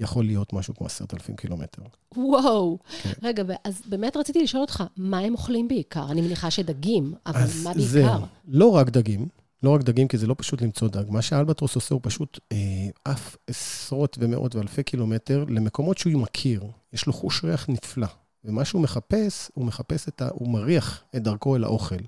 יכול 0.00 0.24
להיות 0.24 0.52
משהו 0.52 0.74
כמו 0.74 0.86
עשרת 0.86 1.14
אלפים 1.14 1.36
קילומטר. 1.36 1.82
וואו. 2.16 2.78
כן. 3.02 3.12
רגע, 3.22 3.42
אז 3.64 3.82
באמת 3.86 4.16
רציתי 4.16 4.42
לשאול 4.42 4.60
אותך, 4.60 4.84
מה 4.96 5.18
הם 5.18 5.32
אוכלים 5.32 5.68
בעיקר? 5.68 6.10
אני 6.10 6.20
מניחה 6.20 6.50
שדגים, 6.50 7.14
אבל 7.26 7.40
אז 7.40 7.62
מה 7.64 7.72
זה 7.76 8.00
בעיקר? 8.00 8.24
לא 8.48 8.70
רק 8.70 8.90
דגים, 8.90 9.28
לא 9.62 9.74
רק 9.74 9.82
דגים, 9.82 10.08
כי 10.08 10.18
זה 10.18 10.26
לא 10.26 10.34
פשוט 10.38 10.62
למצוא 10.62 10.88
דג. 10.88 11.04
מה 11.08 11.22
שהאלבטרוס 11.22 11.74
עושה, 11.74 11.94
הוא 11.94 12.00
פשוט 12.04 12.38
אה, 12.52 12.88
עף 13.04 13.36
עשרות 13.46 14.16
ומאות 14.20 14.54
ואלפי 14.54 14.82
קילומטר 14.82 15.44
למקומות 15.48 15.98
שהוא 15.98 16.22
מכיר. 16.22 16.64
יש 16.92 17.06
לו 17.06 17.12
חוש 17.12 17.44
ריח 17.44 17.68
נפלא. 17.68 18.06
ומה 18.44 18.64
שהוא 18.64 18.82
מחפש, 18.82 19.50
הוא 19.54 19.64
מחפש 19.64 20.08
את 20.08 20.22
ה... 20.22 20.28
הוא 20.32 20.48
מריח 20.48 21.04
את 21.16 21.22
דרכו 21.22 21.56
אל 21.56 21.64
האוכל. 21.64 22.04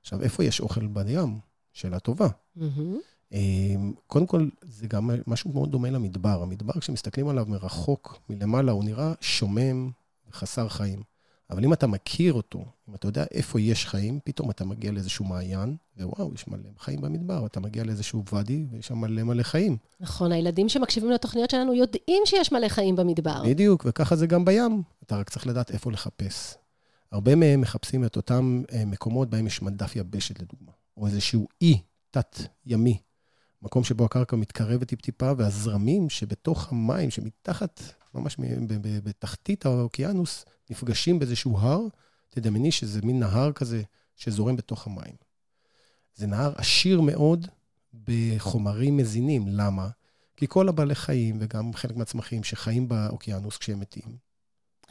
עכשיו, 0.00 0.22
איפה 0.22 0.44
יש 0.44 0.60
אוכל 0.60 0.86
בים? 0.86 1.38
שאלה 1.72 1.98
טובה. 1.98 2.28
מהמם. 2.56 2.98
אה, 3.32 3.74
קודם 4.06 4.26
כל, 4.26 4.48
זה 4.62 4.86
גם 4.86 5.10
משהו 5.26 5.52
מאוד 5.52 5.70
דומה 5.70 5.90
למדבר. 5.90 6.42
המדבר, 6.42 6.80
כשמסתכלים 6.80 7.28
עליו 7.28 7.46
מרחוק, 7.48 8.18
מלמעלה, 8.30 8.72
הוא 8.72 8.84
נראה 8.84 9.12
שומם 9.20 9.90
וחסר 10.28 10.68
חיים. 10.68 11.02
אבל 11.50 11.64
אם 11.64 11.72
אתה 11.72 11.86
מכיר 11.86 12.32
אותו, 12.32 12.64
אם 12.88 12.94
אתה 12.94 13.08
יודע 13.08 13.24
איפה 13.30 13.60
יש 13.60 13.86
חיים, 13.86 14.18
פתאום 14.24 14.50
אתה 14.50 14.64
מגיע 14.64 14.92
לאיזשהו 14.92 15.24
מעיין, 15.24 15.76
ווואו, 16.00 16.34
יש 16.34 16.48
מלא 16.48 16.68
חיים 16.78 17.00
במדבר. 17.00 17.46
אתה 17.46 17.60
מגיע 17.60 17.84
לאיזשהו 17.84 18.24
ואדי, 18.32 18.66
ויש 18.70 18.86
שם 18.86 18.98
מלא 18.98 19.22
מלא 19.22 19.42
חיים. 19.42 19.76
נכון, 20.00 20.32
הילדים 20.32 20.68
שמקשיבים 20.68 21.10
לתוכניות 21.10 21.50
שלנו 21.50 21.74
יודעים 21.74 22.22
שיש 22.24 22.52
מלא 22.52 22.68
חיים 22.68 22.96
במדבר. 22.96 23.42
בדיוק, 23.44 23.86
וככה 23.88 24.16
זה 24.16 24.26
גם 24.26 24.44
בים. 24.44 24.82
אתה 25.02 25.16
רק 25.16 25.30
צריך 25.30 25.46
לדעת 25.46 25.70
איפה 25.70 25.92
לחפש. 25.92 26.54
הרבה 27.12 27.34
מהם 27.34 27.60
מחפשים 27.60 28.04
את 28.04 28.16
אותם 28.16 28.62
אה, 28.72 28.84
מקומות 28.84 29.30
בהם 29.30 29.46
יש 29.46 29.62
מדף 29.62 29.96
יבשת, 29.96 30.38
לדוגמה, 30.42 30.72
או 30.96 31.06
איזשהו 31.06 31.48
אי 31.60 31.80
תת-ימי, 32.10 32.98
מקום 33.62 33.84
שבו 33.84 34.04
הקרקע 34.04 34.36
מתקרבת 34.36 34.88
טיפ-טיפה, 34.88 35.32
והזרמים 35.36 36.10
שבתוך 36.10 36.72
המים, 36.72 37.10
שמתחת, 37.10 37.82
ממש 38.14 38.36
בתחתית 39.04 39.66
האוקיינוס, 39.66 40.44
נפגשים 40.70 41.18
באיזשהו 41.18 41.58
הר. 41.58 41.80
תדמייני 42.30 42.72
שזה 42.72 43.00
מין 43.02 43.20
נהר 43.20 43.52
כזה 43.52 43.82
שזורם 44.16 44.56
בתוך 44.56 44.86
המים. 44.86 45.14
זה 46.14 46.26
נהר 46.26 46.52
עשיר 46.56 47.00
מאוד 47.00 47.46
בחומרים 48.04 48.96
מזינים. 48.96 49.48
למה? 49.48 49.88
כי 50.36 50.46
כל 50.48 50.68
הבעלי 50.68 50.94
חיים, 50.94 51.36
וגם 51.40 51.72
חלק 51.72 51.96
מהצמחים 51.96 52.44
שחיים 52.44 52.88
באוקיינוס 52.88 53.56
כשהם 53.56 53.80
מתים, 53.80 54.16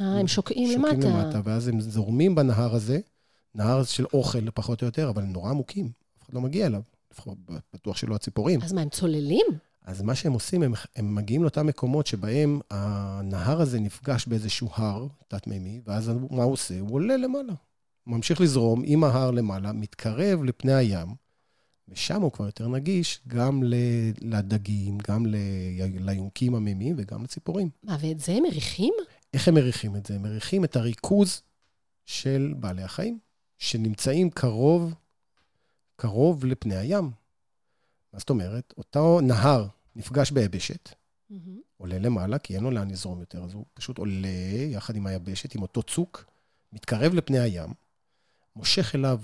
אה, 0.02 0.20
הם 0.20 0.28
שוקעים 0.28 0.72
שוקעים 0.74 1.02
למטה. 1.02 1.08
למטה, 1.08 1.42
ואז 1.44 1.68
הם 1.68 1.82
זורמים 1.82 2.36
בנהר 2.36 2.76
הזה, 2.76 3.00
נהר 3.56 3.84
של 3.84 4.06
אוכל 4.14 4.52
פחות 4.52 4.82
או 4.82 4.86
יותר, 4.86 5.10
אבל 5.10 5.24
הם 5.24 5.34
נורא 5.34 5.50
עמוקים, 5.50 5.92
אף 6.18 6.24
אחד 6.24 6.34
לא 6.34 6.42
מגיע 6.42 6.66
אליו, 6.66 6.82
בטוח 7.74 7.98
שלא 7.98 8.16
הציפורים. 8.16 8.62
אז 8.62 8.74
מה, 8.74 8.82
הם 8.82 8.90
צוללים? 8.90 9.46
אז 9.86 10.02
מה 10.02 10.16
שהם 10.16 10.34
עושים, 10.34 10.64
הם, 10.64 10.74
הם 10.96 11.16
מגיעים 11.16 11.42
לאותם 11.42 11.68
מקומות 11.68 12.08
שבהם 12.08 12.60
הנהר 12.72 13.62
הזה 13.62 13.80
נפגש 13.80 14.28
באיזשהו 14.28 14.70
הר 14.74 15.08
תת-מימי, 15.28 15.82
ואז 15.86 16.12
מה 16.32 16.44
הוא 16.44 16.54
עושה? 16.54 16.80
הוא 16.80 16.94
עולה 16.94 17.18
למעלה. 17.18 17.54
הוא 18.04 18.16
ממשיך 18.16 18.42
לזרום 18.42 18.82
עם 18.86 19.04
ההר 19.04 19.32
למעלה, 19.32 19.72
מתקרב 19.72 20.44
לפני 20.44 20.74
הים, 20.74 21.08
ושם 21.90 22.22
הוא 22.22 22.32
כבר 22.32 22.46
יותר 22.46 22.68
נגיש 22.68 23.20
גם 23.28 23.64
לדגים, 24.22 24.98
גם 25.08 25.26
ל- 25.26 25.36
ליונקים 26.00 26.56
המימיים 26.56 26.96
וגם 26.98 27.24
לציפורים. 27.24 27.70
מה, 27.84 27.98
ואת 28.02 28.20
זה 28.20 28.32
הם 28.32 28.44
מריחים? 28.44 28.94
איך 29.34 29.48
הם 29.48 29.54
מריחים 29.54 29.96
את 29.96 30.06
זה? 30.06 30.16
הם 30.16 30.22
מריחים 30.24 30.64
את 30.64 30.76
הריכוז 30.76 31.42
של 32.06 32.54
בעלי 32.60 32.84
החיים, 32.84 33.20
שנמצאים 33.58 34.30
קרוב, 34.30 34.94
קרוב 35.98 36.46
לפני 36.46 36.76
הים. 36.76 37.12
מה 38.14 38.20
זאת 38.20 38.30
אומרת? 38.30 38.74
אותו 38.78 39.22
נהר 39.22 39.68
נפגש 39.96 40.32
ביבשת, 40.32 40.90
מהמם. 41.30 41.60
עולה 41.78 42.00
למעלה, 42.00 42.38
כי 42.40 42.56
אין 42.56 42.64
לו 42.64 42.72
לאן 42.72 42.92
לזרום 42.92 43.20
יותר, 43.20 43.44
אז 43.44 43.54
הוא 43.54 43.66
פשוט 43.74 43.98
עולה 43.98 44.28
יחד 44.70 44.96
עם 44.96 45.08
היבשת, 45.08 45.56
עם 45.56 45.62
אותו 45.62 45.84
צוק, 45.84 46.26
מתקרב 46.74 47.14
לפני 47.14 47.40
הים, 47.40 47.74
מושך 48.56 48.96
אליו 48.96 49.20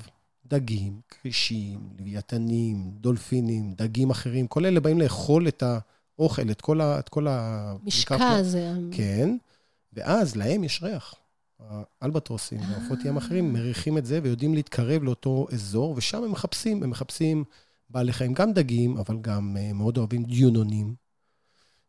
דגים, 0.45 1.01
כרישים, 1.09 1.89
לוויתנים, 1.99 2.91
דולפינים, 2.91 3.73
דגים 3.73 4.09
אחרים, 4.09 4.47
כל 4.47 4.65
אלה 4.65 4.79
באים 4.79 4.99
לאכול 4.99 5.47
את 5.47 5.63
האוכל, 6.17 6.51
את 6.51 6.61
כל 6.61 6.81
ה... 6.81 6.99
את 6.99 7.09
כל 7.09 7.27
ה... 7.27 7.73
משקע 7.83 8.43
זה... 8.43 8.73
כן, 8.91 9.37
ואז 9.93 10.35
להם 10.35 10.63
יש 10.63 10.83
ריח. 10.83 11.15
האלבטרוסים 12.01 12.59
ועופות 12.71 12.99
ים 13.05 13.17
אחרים 13.17 13.53
מריחים 13.53 13.97
את 13.97 14.05
זה 14.05 14.19
ויודעים 14.23 14.53
להתקרב 14.53 15.03
לאותו 15.03 15.47
אזור, 15.53 15.93
ושם 15.97 16.23
הם 16.23 16.31
מחפשים, 16.31 16.83
הם 16.83 16.89
מחפשים 16.89 17.43
בעלי 17.89 18.13
חיים, 18.13 18.33
גם 18.33 18.53
דגים, 18.53 18.97
אבל 18.97 19.17
גם 19.21 19.57
אה, 19.59 19.73
מאוד 19.73 19.97
אוהבים 19.97 20.23
דיונונים. 20.23 20.95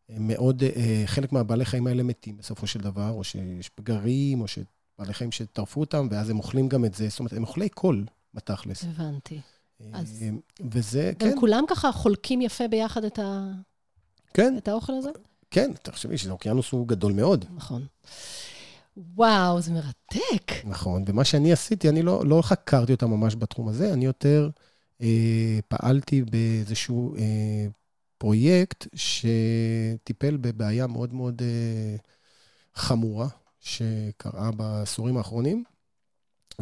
הם 0.09 0.29
מאוד, 0.29 0.63
אה, 0.63 1.03
חלק 1.07 1.33
מהבעלי 1.33 1.65
חיים 1.65 1.87
האלה 1.87 2.03
מתים 2.03 2.37
בסופו 2.37 2.67
של 2.67 2.81
דבר, 2.81 3.11
או 3.11 3.25
שיש 3.25 3.69
פגרים, 3.69 4.41
או 4.41 4.47
שבעלי 4.49 5.15
חיים 5.15 5.33
שטרפו 5.33 5.81
אותם, 5.81 6.09
ואז 6.11 6.31
הם 6.31 6.39
אוכלים 6.39 6.69
גם 6.69 6.85
את 6.85 6.95
זה. 6.95 7.09
זאת 7.09 7.19
אומרת, 7.19 7.33
הם 7.33 7.43
אוכלי 7.43 7.69
קול, 7.69 8.05
בתכלס. 8.35 8.85
הבנתי. 8.85 9.41
אז- 9.93 10.23
אה, 10.23 10.29
וזה, 10.71 11.13
כן, 11.19 11.27
והם 11.29 11.41
כולם 11.41 11.65
ככה 11.69 11.93
חולקים 11.93 12.41
יפה 12.41 12.69
ביחד 12.69 13.05
את 13.05 13.19
ה- 13.19 13.53
כן, 14.35 14.55
את 14.59 14.69
האוכל 14.69 14.93
הזה? 14.99 15.11
כן, 15.51 15.71
תחשבי 15.83 16.19
שהאוקיינוס 16.19 16.71
הוא 16.71 16.89
גדול 16.89 17.13
מאוד. 17.13 17.45
נכון. 17.55 17.87
וואו, 18.97 19.61
זה 19.61 19.73
מרתק. 19.73 20.53
נכון, 20.65 21.05
ומה 21.07 21.25
שאני 21.25 21.53
עשיתי, 21.53 21.89
אני 21.89 22.03
לא, 22.03 22.27
לא 22.27 22.43
חקרתי 22.43 22.93
אותה 22.93 23.07
ממש 23.07 23.37
בתחום 23.37 23.69
הזה, 23.69 23.93
אני 23.93 24.05
יותר 24.05 24.51
אה, 25.01 25.59
פעלתי 25.69 26.23
באיזשהו 26.23 27.17
אה, 27.17 27.67
פרויקט 28.19 28.87
שטיפל 28.95 30.37
בבעיה 30.37 30.87
מאוד 30.87 31.15
מאוד 31.15 31.43
אה, 31.43 31.97
חמורה 32.75 33.29
שקרה 33.61 34.51
בעשורים 34.51 35.17
האחרונים, 35.17 35.65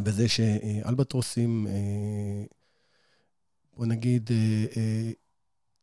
וזה 0.05 0.29
שאלבטרוסים, 0.29 1.67
אה, 1.67 2.45
בוא 3.77 3.87
נגיד, 3.87 4.31
אה, 4.33 4.65
אה, 4.77 5.11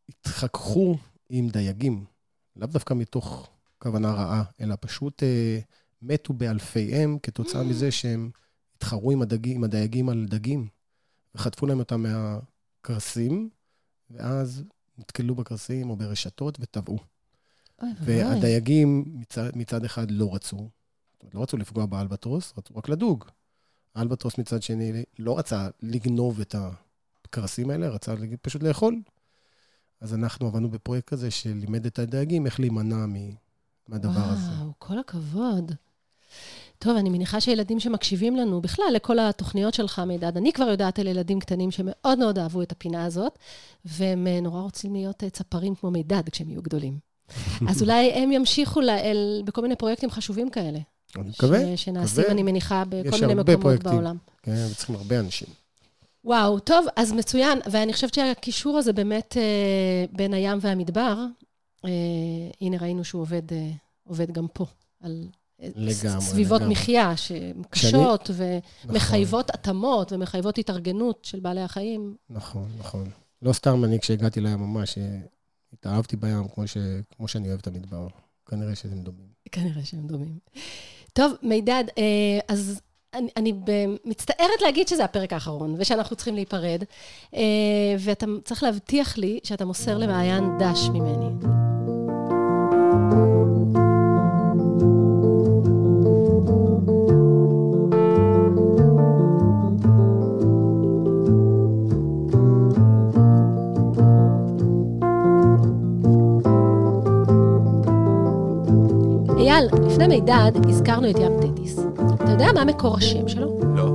התחככו 0.10 0.98
עם 1.30 1.50
דייגים, 1.50 2.06
לאו 2.56 2.68
דווקא 2.68 2.94
מתוך 2.94 3.50
כוונה 3.78 4.12
רעה, 4.12 4.44
אלא 4.62 4.76
פשוט... 4.82 5.24
אה, 5.24 5.60
מתו 6.02 6.34
באלפיהם 6.34 7.18
כתוצאה 7.24 7.64
מזה 7.64 7.92
שהם 7.92 8.32
התחרו 8.76 9.12
עם, 9.12 9.22
הדגים, 9.22 9.58
עם 9.58 9.64
הדייגים 9.64 10.10
על 10.10 10.26
דגים, 10.30 10.68
וחטפו 11.36 11.66
להם 11.66 11.80
אותם 11.80 12.04
מהקרסים, 12.04 13.50
ואז 14.10 14.64
נתקלו 14.98 15.36
בקרסים 15.36 15.90
או 15.90 15.96
ברשתות 15.96 16.58
וטבעו. 16.62 16.98
והדייגים 18.02 19.04
מצד, 19.08 19.50
מצד 19.56 19.86
אחד 19.86 20.12
לא 20.12 20.36
רצו, 20.36 20.70
לא 21.34 21.42
רצו 21.42 21.58
לפגוע 21.58 21.86
באלבטרוס, 21.86 22.54
רצו 22.58 22.76
רק 22.76 22.90
לדוג. 22.90 23.26
האלבטרוס 23.96 24.38
מצד 24.38 24.62
שני 24.62 25.04
לא 25.20 25.40
רצה 25.40 25.70
לגנוב 25.82 26.40
את 26.40 26.56
הקרסים 27.26 27.70
האלה, 27.70 27.90
רצה 27.90 28.16
פשוט 28.42 28.64
לאכול. 28.64 29.02
אז 30.02 30.14
אנחנו 30.14 30.48
עבדנו 30.48 30.70
בפרויקט 30.70 31.08
כזה 31.08 31.32
שלימד 31.32 31.86
את 31.86 32.00
הדייגים 32.00 32.46
איך 32.46 32.60
להימנע 32.60 33.06
מהדבר 33.88 34.20
הזה. 34.20 34.52
וואו, 34.52 34.74
כל 34.78 35.00
הכבוד. 35.00 35.72
טוב, 36.80 36.98
אני 36.98 37.10
מניחה 37.10 37.42
שילדים 37.42 37.80
שמקשיבים 37.80 38.36
לנו, 38.36 38.62
בכלל 38.62 38.86
לכל 38.94 39.20
התוכניות 39.20 39.74
שלך, 39.74 40.00
מידד, 40.00 40.38
אני 40.38 40.54
כבר 40.54 40.70
יודעת 40.70 41.00
על 41.00 41.08
ילדים 41.08 41.40
קטנים 41.40 41.72
שמאוד 41.72 42.20
מאוד 42.20 42.40
אהבו 42.40 42.62
את 42.62 42.72
הפינה 42.72 43.06
הזאת, 43.06 43.40
והם 43.86 44.28
אה, 44.28 44.42
נורא 44.42 44.62
רוצים 44.62 44.94
להיות 44.94 45.24
אה, 45.24 45.30
צפרים 45.30 45.76
כמו 45.76 45.92
מידד 45.92 46.30
כשהם 46.30 46.50
יהיו 46.50 46.62
גדולים. 46.62 46.98
אז 47.70 47.82
אולי 47.82 48.12
הם 48.12 48.32
ימשיכו 48.32 48.82
לאל, 48.82 49.42
בכל 49.46 49.62
מיני 49.62 49.76
פרויקטים 49.76 50.12
חשובים 50.12 50.50
כאלה. 50.50 50.80
אני 51.18 51.30
מקווה, 51.30 51.78
שנעשים. 51.78 52.24
אני 52.30 52.44
מניחה, 52.44 52.84
בכל 52.90 53.18
מיני 53.22 53.34
מקומות 53.34 53.62
פרויקטים. 53.62 53.92
בעולם. 53.92 54.18
כן, 54.44 54.66
וצריכים 54.72 54.96
הרבה 54.96 55.20
אנשים. 55.20 55.48
וואו, 56.24 56.60
טוב, 56.60 56.86
אז 56.96 57.12
מצוין. 57.12 57.60
ואני 57.72 57.94
חושבת 57.94 58.14
שהקישור 58.14 58.78
הזה 58.78 58.94
באמת 58.94 59.38
אה, 59.38 60.06
בין 60.12 60.34
הים 60.34 60.58
והמדבר, 60.62 61.26
אה, 61.86 61.90
הנה 62.62 62.78
ראינו 62.82 63.04
שהוא 63.04 63.22
עובד, 63.22 63.54
אה, 63.54 63.72
עובד 64.04 64.32
גם 64.32 64.48
פה, 64.54 64.66
על 65.02 65.28
לגמרי, 65.60 66.22
סביבות 66.22 66.62
לגמרי. 66.62 66.74
מחיה 66.74 67.18
שהן 67.18 67.62
קשות 67.70 68.30
ומחייבות 68.34 69.50
נכון, 69.50 69.60
התאמות 69.60 70.12
ומחייבות 70.12 70.58
התארגנות 70.58 71.20
של 71.26 71.40
בעלי 71.40 71.62
החיים. 71.62 72.16
נכון, 72.30 72.68
נכון. 72.80 73.10
לא 73.42 73.54
סתם 73.54 73.84
אני, 73.84 74.00
כשהגעתי 74.00 74.42
לים 74.42 74.60
ממש, 74.60 74.98
אה, 74.98 75.18
התאהבתי 75.74 76.16
בים 76.16 76.48
כמו, 76.48 76.68
ש... 76.68 76.78
כמו 77.18 77.28
שאני 77.28 77.48
אוהב 77.48 77.60
את 77.60 77.68
המדבר. 77.68 78.08
כנראה 78.46 78.76
שהם 78.76 79.00
דומים. 79.04 79.28
כנראה 79.52 79.86
שהם 79.86 80.08
דומים. 80.08 80.38
טוב, 81.14 81.34
מידד, 81.44 81.84
אה, 81.98 82.40
אז 82.48 82.82
אני, 83.14 83.30
אני 83.38 83.54
מצטערת 84.06 84.62
להגיד 84.62 84.88
שזה 84.88 85.04
הפרק 85.04 85.34
האחרון, 85.34 85.76
ושאנחנו 85.78 86.16
צריכים 86.16 86.36
להיפרד, 86.36 86.84
אה, 87.36 87.42
ואתה 88.00 88.26
צריך 88.46 88.64
להבטיח 88.64 89.18
לי 89.18 89.40
שאתה 89.44 89.66
מוסר 89.66 89.98
למעיין 89.98 90.44
דש 90.60 90.90
ממני. 90.90 91.79
לפני 109.86 110.08
מידד 110.08 110.52
הזכרנו 110.70 111.10
את 111.10 111.20
ים 111.20 111.32
תטיס. 111.42 111.80
אתה 112.24 112.32
יודע 112.32 112.52
מה 112.54 112.66
מקור 112.66 112.98
השם 112.98 113.28
שלו? 113.28 113.60
לא. 113.76 113.90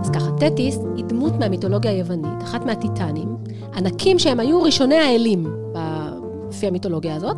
אז 0.00 0.10
ככה, 0.10 0.30
תטיס 0.38 0.78
היא 0.96 1.04
דמות 1.04 1.32
מהמיתולוגיה 1.38 1.90
היוונית, 1.90 2.42
אחת 2.42 2.66
מהטיטנים, 2.66 3.36
ענקים 3.74 4.18
שהם 4.18 4.40
היו 4.40 4.62
ראשוני 4.62 4.96
האלים, 4.98 5.46
לפי 6.48 6.66
המיתולוגיה 6.66 7.16
הזאת, 7.16 7.36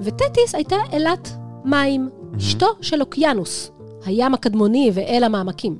ותטיס 0.00 0.54
הייתה 0.54 0.76
אלת 0.92 1.36
מים, 1.64 2.10
אשתו 2.36 2.66
של 2.80 3.00
אוקיינוס, 3.00 3.70
הים 4.04 4.34
הקדמוני 4.34 4.90
ואל 4.94 5.24
המעמקים. 5.24 5.78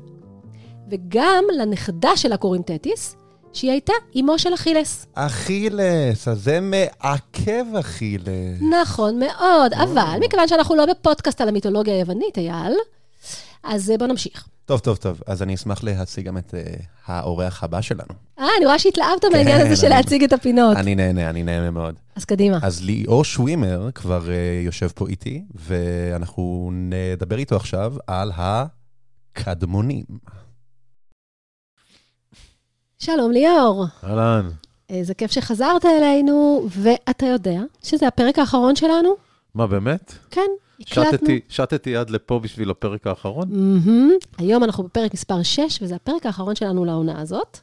וגם 0.90 1.44
לנכדה 1.58 2.16
שלה 2.16 2.36
קוראים 2.36 2.62
תטיס, 2.62 3.16
שהיא 3.56 3.70
הייתה 3.70 3.92
אמו 4.20 4.38
של 4.38 4.54
אכילס. 4.54 5.06
אכילס, 5.14 6.28
אז 6.28 6.42
זה 6.42 6.60
מעכב 6.60 7.64
אכילס. 7.80 8.60
נכון 8.82 9.18
מאוד, 9.18 9.72
אבל 9.72 10.18
מכיוון 10.20 10.48
שאנחנו 10.48 10.76
לא 10.76 10.86
בפודקאסט 10.86 11.40
על 11.40 11.48
המיתולוגיה 11.48 11.94
היוונית, 11.94 12.38
אייל, 12.38 12.74
אז 13.62 13.90
אה, 13.90 13.98
בוא 13.98 14.06
נמשיך. 14.06 14.48
טוב, 14.64 14.80
טוב, 14.80 14.96
טוב. 14.96 15.20
אז 15.26 15.42
אני 15.42 15.54
אשמח 15.54 15.82
להציג 15.84 16.26
גם 16.26 16.38
את 16.38 16.54
uh, 16.54 16.82
האורח 17.06 17.64
הבא 17.64 17.80
שלנו. 17.80 18.14
אה, 18.38 18.48
אני 18.58 18.66
רואה 18.66 18.78
שהתלהבת 18.78 19.24
מהעניין 19.32 19.60
הזה 19.60 19.76
של 19.76 19.88
להציג 19.88 20.24
את 20.24 20.32
הפינות. 20.32 20.76
אני 20.76 20.94
נהנה, 20.94 21.30
אני 21.30 21.42
נהנה 21.42 21.70
מאוד. 21.70 21.94
אז 22.16 22.24
קדימה. 22.24 22.58
אז 22.62 22.84
ליאור 22.84 23.24
שווימר 23.24 23.88
כבר 23.94 24.22
uh, 24.22 24.66
יושב 24.66 24.88
פה 24.94 25.06
איתי, 25.08 25.42
ואנחנו 25.54 26.70
נדבר 26.72 27.38
איתו 27.38 27.56
עכשיו 27.56 27.94
על 28.06 28.32
הקדמונים. 29.36 30.04
שלום 32.98 33.32
ליאור. 33.32 33.84
אהלן. 34.04 34.48
איזה 34.90 35.14
כיף 35.14 35.30
שחזרת 35.30 35.84
אלינו, 35.84 36.66
ואתה 36.70 37.26
יודע 37.26 37.60
שזה 37.82 38.08
הפרק 38.08 38.38
האחרון 38.38 38.76
שלנו? 38.76 39.16
מה, 39.54 39.66
באמת? 39.66 40.14
כן, 40.30 40.50
הקלטנו. 40.80 41.12
שטתי, 41.12 41.40
שטתי 41.48 41.96
עד 41.96 42.10
לפה 42.10 42.38
בשביל 42.38 42.70
הפרק 42.70 43.06
האחרון? 43.06 43.48
מהמם. 43.50 44.10
היום 44.38 44.64
אנחנו 44.64 44.84
בפרק 44.84 45.14
מספר 45.14 45.42
6, 45.42 45.82
וזה 45.82 45.94
הפרק 45.94 46.26
האחרון 46.26 46.54
שלנו 46.54 46.84
לעונה 46.84 47.20
הזאת. 47.20 47.58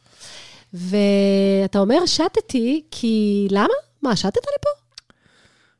ואתה 0.73 1.79
אומר 1.79 2.05
שטתי, 2.05 2.83
כי 2.91 3.47
למה? 3.51 3.73
מה, 4.01 4.15
שטת 4.15 4.35
לי 4.35 4.57
פה? 4.61 4.69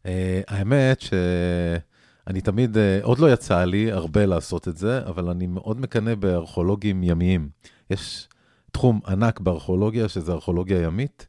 אה, 0.06 0.42
האמת 0.48 1.02
שאני 1.02 2.42
תמיד, 2.42 2.78
אה, 2.78 3.00
עוד 3.04 3.20
לא 3.20 3.34
יצא 3.34 3.64
לי 3.64 3.92
הרבה 3.92 4.26
לעשות 4.26 4.68
את 4.68 4.78
זה, 4.78 5.00
אבל 5.06 5.30
אני 5.30 5.48
מאוד 5.48 5.80
מקנא 5.82 6.16
בארכיאולוגים 6.16 7.04
ימיים. 7.04 7.50
יש 7.90 8.28
תחום 8.74 9.00
ענק 9.08 9.40
בארכיאולוגיה, 9.40 10.10
שזה 10.10 10.32
ארכיאולוגיה 10.32 10.82
ימית, 10.82 11.28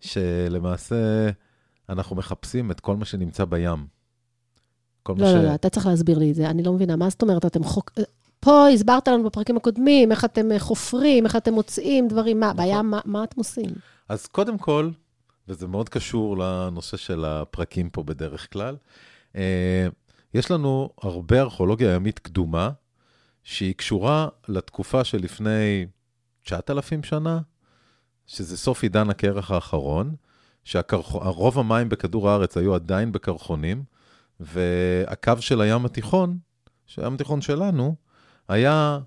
שלמעשה 0.00 1.30
אנחנו 1.88 2.16
מחפשים 2.16 2.70
את 2.70 2.80
כל 2.80 2.96
מה 2.96 3.04
שנמצא 3.04 3.44
בים. 3.44 3.86
כל 5.02 5.14
מה 5.14 5.22
לא, 5.22 5.34
לא, 5.34 5.42
לא, 5.42 5.54
אתה 5.54 5.68
צריך 5.68 5.86
להסביר 5.86 6.18
לי 6.18 6.30
את 6.30 6.34
זה, 6.34 6.50
אני 6.50 6.62
לא 6.62 6.72
מבינה. 6.72 6.96
מה 6.96 7.10
זאת 7.10 7.22
אומרת, 7.22 7.46
אתם 7.46 7.64
חוק... 7.64 7.90
פה 8.40 8.68
הסברת 8.68 9.08
לנו 9.08 9.24
בפרקים 9.24 9.56
הקודמים, 9.56 10.12
איך 10.12 10.24
אתם 10.24 10.52
אה, 10.52 10.58
חופרים, 10.58 11.24
איך 11.24 11.36
אתם 11.36 11.54
מוצאים 11.54 12.08
דברים, 12.08 12.40
מה, 12.40 12.52
בים, 12.52 12.90
מה, 12.90 13.00
מה 13.04 13.24
אתם 13.24 13.40
עושים? 13.40 13.70
אז 14.08 14.26
קודם 14.26 14.58
כל, 14.58 14.90
וזה 15.48 15.66
מאוד 15.66 15.88
קשור 15.88 16.38
לנושא 16.38 16.96
של 16.96 17.24
הפרקים 17.24 17.90
פה 17.90 18.02
בדרך 18.02 18.52
כלל, 18.52 18.76
אה, 19.36 19.88
יש 20.34 20.50
לנו 20.50 20.90
הרבה 21.02 21.40
ארכיאולוגיה 21.40 21.94
ימית 21.94 22.18
קדומה, 22.18 22.70
שהיא 23.44 23.74
קשורה 23.74 24.28
לתקופה 24.48 25.04
שלפני 25.04 25.86
9,000 26.50 27.02
שנה, 27.02 27.40
שזה 28.26 28.56
סוף 28.56 28.82
עידן 28.82 29.10
הקרח 29.10 29.50
האחרון, 29.50 30.14
שרוב 30.64 31.58
המים 31.58 31.88
בכדור 31.88 32.30
הארץ 32.30 32.56
היו 32.56 32.74
עדיין 32.74 33.12
בקרחונים, 33.12 33.84
והקו 34.40 35.32
של 35.40 35.60
הים 35.60 35.84
התיכון, 35.84 36.38
שהים 36.86 37.14
התיכון 37.14 37.40
שלנו, 37.40 37.96
היה 38.48 38.98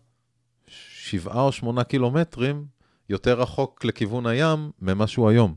שבעה 0.68 1.42
או 1.42 1.52
שמונה 1.52 1.84
קילומטרים 1.84 2.66
יותר 3.10 3.42
רחוק 3.42 3.86
לכיוון 3.86 4.26
הים 4.26 4.72
ממה 4.82 5.08
שהוא 5.08 5.30
היום. 5.30 5.56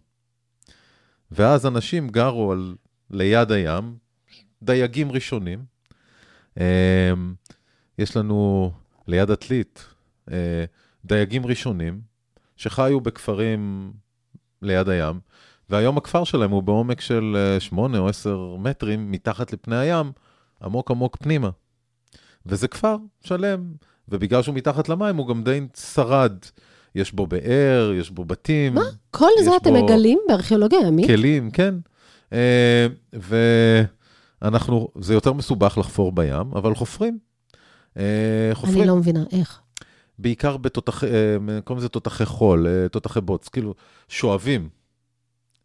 ואז 1.31 1.67
אנשים 1.67 2.09
גרו 2.09 2.53
על, 2.53 2.75
ליד 3.11 3.53
הים, 3.53 3.97
דייגים 4.63 5.13
ראשונים. 5.13 5.65
אה, 6.61 7.13
יש 7.99 8.17
לנו 8.17 8.71
ליד 9.07 9.31
עתלית 9.31 9.85
אה, 10.31 10.65
דייגים 11.07 11.47
ראשונים 11.47 12.01
שחיו 12.57 13.01
בכפרים 13.01 13.93
ליד 14.63 14.89
הים, 14.89 15.21
והיום 15.71 15.97
הכפר 15.97 16.25
שלהם 16.25 16.51
הוא 16.51 16.63
בעומק 16.63 17.01
של 17.01 17.57
8 17.59 17.99
או 17.99 18.09
10 18.09 18.57
מטרים 18.59 19.11
מתחת 19.11 19.53
לפני 19.53 19.77
הים, 19.77 20.13
עמוק 20.63 20.91
עמוק 20.91 21.17
פנימה. 21.17 21.51
וזה 22.47 22.69
כפר 22.69 22.97
שלם, 23.21 23.73
ובגלל 24.09 24.43
שהוא 24.43 24.55
מתחת 24.55 24.89
למים 24.89 25.17
הוא 25.17 25.29
גם 25.29 25.45
די 25.45 25.61
שרד. 25.77 26.37
יש 26.95 27.13
בו 27.13 27.27
באר, 27.27 27.93
יש 27.95 28.11
בו 28.11 28.25
בתים. 28.25 28.75
מה? 28.75 28.85
כל 29.11 29.31
זה 29.45 29.57
אתם 29.57 29.75
מגלים 29.75 30.19
בארכיאולוגיה 30.29 30.79
ימית? 30.87 31.07
כלים, 31.07 31.51
כן. 31.51 31.75
אה, 32.33 32.87
ואנחנו, 34.43 34.89
זה 35.01 35.15
יותר 35.15 35.33
מסובך 35.33 35.79
לחפור 35.79 36.13
בים, 36.13 36.53
אבל 36.53 36.75
חופרים. 36.75 37.19
אה, 37.97 38.51
חופרים. 38.53 38.79
אני 38.79 38.87
לא 38.87 38.97
מבינה, 38.97 39.25
איך? 39.33 39.61
בעיקר 40.19 40.57
בתותחי, 40.57 41.07
אה, 41.07 41.61
קוראים 41.65 41.79
לזה 41.79 41.89
תותחי 41.89 42.27
חול, 42.27 42.67
אה, 42.67 42.89
תותחי 42.89 43.21
בוץ, 43.21 43.49
כאילו 43.49 43.75
שואבים. 44.09 44.69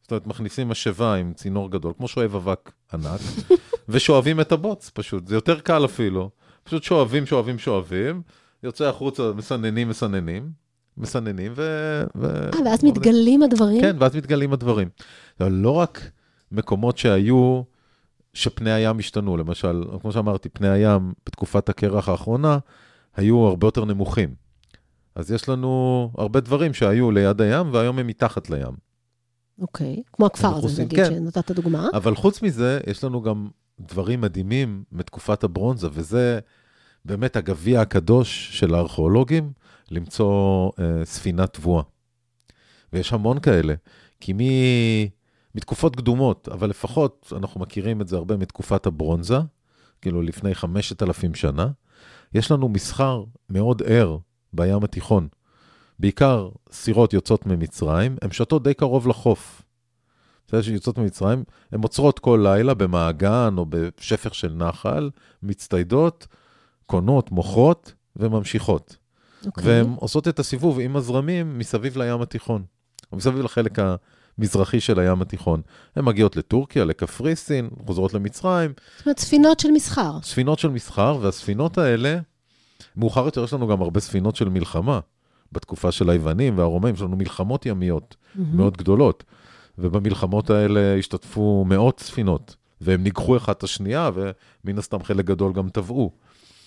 זאת 0.01 0.11
אומרת, 0.11 0.27
מכניסים 0.27 0.69
משאבה 0.69 1.15
עם 1.15 1.33
צינור 1.33 1.71
גדול, 1.71 1.93
כמו 1.97 2.07
שואב 2.07 2.35
אבק 2.35 2.71
ענק, 2.93 3.21
ושואבים 3.89 4.41
את 4.41 4.51
הבוץ 4.51 4.91
פשוט, 4.93 5.27
זה 5.27 5.35
יותר 5.35 5.59
קל 5.59 5.85
אפילו. 5.85 6.29
פשוט 6.63 6.83
שואבים, 6.83 7.25
שואבים, 7.25 7.59
שואבים, 7.59 8.21
יוצא 8.63 8.85
החוצה, 8.85 9.31
מסננים, 9.35 9.89
מסננים, 9.89 10.49
מסננים, 10.97 11.53
ו... 11.55 11.61
ו... 12.15 12.25
אה, 12.25 12.61
ואז 12.65 12.83
מתגלים 12.83 13.43
הדברים? 13.43 13.81
כן, 13.81 13.95
ואז 13.99 14.15
מתגלים 14.15 14.53
הדברים. 14.53 14.89
לא 15.39 15.71
רק 15.71 16.11
מקומות 16.51 16.97
שהיו, 16.97 17.61
שפני 18.33 18.71
הים 18.71 18.99
השתנו, 18.99 19.37
למשל, 19.37 19.83
כמו 20.01 20.11
שאמרתי, 20.11 20.49
פני 20.49 20.69
הים 20.69 21.13
בתקופת 21.25 21.69
הקרח 21.69 22.09
האחרונה 22.09 22.57
היו 23.15 23.45
הרבה 23.45 23.67
יותר 23.67 23.85
נמוכים. 23.85 24.40
אז 25.15 25.31
יש 25.31 25.49
לנו 25.49 26.11
הרבה 26.17 26.39
דברים 26.39 26.73
שהיו 26.73 27.11
ליד 27.11 27.41
הים, 27.41 27.73
והיום 27.73 27.99
הם 27.99 28.07
מתחת 28.07 28.49
לים. 28.49 28.91
אוקיי, 29.61 30.03
כמו 30.13 30.25
הכפר 30.25 30.55
הזה, 30.57 30.83
נגיד, 30.83 30.99
כן. 30.99 31.05
שנתת 31.05 31.51
דוגמה. 31.51 31.87
אבל 31.93 32.15
חוץ 32.15 32.41
מזה, 32.41 32.79
יש 32.87 33.03
לנו 33.03 33.21
גם 33.21 33.47
דברים 33.79 34.21
מדהימים 34.21 34.83
מתקופת 34.91 35.43
הברונזה, 35.43 35.87
וזה 35.91 36.39
באמת 37.05 37.35
הגביע 37.35 37.81
הקדוש 37.81 38.59
של 38.59 38.75
הארכיאולוגים, 38.75 39.51
למצוא 39.91 40.71
אה, 40.79 41.05
ספינת 41.05 41.53
תבואה. 41.53 41.83
ויש 42.93 43.13
המון 43.13 43.39
כאלה, 43.39 43.73
כי 44.19 44.33
מ... 44.33 44.39
מתקופות 45.55 45.95
קדומות, 45.95 46.49
אבל 46.51 46.69
לפחות 46.69 47.33
אנחנו 47.37 47.59
מכירים 47.61 48.01
את 48.01 48.07
זה 48.07 48.15
הרבה 48.15 48.37
מתקופת 48.37 48.85
הברונזה, 48.85 49.37
כאילו 50.01 50.21
לפני 50.21 50.55
5,000 50.55 51.35
שנה, 51.35 51.67
יש 52.33 52.51
לנו 52.51 52.69
מסחר 52.69 53.23
מאוד 53.49 53.81
ער 53.85 54.17
בים 54.53 54.83
התיכון. 54.83 55.27
בעיקר 55.99 56.49
סירות 56.71 57.13
יוצאות 57.13 57.45
ממצרים, 57.45 58.17
הן 58.21 58.31
שתות 58.31 58.63
די 58.63 58.73
קרוב 58.73 59.07
לחוף. 59.07 59.61
בסדר, 60.47 60.61
שיוצאות 60.61 60.97
ממצרים, 60.97 61.43
הן 61.71 61.81
עוצרות 61.81 62.19
כל 62.19 62.39
לילה 62.43 62.73
במעגן 62.73 63.55
או 63.57 63.65
בשפך 63.69 64.35
של 64.35 64.53
נחל, 64.53 65.09
מצטיידות, 65.43 66.27
קונות, 66.85 67.31
מוכרות 67.31 67.93
וממשיכות. 68.15 68.97
אוקיי. 69.45 69.63
והן 69.67 69.93
עושות 69.95 70.27
את 70.27 70.39
הסיבוב 70.39 70.79
עם 70.79 70.95
הזרמים 70.95 71.57
מסביב 71.57 71.97
לים 71.97 72.21
התיכון, 72.21 72.63
או 73.11 73.17
מסביב 73.17 73.41
לחלק 73.41 73.77
המזרחי 74.37 74.79
של 74.79 74.99
הים 74.99 75.21
התיכון. 75.21 75.61
הן 75.95 76.05
מגיעות 76.05 76.35
לטורקיה, 76.35 76.85
לקפריסין, 76.85 77.69
חוזרות 77.85 78.13
למצרים, 78.13 78.73
זאת 78.97 79.05
אומרת, 79.05 79.19
ספינות 79.19 79.59
של 79.59 79.71
מסחר. 79.71 80.21
ספינות 80.23 80.59
של 80.59 80.69
מסחר, 80.69 81.17
והספינות 81.21 81.77
האלה, 81.77 82.19
מאוחר 82.95 83.25
יותר 83.25 83.43
יש 83.43 83.53
לנו 83.53 83.67
גם 83.67 83.81
הרבה 83.81 83.99
ספינות 83.99 84.35
של 84.35 84.49
מלחמה. 84.49 84.99
בתקופה 85.51 85.91
של 85.91 86.09
היוונים 86.09 86.57
והרומאים, 86.57 86.95
יש 86.95 87.01
לנו 87.01 87.15
מלחמות 87.15 87.65
ימיות 87.65 88.15
מאוד 88.35 88.77
גדולות. 88.77 89.23
ובמלחמות 89.77 90.49
האלה 90.49 90.95
השתתפו 90.99 91.65
מאות 91.67 91.99
ספינות, 91.99 92.55
והם 92.81 93.03
ניגחו 93.03 93.37
אחת 93.37 93.57
את 93.57 93.63
השנייה, 93.63 94.09
ומן 94.13 94.77
הסתם 94.77 95.03
חלק 95.03 95.25
גדול 95.25 95.53
גם 95.53 95.69
טבעו. 95.69 96.11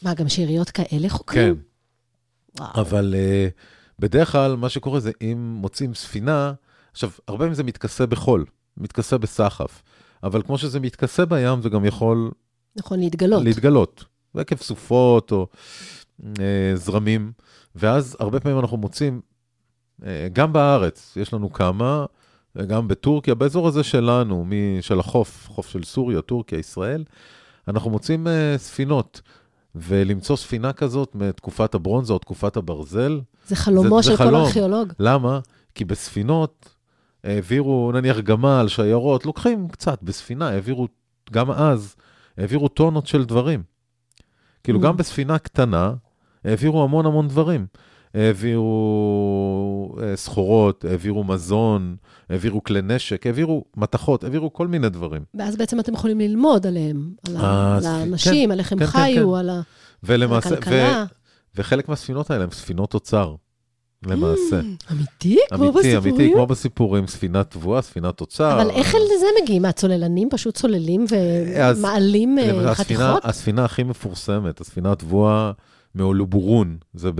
מה, 0.02 0.14
גם 0.14 0.28
שאריות 0.28 0.70
כאלה 0.70 1.08
חוקרים? 1.08 1.54
כן, 1.54 2.62
וואו. 2.62 2.80
אבל 2.80 3.14
uh, 3.14 3.52
בדרך 3.98 4.32
כלל 4.32 4.56
מה 4.56 4.68
שקורה 4.68 5.00
זה 5.00 5.10
אם 5.22 5.56
מוצאים 5.60 5.94
ספינה, 5.94 6.52
עכשיו, 6.92 7.10
הרבה 7.28 7.38
פעמים 7.38 7.54
זה 7.54 7.62
מתכסה 7.62 8.06
בחול, 8.06 8.44
מתכסה 8.76 9.18
בסחף, 9.18 9.82
אבל 10.22 10.42
כמו 10.42 10.58
שזה 10.58 10.80
מתכסה 10.80 11.24
בים, 11.26 11.62
זה 11.62 11.68
גם 11.68 11.84
יכול 11.84 12.30
נכון, 12.76 13.00
להתגלות. 13.00 13.42
להתגלות, 13.42 14.04
עקב 14.36 14.56
סופות 14.56 15.32
או 15.32 15.46
זרמים, 16.74 17.32
ואז 17.76 18.16
הרבה 18.20 18.40
פעמים 18.40 18.58
אנחנו 18.58 18.76
מוצאים, 18.76 19.20
אה, 20.06 20.28
גם 20.32 20.52
בארץ, 20.52 21.12
יש 21.16 21.32
לנו 21.32 21.52
כמה, 21.52 22.04
וגם 22.56 22.88
בטורקיה, 22.88 23.34
באזור 23.34 23.68
הזה 23.68 23.82
שלנו, 23.82 24.44
מ- 24.48 24.52
של 24.82 25.00
החוף, 25.00 25.48
חוף 25.50 25.68
של 25.68 25.82
סוריה, 25.84 26.22
טורקיה, 26.22 26.58
ישראל, 26.58 27.04
אנחנו 27.68 27.90
מוצאים 27.90 28.26
uh, 28.26 28.30
ספינות, 28.58 29.20
ולמצוא 29.74 30.36
ספינה 30.36 30.72
כזאת 30.72 31.14
מתקופת 31.14 31.74
הברונזה 31.74 32.12
או 32.12 32.18
תקופת 32.18 32.56
הברזל, 32.56 33.20
זה 33.46 33.56
חלומו 33.56 34.02
זה 34.02 34.10
של 34.10 34.16
כל 34.16 34.24
חלום. 34.24 34.44
ארכיאולוג. 34.44 34.92
למה? 34.98 35.40
כי 35.74 35.84
בספינות 35.84 36.74
העבירו, 37.24 37.92
נניח 37.94 38.18
גמל, 38.18 38.64
שיירות, 38.68 39.26
לוקחים 39.26 39.68
קצת, 39.68 40.02
בספינה 40.02 40.48
העבירו, 40.48 40.88
גם 41.32 41.50
אז, 41.50 41.96
העבירו 42.38 42.68
טונות 42.68 43.06
של 43.06 43.24
דברים. 43.24 43.62
כאילו, 44.64 44.78
Mm. 44.78 44.82
גם 44.82 44.96
בספינה 44.96 45.38
קטנה, 45.38 45.94
העבירו 46.44 46.82
המון 46.82 47.06
המון 47.06 47.28
דברים. 47.28 47.66
העבירו 48.14 49.96
אה, 50.02 50.16
סחורות, 50.16 50.84
העבירו 50.84 51.24
מזון, 51.24 51.96
העבירו 52.30 52.64
כלי 52.64 52.82
נשק, 52.82 53.26
העבירו 53.26 53.64
מתכות, 53.76 54.24
העבירו 54.24 54.52
כל 54.52 54.66
מיני 54.68 54.88
דברים. 54.88 55.22
ואז 55.34 55.56
בעצם 55.56 55.80
אתם 55.80 55.94
יכולים 55.94 56.20
ללמוד 56.20 56.66
עליהם, 56.66 57.10
על. 57.28 57.36
אה, 57.36 57.74
על 57.76 57.82
ספ- 57.82 57.86
האנשים, 57.86 58.50
על 58.50 58.58
איך 58.58 58.72
הם 58.72 58.78
כן, 58.78 58.86
כן, 58.86 58.90
חיו, 58.90 59.32
כן. 59.32 59.38
על, 59.38 59.50
ה... 59.50 59.54
על 59.54 59.60
ולמעשה, 60.02 60.50
ו, 60.50 60.52
הכלכלה. 60.52 61.04
וחלק 61.56 61.88
מהספינות 61.88 62.30
האלה 62.30 62.44
הן 62.44 62.50
ספינות 62.50 62.94
אוצר, 62.94 63.34
למעשה. 64.06 64.60
אמיתי? 64.92 65.38
כמו 65.48 65.64
אמיתי, 65.64 65.78
בסיפורים? 65.78 66.14
אמיתי, 66.14 66.32
כמו 66.34 66.46
בסיפורים, 66.46 67.06
ספינת 67.06 67.50
תבואה, 67.50 67.82
ספינת 67.82 68.20
אוצר. 68.20 68.62
אבל 68.62 68.70
איך 68.70 68.94
לזה 68.94 69.26
מגיעים? 69.42 69.62
מהצוללנים 69.62 70.28
פשוט 70.30 70.54
צוללים 70.54 71.04
ומעלים 71.10 72.38
אה, 72.38 72.74
חתיכות? 72.74 73.24
הספינה 73.24 73.64
הכי 73.64 73.82
מפורסמת, 73.82 74.60
הספינה 74.60 74.92
התבואה 74.92 75.52
מאולובורון, 75.94 76.78
זה 76.94 77.10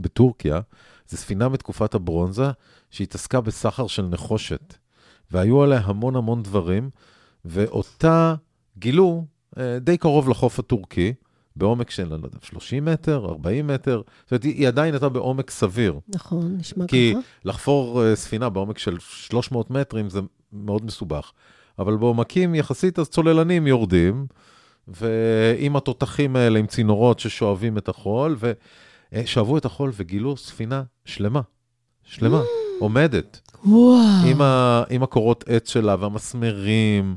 בטורקיה, 0.00 0.60
זו 1.08 1.16
ספינה 1.16 1.48
מתקופת 1.48 1.94
הברונזה, 1.94 2.50
שהתעסקה 2.90 3.40
בסחר 3.40 3.86
של 3.86 4.02
נחושת. 4.02 4.74
והיו 5.30 5.62
עליה 5.62 5.80
המון 5.84 6.16
המון 6.16 6.42
דברים, 6.42 6.90
ואותה 7.44 8.34
גילו 8.78 9.24
אה, 9.58 9.78
די 9.78 9.98
קרוב 9.98 10.28
לחוף 10.28 10.58
הטורקי, 10.58 11.14
בעומק 11.56 11.90
של, 11.90 12.08
לא 12.08 12.14
יודע, 12.14 12.38
30 12.42 12.84
מטר, 12.84 13.26
40 13.28 13.66
מטר, 13.66 14.02
זאת 14.22 14.30
אומרת, 14.30 14.44
היא 14.44 14.68
עדיין 14.68 14.94
הייתה 14.94 15.08
בעומק 15.08 15.50
סביר. 15.50 16.00
נכון, 16.08 16.56
נשמע 16.58 16.86
כי 16.86 17.12
ככה. 17.14 17.20
לחפור 17.44 18.04
אה, 18.04 18.16
ספינה 18.16 18.48
בעומק 18.48 18.78
של 18.78 18.96
300 19.00 19.70
מטרים 19.70 20.10
זה 20.10 20.20
מאוד 20.52 20.84
מסובך. 20.84 21.32
אבל 21.78 21.96
בעומקים 21.96 22.54
יחסית, 22.54 22.98
אז 22.98 23.08
צוללנים 23.08 23.66
יורדים, 23.66 24.26
ועם 24.88 25.76
התותחים 25.76 26.36
האלה, 26.36 26.58
עם 26.58 26.66
צינורות 26.66 27.18
ששואבים 27.18 27.78
את 27.78 27.88
החול, 27.88 28.36
ושאבו 29.12 29.58
את 29.58 29.64
החול 29.64 29.92
וגילו 29.94 30.36
ספינה 30.36 30.82
שלמה, 31.04 31.40
שלמה, 32.04 32.42
עומדת, 32.80 33.40
וואו. 33.64 33.96
עם, 34.26 34.42
ה, 34.42 34.82
עם 34.90 35.02
הקורות 35.02 35.44
עץ 35.48 35.70
שלה 35.70 35.96
והמסמרים, 36.00 37.16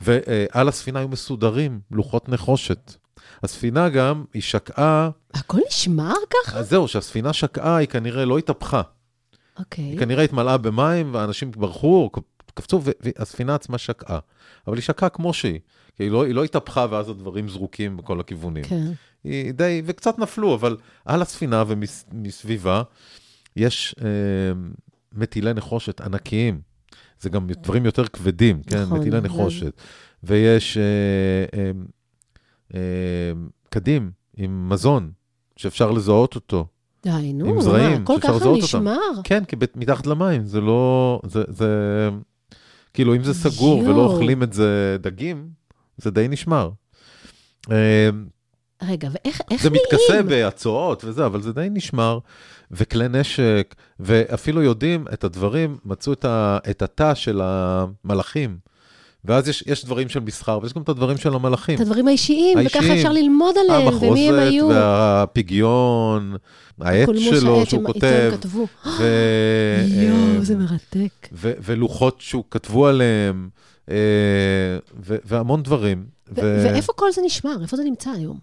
ועל 0.00 0.68
הספינה 0.68 0.98
היו 0.98 1.08
מסודרים 1.08 1.80
לוחות 1.90 2.28
נחושת. 2.28 2.94
הספינה 3.42 3.88
גם, 3.88 4.24
היא 4.34 4.42
שקעה, 4.42 5.10
הכל 5.34 5.58
נשמר 5.68 6.14
ככה? 6.30 6.58
אז 6.58 6.68
זהו, 6.70 6.88
שהספינה 6.88 7.32
שקעה, 7.32 7.76
היא 7.76 7.88
כנראה 7.88 8.24
לא 8.24 8.38
התהפכה. 8.38 8.82
אוקיי. 9.58 9.84
היא 9.84 9.98
כנראה 9.98 10.24
התמלאה 10.24 10.56
במים, 10.56 11.14
ואנשים 11.14 11.50
ברחו, 11.50 12.10
קפצו, 12.54 12.80
והספינה 12.84 13.54
עצמה 13.54 13.78
שקעה. 13.78 14.18
אבל 14.66 14.76
היא 14.76 14.82
שקעה 14.82 15.08
כמו 15.08 15.32
שהיא. 15.32 15.58
כי 15.96 16.02
היא 16.02 16.10
לא, 16.10 16.24
היא 16.24 16.34
לא 16.34 16.44
התהפכה 16.44 16.86
ואז 16.90 17.08
הדברים 17.08 17.48
זרוקים 17.48 17.96
בכל 17.96 18.20
הכיוונים. 18.20 18.64
כן. 18.64 18.92
היא 19.24 19.52
די, 19.52 19.82
וקצת 19.84 20.18
נפלו, 20.18 20.54
אבל 20.54 20.76
על 21.04 21.22
הספינה 21.22 21.64
ומסביבה 21.66 22.82
יש 23.56 23.94
אה, 24.04 24.06
מטילי 25.12 25.52
נחושת 25.52 26.00
ענקיים. 26.00 26.60
זה 27.20 27.28
גם 27.28 27.46
דברים 27.46 27.84
יותר 27.84 28.06
כבדים, 28.06 28.62
כן? 28.62 28.82
נכון, 28.82 28.98
מטילי 28.98 29.20
נחושת. 29.20 29.80
ויש 30.22 30.76
אה, 30.76 30.82
אה, 31.58 31.70
אה, 32.74 33.32
קדים 33.68 34.10
עם 34.36 34.68
מזון, 34.68 35.10
שאפשר 35.56 35.90
לזהות 35.90 36.34
אותו. 36.34 36.66
די, 37.02 37.32
נו, 37.32 37.46
עם 37.48 37.54
מה, 37.54 37.62
זרעים, 37.62 38.02
הכל 38.02 38.14
שאפשר 38.14 38.28
ככה 38.28 38.36
לזהות 38.36 38.62
אותם. 38.62 38.64
נשמר? 38.64 39.22
כן, 39.24 39.44
כי 39.44 39.56
מתחת 39.74 40.06
למים, 40.06 40.44
זה 40.44 40.60
לא... 40.60 41.20
זה... 41.26 41.42
זה 41.48 42.10
כאילו, 42.96 43.16
אם 43.16 43.24
זה 43.24 43.34
סגור 43.34 43.82
יואו. 43.82 43.94
ולא 43.94 44.04
אוכלים 44.04 44.42
את 44.42 44.52
זה 44.52 44.96
דגים, 45.00 45.48
זה 45.96 46.10
די 46.10 46.26
נשמר. 46.28 46.70
אה, 47.70 48.08
רגע, 48.82 49.08
ואיך 49.12 49.40
איך 49.50 49.62
זה 49.62 49.70
נהיים? 49.70 49.84
מתכסה 49.86 50.22
בהצועות 50.22 51.04
וזה, 51.04 51.26
אבל 51.26 51.42
זה 51.42 51.52
די 51.52 51.68
נשמר. 51.70 52.18
וכלי 52.70 53.08
נשק, 53.08 53.74
ואפילו 54.00 54.62
יודעים 54.62 55.04
את 55.12 55.24
הדברים, 55.24 55.78
מצאו 55.84 56.12
את, 56.12 56.24
ה, 56.24 56.58
את 56.70 56.82
התא 56.82 57.14
של 57.14 57.40
המלאכים. 57.44 58.58
ואז 59.26 59.48
יש, 59.48 59.64
יש 59.66 59.84
דברים 59.84 60.08
של 60.08 60.20
מסחר, 60.20 60.58
ויש 60.62 60.72
גם 60.72 60.82
את 60.82 60.88
הדברים 60.88 61.16
של 61.16 61.34
המלאכים. 61.34 61.74
את 61.74 61.80
הדברים 61.80 62.08
האישיים, 62.08 62.58
וככה 62.66 62.78
האישיים. 62.78 62.96
אפשר 62.96 63.12
ללמוד 63.12 63.54
עליהם, 63.58 63.94
ומי 64.00 64.28
הם 64.28 64.34
היו. 64.38 64.68
והפגיון, 64.68 66.36
העט 66.80 67.08
שלו 67.18 67.66
שהוא 67.66 67.84
כותב. 67.84 68.32
ו... 68.98 69.04
יואו, 70.08 70.44
זה 70.44 70.56
מרתק. 70.56 71.28
ו- 71.32 71.52
ולוחות 71.64 72.20
שהוא 72.20 72.44
כתבו 72.50 72.86
עליהם, 72.86 73.48
אה, 73.90 73.96
ו- 75.06 75.16
והמון 75.24 75.62
דברים. 75.62 76.04
ו- 76.36 76.60
ואיפה 76.64 76.92
כל 76.92 77.12
זה 77.12 77.22
נשמר? 77.24 77.56
איפה 77.62 77.76
זה 77.76 77.84
נמצא 77.84 78.10
היום? 78.10 78.38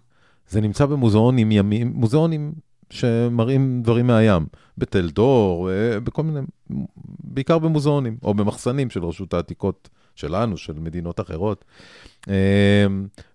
זה 0.50 0.60
נמצא 0.60 0.86
במוזיאונים 0.86 1.52
ימיים, 1.52 1.92
מוזיאונים 1.94 2.52
שמראים 2.90 3.82
דברים 3.82 4.06
מהים, 4.06 4.46
בתל 4.78 5.10
דור, 5.10 5.70
אה, 5.70 6.00
בכל 6.00 6.22
מיני, 6.22 6.40
בעיקר 7.24 7.58
במוזיאונים, 7.58 8.16
או 8.22 8.34
במחסנים 8.34 8.90
של 8.90 9.04
רשות 9.04 9.34
העתיקות 9.34 9.88
שלנו, 10.14 10.56
של 10.56 10.72
מדינות 10.72 11.20
אחרות. 11.20 11.64
אה, 12.28 12.86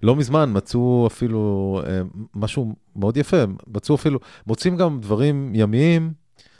לא 0.03 0.15
מזמן 0.15 0.49
מצאו 0.53 1.07
אפילו 1.07 1.81
אה, 1.87 2.01
משהו 2.35 2.75
מאוד 2.95 3.17
יפה, 3.17 3.43
מצאו 3.67 3.95
אפילו, 3.95 4.19
מוצאים 4.47 4.77
גם 4.77 4.99
דברים 4.99 5.51
ימיים, 5.55 6.13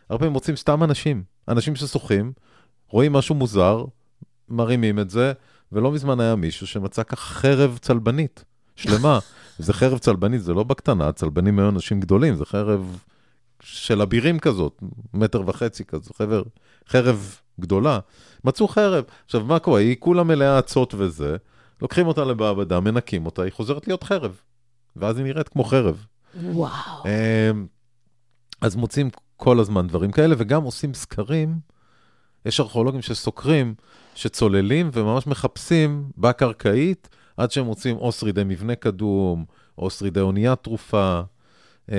הרבה 0.09 0.19
פעמים 0.19 0.33
מוצאים 0.33 0.55
סתם 0.55 0.83
אנשים, 0.83 1.23
אנשים 1.47 1.75
ששוחים, 1.75 2.31
רואים 2.89 3.13
משהו 3.13 3.35
מוזר, 3.35 3.85
מרימים 4.49 4.99
את 4.99 5.09
זה, 5.09 5.33
ולא 5.71 5.91
מזמן 5.91 6.19
היה 6.19 6.35
מישהו 6.35 6.67
שמצא 6.67 7.03
ככה 7.03 7.33
חרב 7.33 7.77
צלבנית, 7.81 8.43
שלמה. 8.75 9.19
זה 9.59 9.73
חרב 9.73 9.97
צלבנית, 9.97 10.41
זה 10.41 10.53
לא 10.53 10.63
בקטנה, 10.63 11.11
צלבנים 11.11 11.59
היו 11.59 11.69
אנשים 11.69 11.99
גדולים, 11.99 12.35
זה 12.35 12.45
חרב 12.45 12.99
של 13.61 14.01
אבירים 14.01 14.39
כזאת, 14.39 14.83
מטר 15.13 15.43
וחצי 15.47 15.85
כזאת, 15.85 16.15
חרב, 16.15 16.43
חרב 16.87 17.35
גדולה. 17.59 17.99
מצאו 18.43 18.67
חרב. 18.67 19.03
עכשיו, 19.25 19.43
מה 19.43 19.59
קורה? 19.59 19.79
היא 19.79 19.95
כולה 19.99 20.23
מלאה 20.23 20.59
אצות 20.59 20.93
וזה, 20.97 21.37
לוקחים 21.81 22.07
אותה 22.07 22.25
למעבדה, 22.25 22.79
מנקים 22.79 23.25
אותה, 23.25 23.41
היא 23.41 23.51
חוזרת 23.51 23.87
להיות 23.87 24.03
חרב. 24.03 24.39
ואז 24.95 25.17
היא 25.17 25.25
נראית 25.25 25.49
כמו 25.49 25.63
חרב. 25.63 26.05
וואו. 26.43 27.03
אמ, 27.05 27.67
אז 28.61 28.75
מוצאים 28.75 29.09
כל 29.37 29.59
הזמן 29.59 29.87
דברים 29.87 30.11
כאלה, 30.11 30.35
וגם 30.37 30.63
עושים 30.63 30.93
סקרים. 30.93 31.59
יש 32.45 32.59
ארכיאולוגים 32.59 33.01
שסוקרים, 33.01 33.75
שצוללים 34.15 34.89
וממש 34.93 35.27
מחפשים 35.27 36.09
בקרקעית, 36.17 37.09
עד 37.37 37.51
שהם 37.51 37.65
מוצאים 37.65 37.97
או 37.97 38.11
שרידי 38.11 38.43
מבנה 38.45 38.75
קדום, 38.75 39.45
או 39.77 39.89
שרידי 39.89 40.19
אוניית 40.19 40.59
תרופה. 40.63 41.21
אמ, 41.89 41.95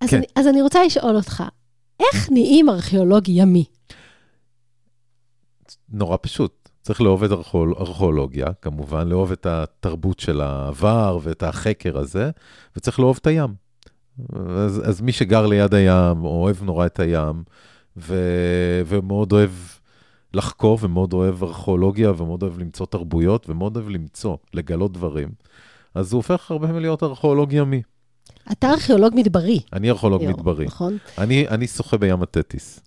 אז, 0.00 0.10
כן. 0.10 0.16
אני, 0.16 0.26
אז 0.36 0.46
אני 0.46 0.62
רוצה 0.62 0.84
לשאול 0.84 1.16
אותך, 1.16 1.42
איך 2.02 2.28
נהיים 2.30 2.68
ארכיאולוג 2.68 3.28
ימי? 3.28 3.64
נורא 5.92 6.16
פשוט. 6.22 6.68
צריך 6.82 7.00
לאהוב 7.00 7.24
את 7.24 7.30
ארכיאול- 7.30 7.74
ארכיאולוגיה, 7.78 8.46
כמובן, 8.62 9.08
לאהוב 9.08 9.32
את 9.32 9.46
התרבות 9.46 10.20
של 10.20 10.40
העבר 10.40 11.18
ואת 11.22 11.42
החקר 11.42 11.98
הזה, 11.98 12.30
וצריך 12.76 13.00
לאהוב 13.00 13.18
את 13.20 13.26
הים. 13.26 13.54
אז, 14.56 14.88
אז 14.88 15.00
מי 15.00 15.12
שגר 15.12 15.46
ליד 15.46 15.74
הים, 15.74 16.24
אוהב 16.24 16.62
נורא 16.62 16.86
את 16.86 17.00
הים, 17.00 17.42
ו, 17.96 18.14
ומאוד 18.86 19.32
אוהב 19.32 19.50
לחקור, 20.34 20.78
ומאוד 20.82 21.12
אוהב 21.12 21.42
ארכיאולוגיה, 21.42 22.10
ומאוד 22.10 22.42
אוהב 22.42 22.58
למצוא 22.58 22.86
תרבויות, 22.86 23.50
ומאוד 23.50 23.76
אוהב 23.76 23.88
למצוא, 23.88 24.36
לגלות 24.54 24.92
דברים, 24.92 25.28
אז 25.94 26.12
הוא 26.12 26.18
הופך 26.18 26.50
הרבה 26.50 26.66
פעמים 26.66 26.82
להיות 26.82 27.02
ארכיאולוג 27.02 27.52
ימי. 27.52 27.82
אתה 28.52 28.70
ארכיאולוג 28.70 29.12
מדברי. 29.16 29.60
אני 29.72 29.90
ארכיאולוג 29.90 30.24
מדברי. 30.24 30.66
נכון? 30.66 30.98
אני, 31.18 31.48
אני 31.48 31.66
שוחה 31.66 31.96
בים 31.96 32.22
התטיס. 32.22 32.80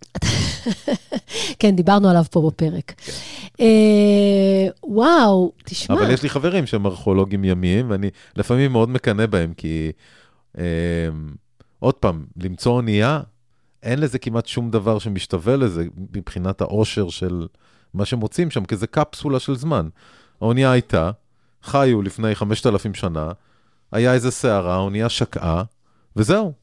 כן, 1.59 1.75
דיברנו 1.75 2.09
עליו 2.09 2.23
פה 2.31 2.49
בפרק. 2.51 2.93
אה, 3.59 4.67
וואו, 4.83 5.51
תשמע, 5.65 5.95
אבל 5.95 6.11
יש 6.11 6.23
לי 6.23 6.29
חברים 6.29 6.65
שהם 6.65 6.85
ארכיאולוגים 6.85 7.43
ימיים, 7.43 7.89
ואני 7.89 8.09
לפעמים 8.35 8.71
מאוד 8.71 8.89
מקנא 8.89 9.25
בהם, 9.25 9.53
כי 9.53 9.91
אה, 10.57 10.63
עוד 11.79 11.93
פעם, 11.93 12.25
למצוא 12.37 12.71
אונייה, 12.71 13.21
אין 13.83 13.99
לזה 13.99 14.19
כמעט 14.19 14.45
שום 14.45 14.71
דבר 14.71 14.99
שמשתווה 14.99 15.55
לזה 15.55 15.85
מבחינת 16.15 16.61
העושר 16.61 17.09
של 17.09 17.47
מה 17.93 18.05
שמוצאים 18.05 18.51
שם, 18.51 18.65
כי 18.65 18.75
זה 18.75 18.87
קפסולה 18.87 19.39
של 19.39 19.55
זמן. 19.55 19.87
האונייה 20.41 20.71
הייתה, 20.71 21.11
חיו 21.63 22.01
לפני 22.01 22.35
5,000 22.35 22.93
שנה, 22.93 23.31
היה 23.95 24.13
איזה 24.13 24.31
סערה, 24.31 24.75
האונייה 24.75 25.09
שקעה, 25.09 25.63
וזהו. 26.15 26.53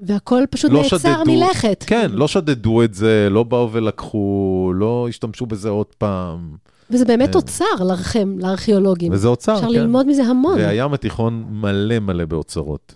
והכל 0.00 0.42
פשוט 0.50 0.70
לא 0.72 0.82
נעצר 0.82 0.96
שדדו- 0.98 1.30
מלכת. 1.32 1.84
כן, 1.86 2.10
לא 2.12 2.28
שדדו 2.28 2.82
את 2.82 2.94
זה, 2.94 3.28
לא 3.30 3.42
באו 3.42 3.72
ולקחו, 3.72 4.72
לא 4.74 5.06
השתמשו 5.08 5.46
בזה 5.46 5.68
עוד 5.68 5.86
פעם. 5.98 6.56
וזה 6.90 7.04
באמת 7.04 7.28
אה. 7.28 7.34
אוצר 7.34 7.64
לכם, 7.92 8.38
לארכיאולוגים. 8.38 9.12
וזה 9.12 9.28
אוצר, 9.28 9.54
אפשר 9.54 9.66
כן. 9.66 9.72
ללמוד 9.72 10.06
מזה 10.06 10.22
המון. 10.22 10.58
והים 10.58 10.92
התיכון 10.94 11.44
מלא 11.50 11.98
מלא 11.98 12.24
באוצרות. 12.24 12.94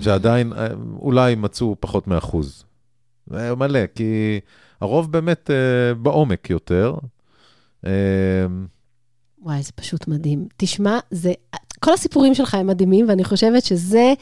שעדיין 0.00 0.52
אה, 0.52 0.66
אולי 0.98 1.34
מצאו 1.34 1.76
פחות 1.80 2.06
מאחוז. 2.08 2.64
אה, 3.34 3.54
מלא, 3.54 3.80
כי 3.94 4.40
הרוב 4.80 5.12
באמת 5.12 5.50
אה, 5.50 5.94
בעומק 5.94 6.50
יותר. 6.50 6.94
אה, 7.86 7.90
וואי, 9.42 9.62
זה 9.62 9.72
פשוט 9.72 10.08
מדהים. 10.08 10.46
תשמע, 10.56 10.98
זה... 11.10 11.32
כל 11.80 11.92
הסיפורים 11.92 12.34
שלך 12.34 12.54
הם 12.54 12.66
מדהימים, 12.66 13.08
ואני 13.08 13.24
חושבת 13.24 13.64
שזה 13.64 14.12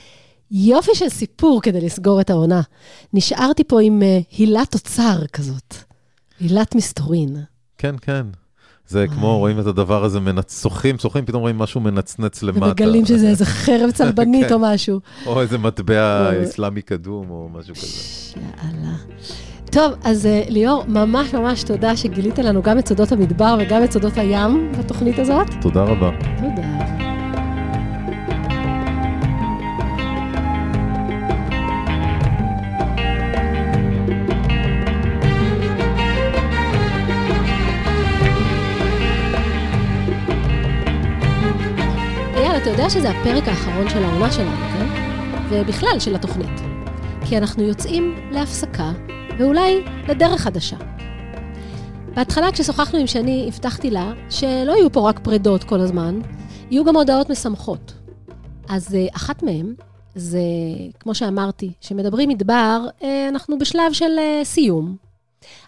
יופי 0.51 0.95
של 0.95 1.09
סיפור 1.09 1.63
כדי 1.63 1.81
לסגור 1.81 2.21
את 2.21 2.31
העונה. 2.31 2.61
נשארתי 3.13 3.65
פה 3.65 3.81
עם 3.83 4.03
uh, 4.03 4.37
הילת 4.39 4.75
אוצר 4.75 5.27
כזאת. 5.33 5.75
הילת 6.41 6.75
מסתורין. 6.75 7.37
כן, 7.79 7.95
כן. 8.03 8.27
זה 8.89 9.07
כמו, 9.15 9.39
רואים 9.39 9.61
את 9.61 9.67
הדבר 9.67 10.05
הזה, 10.05 10.21
מנצ... 10.21 10.63
שוחים, 10.63 10.99
שוחים, 10.99 11.25
פתאום 11.25 11.41
רואים 11.41 11.59
משהו 11.59 11.81
מנצנץ 11.81 12.43
למטה. 12.43 12.67
ומגלים 12.67 13.07
שזה 13.07 13.29
איזה 13.29 13.45
חרב 13.45 13.91
צלבנית 13.91 14.47
כן. 14.49 14.55
או 14.55 14.59
משהו. 14.59 15.01
או 15.27 15.41
איזה 15.41 15.59
מטבע 15.59 16.31
אסלאמי 16.45 16.83
קדום, 16.83 17.31
או 17.31 17.49
משהו 17.53 17.75
כזה. 17.75 18.41
יאללה. 18.41 18.97
טוב, 19.71 19.93
אז 20.05 20.27
אה, 20.27 20.43
ליאור, 20.49 20.85
ממש 20.89 21.35
ממש 21.35 21.63
תודה 21.63 21.97
שגילית 21.97 22.39
לנו 22.39 22.63
גם 22.63 22.79
את 22.79 22.89
סודות 22.89 23.13
המדבר 23.13 23.57
וגם 23.61 23.85
את 23.85 23.93
סודות 23.93 24.17
הים 24.17 24.73
בתוכנית 24.79 25.19
הזאת. 25.19 25.47
תודה 25.61 25.83
רבה. 25.83 26.11
תודה. 26.37 27.08
אתה 42.69 42.77
יודע 42.77 42.91
שזה 42.91 43.11
הפרק 43.11 43.49
האחרון 43.49 43.89
של 43.89 44.05
העונה 44.05 44.33
שלנו, 44.33 44.57
כן? 44.57 44.87
ובכלל 45.51 46.01
של 46.01 46.15
התוכנית. 46.15 46.61
כי 47.29 47.39
אנחנו 47.39 47.63
יוצאים 47.63 48.15
להפסקה, 48.33 48.93
ואולי 49.39 49.85
לדרך 50.09 50.41
חדשה. 50.41 50.77
בהתחלה 52.15 52.53
כששוחחנו 52.53 52.99
עם 52.99 53.07
שני, 53.07 53.45
הבטחתי 53.49 53.91
לה 53.91 54.13
שלא 54.31 54.73
יהיו 54.73 54.93
פה 54.93 55.09
רק 55.09 55.19
פרדות 55.19 55.65
כל 55.65 55.81
הזמן, 55.81 56.21
יהיו 56.71 56.85
גם 56.85 56.97
הודעות 56.97 57.31
משמחות. 57.31 57.93
אז 58.69 58.95
אה, 58.95 59.07
אחת 59.13 59.43
מהן, 59.43 59.75
זה, 60.15 60.41
כמו 61.01 61.15
שאמרתי, 61.15 61.73
שמדברים 61.81 62.29
מדבר, 62.29 62.87
אה, 63.03 63.29
אנחנו 63.29 63.59
בשלב 63.59 63.93
של 63.93 64.19
אה, 64.19 64.41
סיום. 64.45 64.97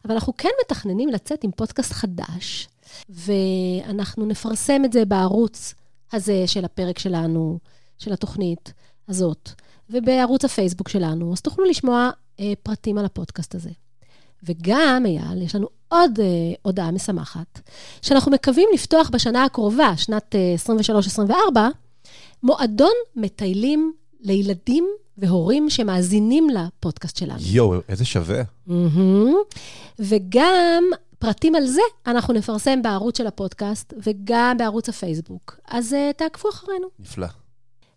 אבל 0.04 0.14
אנחנו 0.14 0.32
כן 0.38 0.48
מתכננים 0.64 1.08
לצאת 1.08 1.44
עם 1.44 1.50
פודקאסט 1.50 1.92
חדש, 1.92 2.68
ואנחנו 3.08 4.26
נפרסם 4.26 4.84
את 4.84 4.92
זה 4.92 5.04
בערוץ 5.04 5.74
הזה 6.12 6.46
של 6.46 6.64
הפרק 6.64 6.98
שלנו, 6.98 7.58
של 7.98 8.12
התוכנית 8.12 8.72
הזאת, 9.08 9.50
ובערוץ 9.90 10.44
הפייסבוק 10.44 10.88
שלנו, 10.88 11.32
אז 11.32 11.40
תוכלו 11.40 11.64
לשמוע 11.64 12.10
אה, 12.40 12.52
פרטים 12.62 12.98
על 12.98 13.04
הפודקאסט 13.04 13.54
הזה. 13.54 13.70
וגם, 14.42 15.02
אייל, 15.06 15.42
יש 15.42 15.54
לנו 15.54 15.68
עוד 15.88 16.20
אה, 16.20 16.26
הודעה 16.62 16.90
משמחת, 16.90 17.60
שאנחנו 18.02 18.32
מקווים 18.32 18.68
לפתוח 18.74 19.10
בשנה 19.10 19.44
הקרובה, 19.44 19.96
שנת 19.96 20.34
אה, 20.34 20.54
23-24, 21.54 21.58
מועדון 22.42 22.92
מטיילים 23.16 23.92
לילדים 24.20 24.88
והורים 25.18 25.70
שמאזינים 25.70 26.48
לפודקאסט 26.50 27.16
שלנו. 27.16 27.40
יואו, 27.40 27.80
איזה 27.88 28.04
שווה. 28.04 28.42
מהמם. 28.66 29.34
וגם 29.98 30.84
פרטים 31.20 31.54
על 31.54 31.66
זה 31.66 31.80
אנחנו 32.06 32.34
נפרסם 32.34 32.82
בערוץ 32.82 33.18
של 33.18 33.26
הפודקאסט 33.26 33.94
וגם 33.96 34.56
בערוץ 34.58 34.88
הפייסבוק. 34.88 35.60
אז 35.68 35.92
uh, 35.92 36.12
תעקבו 36.16 36.48
אחרינו. 36.48 36.86
נפלא. 36.98 37.26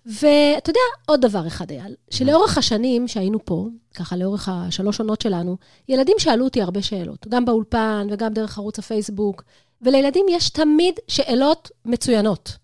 ואתה 0.05 0.69
יודע, 0.69 0.79
עוד 1.05 1.21
דבר 1.21 1.47
אחד, 1.47 1.71
אייל, 1.71 1.95
שלאורך 2.09 2.57
השנים 2.57 3.07
שהיינו 3.07 3.45
פה, 3.45 3.67
ככה 3.95 4.15
לאורך 4.15 4.49
השלוש 4.51 4.99
עונות 4.99 5.21
שלנו, 5.21 5.57
ילדים 5.89 6.15
שאלו 6.19 6.45
אותי 6.45 6.61
הרבה 6.61 6.81
שאלות, 6.81 7.27
גם 7.27 7.45
באולפן 7.45 8.07
וגם 8.11 8.33
דרך 8.33 8.57
ערוץ 8.57 8.79
הפייסבוק, 8.79 9.43
ולילדים 9.81 10.25
יש 10.29 10.49
תמיד 10.49 10.93
שאלות 11.07 11.71
מצוינות. 11.85 12.57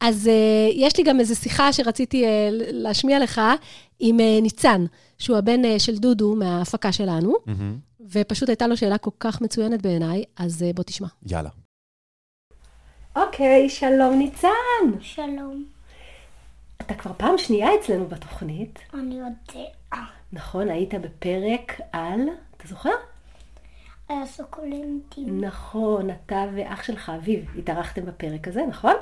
אז 0.00 0.26
uh, 0.26 0.72
יש 0.74 0.96
לי 0.96 1.04
גם 1.04 1.20
איזו 1.20 1.36
שיחה 1.36 1.72
שרציתי 1.72 2.24
uh, 2.24 2.28
להשמיע 2.72 3.18
לך 3.18 3.40
עם 4.00 4.18
uh, 4.18 4.42
ניצן, 4.42 4.84
שהוא 5.18 5.36
הבן 5.36 5.64
uh, 5.64 5.78
של 5.78 5.96
דודו 5.96 6.34
מההפקה 6.34 6.92
שלנו, 6.92 7.34
מהמם. 7.46 7.91
ופשוט 8.12 8.48
הייתה 8.48 8.66
לו 8.66 8.76
שאלה 8.76 8.98
כל 8.98 9.10
כך 9.20 9.40
מצוינת 9.40 9.82
בעיניי, 9.82 10.24
אז 10.36 10.62
uh, 10.62 10.76
בוא 10.76 10.84
תשמע. 10.84 11.08
יאללה. 11.26 11.50
אוקיי, 13.16 13.68
שלום 13.68 14.18
ניצן. 14.18 15.00
שלום, 15.00 15.64
אתה 16.76 16.94
כבר 16.94 17.12
פעם 17.16 17.38
שנייה 17.38 17.68
אצלנו 17.80 18.06
בתוכנית. 18.06 18.78
אני 18.94 19.14
יודע. 19.14 19.68
נכון, 20.32 20.68
היית 20.68 20.94
בפרק 20.94 21.80
על, 21.92 22.20
אתה 22.56 22.68
זוכר? 22.68 22.90
היה 24.08 24.26
סוקולנטים. 24.26 25.44
נכון, 25.44 26.10
אתה 26.10 26.44
ואח 26.54 26.82
שלך, 26.82 27.12
אביב, 27.16 27.44
התארחתם 27.58 28.04
בפרק 28.04 28.48
הזה, 28.48 28.60
נכון? 28.68 28.94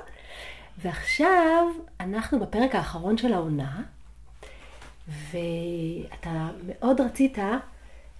ועכשיו 0.78 1.66
אנחנו 2.00 2.40
בפרק 2.40 2.74
האחרון 2.74 3.18
של 3.18 3.32
העונה, 3.32 3.82
ואתה 5.08 6.48
מאוד 6.66 7.00
רצית 7.00 7.38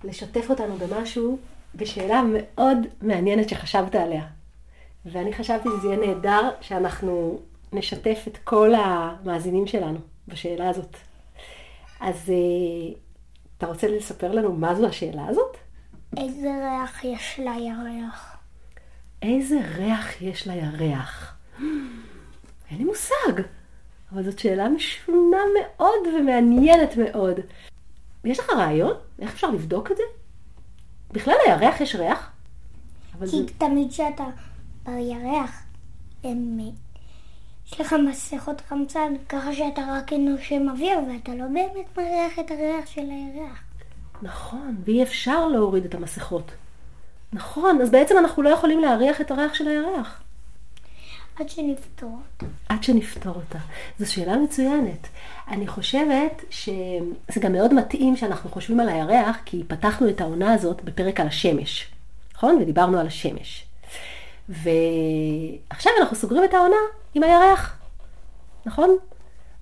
לשתף 0.04 0.50
אותנו 0.50 0.76
במשהו, 0.76 1.38
בשאלה 1.74 2.22
מאוד 2.32 2.78
מעניינת 3.02 3.48
שחשבת 3.48 3.94
עליה. 3.94 4.24
ואני 5.06 5.32
חשבתי 5.32 5.68
שזה 5.78 5.88
יהיה 5.88 6.06
נהדר 6.06 6.50
שאנחנו 6.60 7.40
נשתף 7.72 8.24
את 8.28 8.38
כל 8.44 8.74
המאזינים 8.74 9.66
שלנו 9.66 9.98
בשאלה 10.28 10.68
הזאת. 10.68 10.96
אז 12.00 12.30
אה, 12.30 12.94
אתה 13.58 13.66
רוצה 13.66 13.88
לספר 13.88 14.32
לנו 14.32 14.52
מה 14.52 14.74
זו 14.74 14.86
השאלה 14.86 15.26
הזאת? 15.26 15.56
איזה 16.16 16.48
ריח 16.48 17.04
יש 17.04 17.38
לירח? 17.40 18.36
איזה 19.22 19.58
ריח 19.76 20.22
יש 20.22 20.46
לירח? 20.46 21.36
אין 22.70 22.78
לי 22.78 22.84
מושג, 22.84 23.42
אבל 24.12 24.22
זאת 24.24 24.38
שאלה 24.38 24.68
משונה 24.68 25.38
מאוד 25.58 26.06
ומעניינת 26.18 26.96
מאוד. 26.96 27.40
יש 28.24 28.38
לך 28.38 28.50
רעיון? 28.50 28.92
איך 29.18 29.32
אפשר 29.32 29.50
לבדוק 29.50 29.90
את 29.90 29.96
זה? 29.96 30.02
בכלל 31.12 31.34
לירח 31.46 31.80
יש 31.80 31.94
ריח? 31.94 32.30
אבל 33.18 33.26
זה... 33.26 33.32
כי 33.32 33.54
תמיד 33.58 33.90
כשאתה 33.90 34.24
בירח, 34.84 35.62
הם... 36.24 36.58
יש 37.66 37.80
לך 37.80 37.94
מסכות 38.08 38.62
חמצן, 38.68 39.14
ככה 39.28 39.54
שאתה 39.54 39.82
רק 39.90 40.12
נושם 40.12 40.68
אוויר, 40.68 40.98
ואתה 40.98 41.34
לא 41.34 41.44
באמת 41.44 41.98
מריח 41.98 42.38
את 42.38 42.50
הריח 42.50 42.86
של 42.86 43.06
הירח. 43.10 43.58
נכון, 44.22 44.76
ואי 44.84 45.02
אפשר 45.02 45.48
להוריד 45.48 45.84
את 45.84 45.94
המסכות. 45.94 46.52
נכון, 47.32 47.80
אז 47.80 47.90
בעצם 47.90 48.18
אנחנו 48.18 48.42
לא 48.42 48.48
יכולים 48.48 48.80
להריח 48.80 49.20
את 49.20 49.30
הריח 49.30 49.54
של 49.54 49.68
הירח. 49.68 50.22
עד 51.40 51.48
שנפתור 51.48 52.18
אותה. 52.32 52.46
עד 52.68 52.82
שנפתור 52.82 53.34
אותה. 53.34 53.58
זו 53.98 54.12
שאלה 54.12 54.36
מצוינת. 54.36 55.08
אני 55.48 55.66
חושבת 55.66 56.44
שזה 56.50 57.40
גם 57.40 57.52
מאוד 57.52 57.74
מתאים 57.74 58.16
שאנחנו 58.16 58.50
חושבים 58.50 58.80
על 58.80 58.88
הירח, 58.88 59.36
כי 59.44 59.64
פתחנו 59.68 60.08
את 60.08 60.20
העונה 60.20 60.54
הזאת 60.54 60.82
בפרק 60.84 61.20
על 61.20 61.26
השמש, 61.26 61.88
נכון? 62.34 62.58
ודיברנו 62.62 62.98
על 62.98 63.06
השמש. 63.06 63.64
ועכשיו 64.48 65.92
אנחנו 66.00 66.16
סוגרים 66.16 66.44
את 66.44 66.54
העונה 66.54 66.76
עם 67.14 67.22
הירח, 67.22 67.78
נכון? 68.66 68.96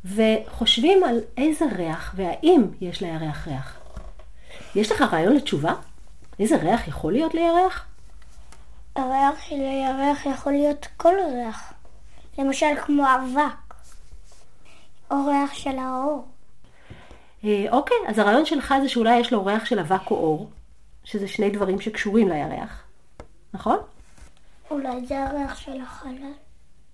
וחושבים 0.05 1.05
על 1.05 1.21
איזה 1.37 1.65
ריח 1.77 2.15
והאם 2.17 2.63
יש 2.81 3.01
לירח 3.01 3.49
ריח. 3.49 3.77
יש 4.75 4.93
לך 4.93 5.03
רעיון 5.13 5.37
לתשובה? 5.37 5.73
איזה 6.41 6.57
ריח 6.57 6.89
יכול 6.89 7.13
להיות 7.13 7.35
לירח? 7.35 7.88
הריח 8.99 9.41
של 9.41 9.55
הירח 9.55 10.27
יכול 10.27 10.53
להיות 10.53 10.87
כל 10.97 11.15
ריח. 11.33 11.73
למשל 12.39 12.67
כמו 12.87 13.05
אבק. 13.15 13.75
או 15.11 15.17
ריח 15.27 15.55
של 15.55 15.79
האור. 15.79 16.29
אה, 17.45 17.67
אוקיי, 17.71 17.97
אז 18.07 18.19
הרעיון 18.19 18.47
שלך 18.47 18.75
זה 18.83 18.89
שאולי 18.89 19.17
יש 19.19 19.33
לו 19.33 19.45
ריח 19.45 19.65
של 19.65 19.79
אבק 19.79 20.11
או 20.11 20.17
אור, 20.17 20.51
שזה 21.05 21.29
שני 21.29 21.51
דברים 21.51 21.81
שקשורים 21.81 22.29
לירח, 22.29 22.83
נכון? 23.55 23.79
אולי 24.71 25.07
זה 25.07 25.25
הריח 25.25 25.57
של 25.57 25.81
החלל. 25.81 26.33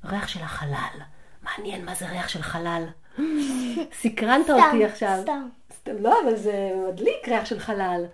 ריח 0.04 0.28
של 0.28 0.42
החלל. 0.42 1.00
מעניין 1.42 1.84
מה 1.84 1.94
זה 1.94 2.08
ריח 2.08 2.28
של 2.28 2.42
חלל. 2.42 2.84
סקרנת 4.02 4.50
אותי 4.50 4.84
עכשיו. 4.84 5.18
סתם. 5.22 5.48
סתם. 5.72 5.92
לא, 6.00 6.14
אבל 6.24 6.36
זה 6.36 6.70
מדליק 6.88 7.28
ריח 7.28 7.44
של 7.44 7.60
חלל. 7.60 8.04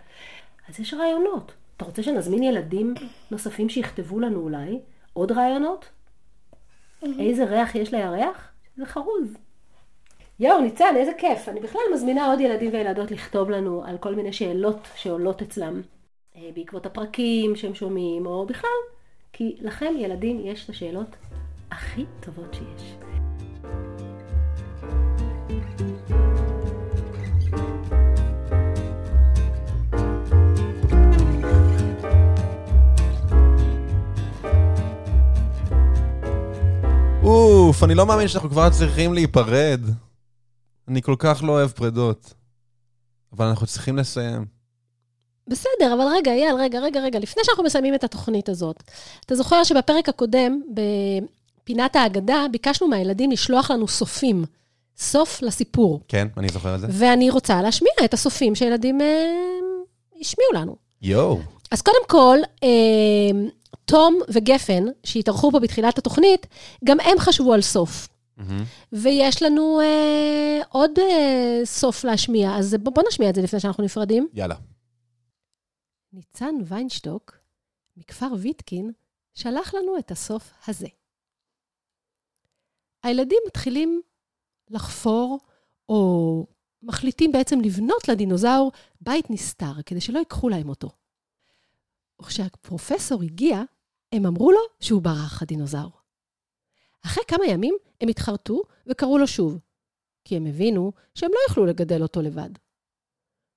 אז 0.68 0.80
יש 0.80 0.94
רעיונות. 0.94 1.52
אתה 1.80 1.88
רוצה 1.88 2.02
שנזמין 2.02 2.42
ילדים 2.42 2.94
נוספים 3.30 3.68
שיכתבו 3.68 4.20
לנו 4.20 4.40
אולי 4.40 4.78
עוד 5.12 5.32
רעיונות? 5.32 5.88
איזה 7.18 7.44
ריח 7.44 7.74
יש 7.74 7.94
לירח? 7.94 8.52
זה 8.76 8.86
חרוז. 8.86 9.36
יואו, 10.40 10.60
ניצן, 10.60 10.94
איזה 10.96 11.12
כיף. 11.18 11.48
אני 11.48 11.60
בכלל 11.60 11.80
מזמינה 11.94 12.26
עוד 12.26 12.40
ילדים 12.40 12.72
וילדות 12.72 13.10
לכתוב 13.10 13.50
לנו 13.50 13.84
על 13.84 13.98
כל 13.98 14.14
מיני 14.14 14.32
שאלות 14.32 14.88
שעולות 14.94 15.42
אצלם 15.42 15.80
אה, 16.36 16.50
בעקבות 16.54 16.86
הפרקים 16.86 17.56
שהם 17.56 17.74
שומעים, 17.74 18.26
או 18.26 18.46
בכלל, 18.46 18.80
כי 19.32 19.56
לכם, 19.60 19.94
ילדים, 19.98 20.40
יש 20.46 20.64
את 20.64 20.70
השאלות 20.70 21.16
הכי 21.70 22.04
טובות 22.20 22.54
שיש. 22.54 23.09
אוף, 37.70 37.84
אני 37.84 37.94
לא 37.94 38.06
מאמין 38.06 38.28
שאנחנו 38.28 38.50
כבר 38.50 38.70
צריכים 38.70 39.14
להיפרד. 39.14 39.80
אני 40.88 41.02
כל 41.02 41.14
כך 41.18 41.42
לא 41.42 41.52
אוהב 41.52 41.70
פרדות. 41.70 42.34
אבל 43.32 43.46
אנחנו 43.46 43.66
צריכים 43.66 43.96
לסיים. 43.96 44.44
בסדר, 45.48 45.94
אבל 45.94 46.04
רגע, 46.16 46.32
אייל, 46.32 46.54
רגע, 46.54 46.80
רגע, 46.80 47.00
רגע, 47.00 47.18
לפני 47.18 47.42
שאנחנו 47.44 47.64
מסיימים 47.64 47.94
את 47.94 48.04
התוכנית 48.04 48.48
הזאת, 48.48 48.82
אתה 49.26 49.34
זוכר 49.34 49.64
שבפרק 49.64 50.08
הקודם, 50.08 50.60
בפינת 50.74 51.96
ההגדה, 51.96 52.46
ביקשנו 52.52 52.88
מהילדים 52.88 53.30
לשלוח 53.30 53.70
לנו 53.70 53.88
סופים. 53.88 54.44
סוף 54.96 55.42
לסיפור. 55.42 56.00
כן, 56.08 56.28
אני 56.36 56.48
זוכר 56.48 56.74
את 56.74 56.80
זה. 56.80 56.86
ואני 56.90 57.30
רוצה 57.30 57.62
להשמיע 57.62 57.92
את 58.04 58.14
הסופים 58.14 58.54
שילדים 58.54 59.00
אה, 59.00 59.26
השמיעו 60.20 60.52
לנו. 60.54 60.76
יואו. 61.02 61.38
אז 61.70 61.82
קודם 61.82 62.06
כל, 62.08 62.38
אה, 62.64 63.48
תום 63.84 64.18
וגפן, 64.28 64.84
שהתארחו 65.04 65.50
פה 65.50 65.60
בתחילת 65.60 65.98
התוכנית, 65.98 66.46
גם 66.84 67.00
הם 67.00 67.18
חשבו 67.18 67.54
על 67.54 67.60
סוף. 67.60 68.08
ויש 68.92 69.42
לנו 69.42 69.80
אה, 69.80 70.60
עוד 70.68 70.98
אה, 70.98 71.60
סוף 71.64 72.04
להשמיע, 72.04 72.56
אז 72.56 72.76
בוא, 72.82 72.92
בוא 72.92 73.02
נשמיע 73.08 73.30
את 73.30 73.34
זה 73.34 73.42
לפני 73.42 73.60
שאנחנו 73.60 73.84
נפרדים. 73.84 74.28
יאללה. 74.34 74.54
ניצן 76.12 76.54
ויינשטוק, 76.64 77.36
מכפר 77.96 78.28
ויטקין, 78.38 78.92
שלח 79.34 79.74
לנו 79.74 79.98
את 79.98 80.10
הסוף 80.10 80.52
הזה. 80.68 80.86
הילדים 83.02 83.38
מתחילים 83.46 84.00
לחפור, 84.70 85.38
או 85.88 86.46
מחליטים 86.82 87.32
בעצם 87.32 87.60
לבנות 87.60 88.08
לדינוזאור 88.08 88.72
בית 89.00 89.30
נסתר, 89.30 89.82
כדי 89.86 90.00
שלא 90.00 90.18
ייקחו 90.18 90.48
להם 90.48 90.68
אותו. 90.68 90.90
וכשהפרופסור 92.20 93.22
הגיע, 93.22 93.62
הם 94.12 94.26
אמרו 94.26 94.52
לו 94.52 94.60
שהוא 94.80 95.02
ברח, 95.02 95.42
הדינוזאור. 95.42 96.00
אחרי 97.06 97.24
כמה 97.28 97.46
ימים 97.46 97.76
הם 98.00 98.08
התחרטו 98.08 98.62
וקראו 98.86 99.18
לו 99.18 99.26
שוב, 99.26 99.58
כי 100.24 100.36
הם 100.36 100.46
הבינו 100.46 100.92
שהם 101.14 101.30
לא 101.30 101.38
יוכלו 101.48 101.66
לגדל 101.66 102.02
אותו 102.02 102.22
לבד. 102.22 102.50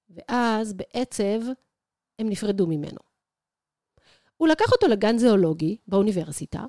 ואז, 0.09 0.73
בעצב, 0.73 1.41
הם 2.19 2.29
נפרדו 2.29 2.67
ממנו. 2.67 2.99
הוא 4.37 4.47
לקח 4.47 4.71
אותו 4.71 4.87
לגן 4.87 5.17
זואולוגי 5.17 5.77
באוניברסיטה, 5.87 6.65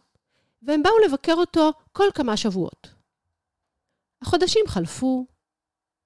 והם 0.63 0.83
באו 0.83 0.99
לבקר 1.07 1.35
אותו 1.35 1.71
כל 1.93 2.09
כמה 2.15 2.37
שבועות. 2.37 2.95
החודשים 4.23 4.65
חלפו, 4.69 5.27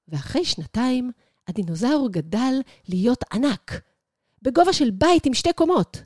ואחרי 0.09 0.45
שנתיים 0.45 1.11
הדינוזאור 1.49 2.09
גדל 2.11 2.55
להיות 2.89 3.25
ענק, 3.33 3.71
בגובה 4.43 4.73
של 4.73 4.91
בית 4.91 5.27
עם 5.27 5.35
שתי 5.35 5.53
קומות. 5.53 6.03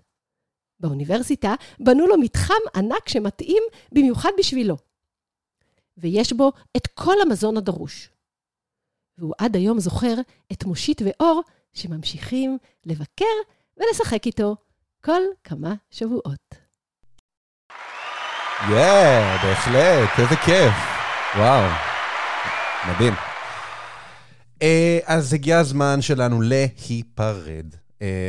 באוניברסיטה 0.80 1.54
בנו 1.80 2.06
לו 2.06 2.18
מתחם 2.18 2.54
ענק 2.76 3.08
שמתאים 3.08 3.62
במיוחד 3.92 4.30
בשבילו. 4.38 4.76
ויש 5.96 6.32
בו 6.32 6.52
את 6.76 6.86
כל 6.86 7.14
המזון 7.22 7.56
הדרוש. 7.56 8.08
והוא 9.18 9.34
עד 9.38 9.56
היום 9.56 9.80
זוכר 9.80 10.14
את 10.52 10.64
מושיט 10.64 11.02
ואור 11.04 11.42
שממשיכים 11.72 12.58
לבקר 12.86 13.24
ולשחק 13.76 14.26
איתו 14.26 14.56
כל 15.04 15.22
כמה 15.44 15.74
שבועות. 15.90 16.54
יאה, 18.70 19.36
yeah, 19.36 19.46
בהחלט, 19.46 20.08
איזה 20.18 20.36
כיף. 20.36 20.74
וואו, 21.36 21.70
מדהים. 22.88 23.12
Uh, 24.58 24.64
אז 25.06 25.32
הגיע 25.32 25.58
הזמן 25.58 26.02
שלנו 26.02 26.42
להיפרד, 26.42 27.74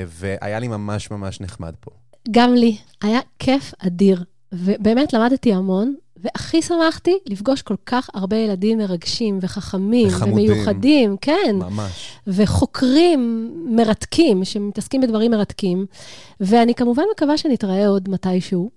והיה 0.07 0.59
לי 0.59 0.67
ממש 0.67 1.11
ממש 1.11 1.41
נחמד 1.41 1.73
פה. 1.79 1.91
גם 2.31 2.53
לי, 2.53 2.77
היה 3.01 3.19
כיף 3.39 3.73
אדיר, 3.79 4.23
ובאמת 4.51 5.13
למדתי 5.13 5.53
המון, 5.53 5.95
והכי 6.17 6.61
שמחתי 6.61 7.17
לפגוש 7.25 7.61
כל 7.61 7.75
כך 7.85 8.09
הרבה 8.13 8.37
ילדים 8.37 8.77
מרגשים 8.77 9.39
וחכמים 9.41 10.07
וחמודים. 10.07 10.51
ומיוחדים, 10.51 11.17
כן. 11.21 11.55
ממש. 11.55 12.11
וחוקרים 12.27 13.51
מרתקים, 13.69 14.45
שמתעסקים 14.45 15.01
בדברים 15.01 15.31
מרתקים. 15.31 15.85
ואני 16.39 16.75
כמובן 16.75 17.03
מקווה 17.15 17.37
שנתראה 17.37 17.87
עוד 17.87 18.09
מתישהו. 18.09 18.69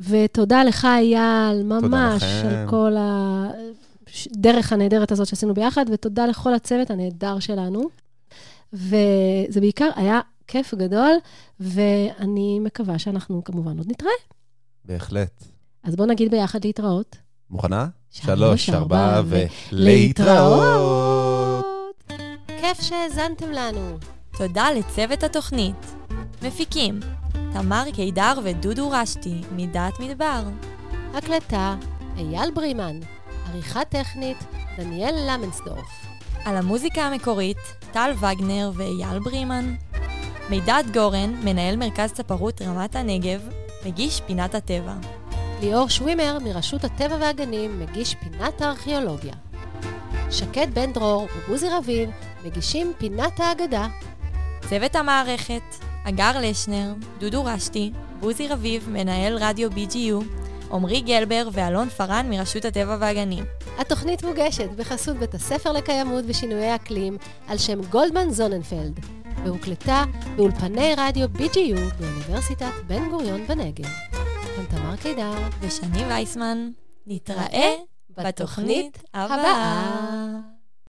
ותודה 0.00 0.64
לך, 0.64 0.84
אייל, 0.84 1.62
ממש. 1.62 2.22
על 2.22 2.68
כל 2.68 2.92
הדרך 2.98 4.72
הנהדרת 4.72 5.12
הזאת 5.12 5.26
שעשינו 5.26 5.54
ביחד, 5.54 5.84
ותודה 5.92 6.26
לכל 6.26 6.54
הצוות 6.54 6.90
הנהדר 6.90 7.38
שלנו. 7.38 7.99
וזה 8.72 9.60
בעיקר 9.60 9.88
היה 9.96 10.20
כיף 10.46 10.74
גדול, 10.74 11.12
ואני 11.60 12.58
מקווה 12.60 12.98
שאנחנו 12.98 13.44
כמובן 13.44 13.78
עוד 13.78 13.90
נתראה. 13.90 14.10
בהחלט. 14.84 15.44
אז 15.84 15.96
בואו 15.96 16.08
נגיד 16.08 16.30
ביחד 16.30 16.64
להתראות. 16.64 17.16
מוכנה? 17.50 17.86
שלוש, 18.10 18.70
ארבע, 18.70 19.22
ולהתראות. 19.72 21.64
כיף 22.46 22.80
שהאזנתם 22.80 23.50
לנו. 23.50 23.98
תודה 24.38 24.66
לצוות 24.72 25.22
התוכנית. 25.22 25.94
מפיקים 26.42 27.00
תמר 27.52 27.84
קידר 27.94 28.32
ודודו 28.44 28.90
רשתי, 28.90 29.40
מדעת 29.56 30.00
מדבר. 30.00 30.42
הקלטה, 31.14 31.76
אייל 32.16 32.50
ברימן. 32.54 33.00
עריכה 33.46 33.84
טכנית, 33.84 34.36
דניאל 34.76 35.14
למנסדורף. 35.28 36.09
על 36.44 36.56
המוזיקה 36.56 37.02
המקורית, 37.02 37.58
טל 37.92 38.12
וגנר 38.16 38.70
ואייל 38.74 39.18
ברימן. 39.18 39.74
מידד 40.50 40.84
גורן, 40.92 41.34
מנהל 41.44 41.76
מרכז 41.76 42.12
צפרות 42.12 42.62
רמת 42.62 42.96
הנגב, 42.96 43.40
מגיש 43.86 44.20
פינת 44.26 44.54
הטבע. 44.54 44.94
ליאור 45.60 45.88
שווימר 45.88 46.38
מרשות 46.44 46.84
הטבע 46.84 47.16
והגנים 47.20 47.80
מגיש 47.80 48.14
פינת 48.14 48.60
הארכיאולוגיה. 48.60 49.34
שקד 50.30 50.74
בן 50.74 50.92
דרור 50.92 51.28
ובוזי 51.36 51.68
רביב 51.68 52.10
מגישים 52.44 52.92
פינת 52.98 53.40
האגדה. 53.40 53.88
צוות 54.68 54.96
המערכת, 54.96 55.62
אגר 56.04 56.32
לשנר, 56.40 56.94
דודו 57.18 57.44
רשתי, 57.44 57.92
בוזי 58.20 58.48
רביב, 58.48 58.88
מנהל 58.92 59.38
רדיו 59.40 59.70
BGU, 59.70 60.24
עמרי 60.72 61.00
גלבר 61.00 61.48
ואלון 61.52 61.88
פארן 61.88 62.26
מרשות 62.30 62.64
הטבע 62.64 62.96
והגנים. 63.00 63.44
התוכנית 63.78 64.24
מוגשת 64.24 64.70
בחסות 64.76 65.16
בית 65.16 65.34
הספר 65.34 65.72
לקיימות 65.72 66.24
ושינויי 66.28 66.74
אקלים 66.74 67.16
על 67.48 67.58
שם 67.58 67.82
גולדמן 67.82 68.30
זוננפלד, 68.30 69.00
והוקלטה 69.44 70.04
באולפני 70.36 70.94
רדיו 70.96 71.28
BGU 71.34 71.80
באוניברסיטת 72.00 72.72
בן 72.86 73.10
גוריון 73.10 73.46
בנגב. 73.46 73.90
כאן 74.56 74.64
תמר 74.64 74.96
קידר, 74.96 75.32
ושני 75.60 76.04
וייסמן, 76.04 76.70
נתראה 77.06 77.74
בתוכנית 78.10 79.02
הבאה. 79.14 80.59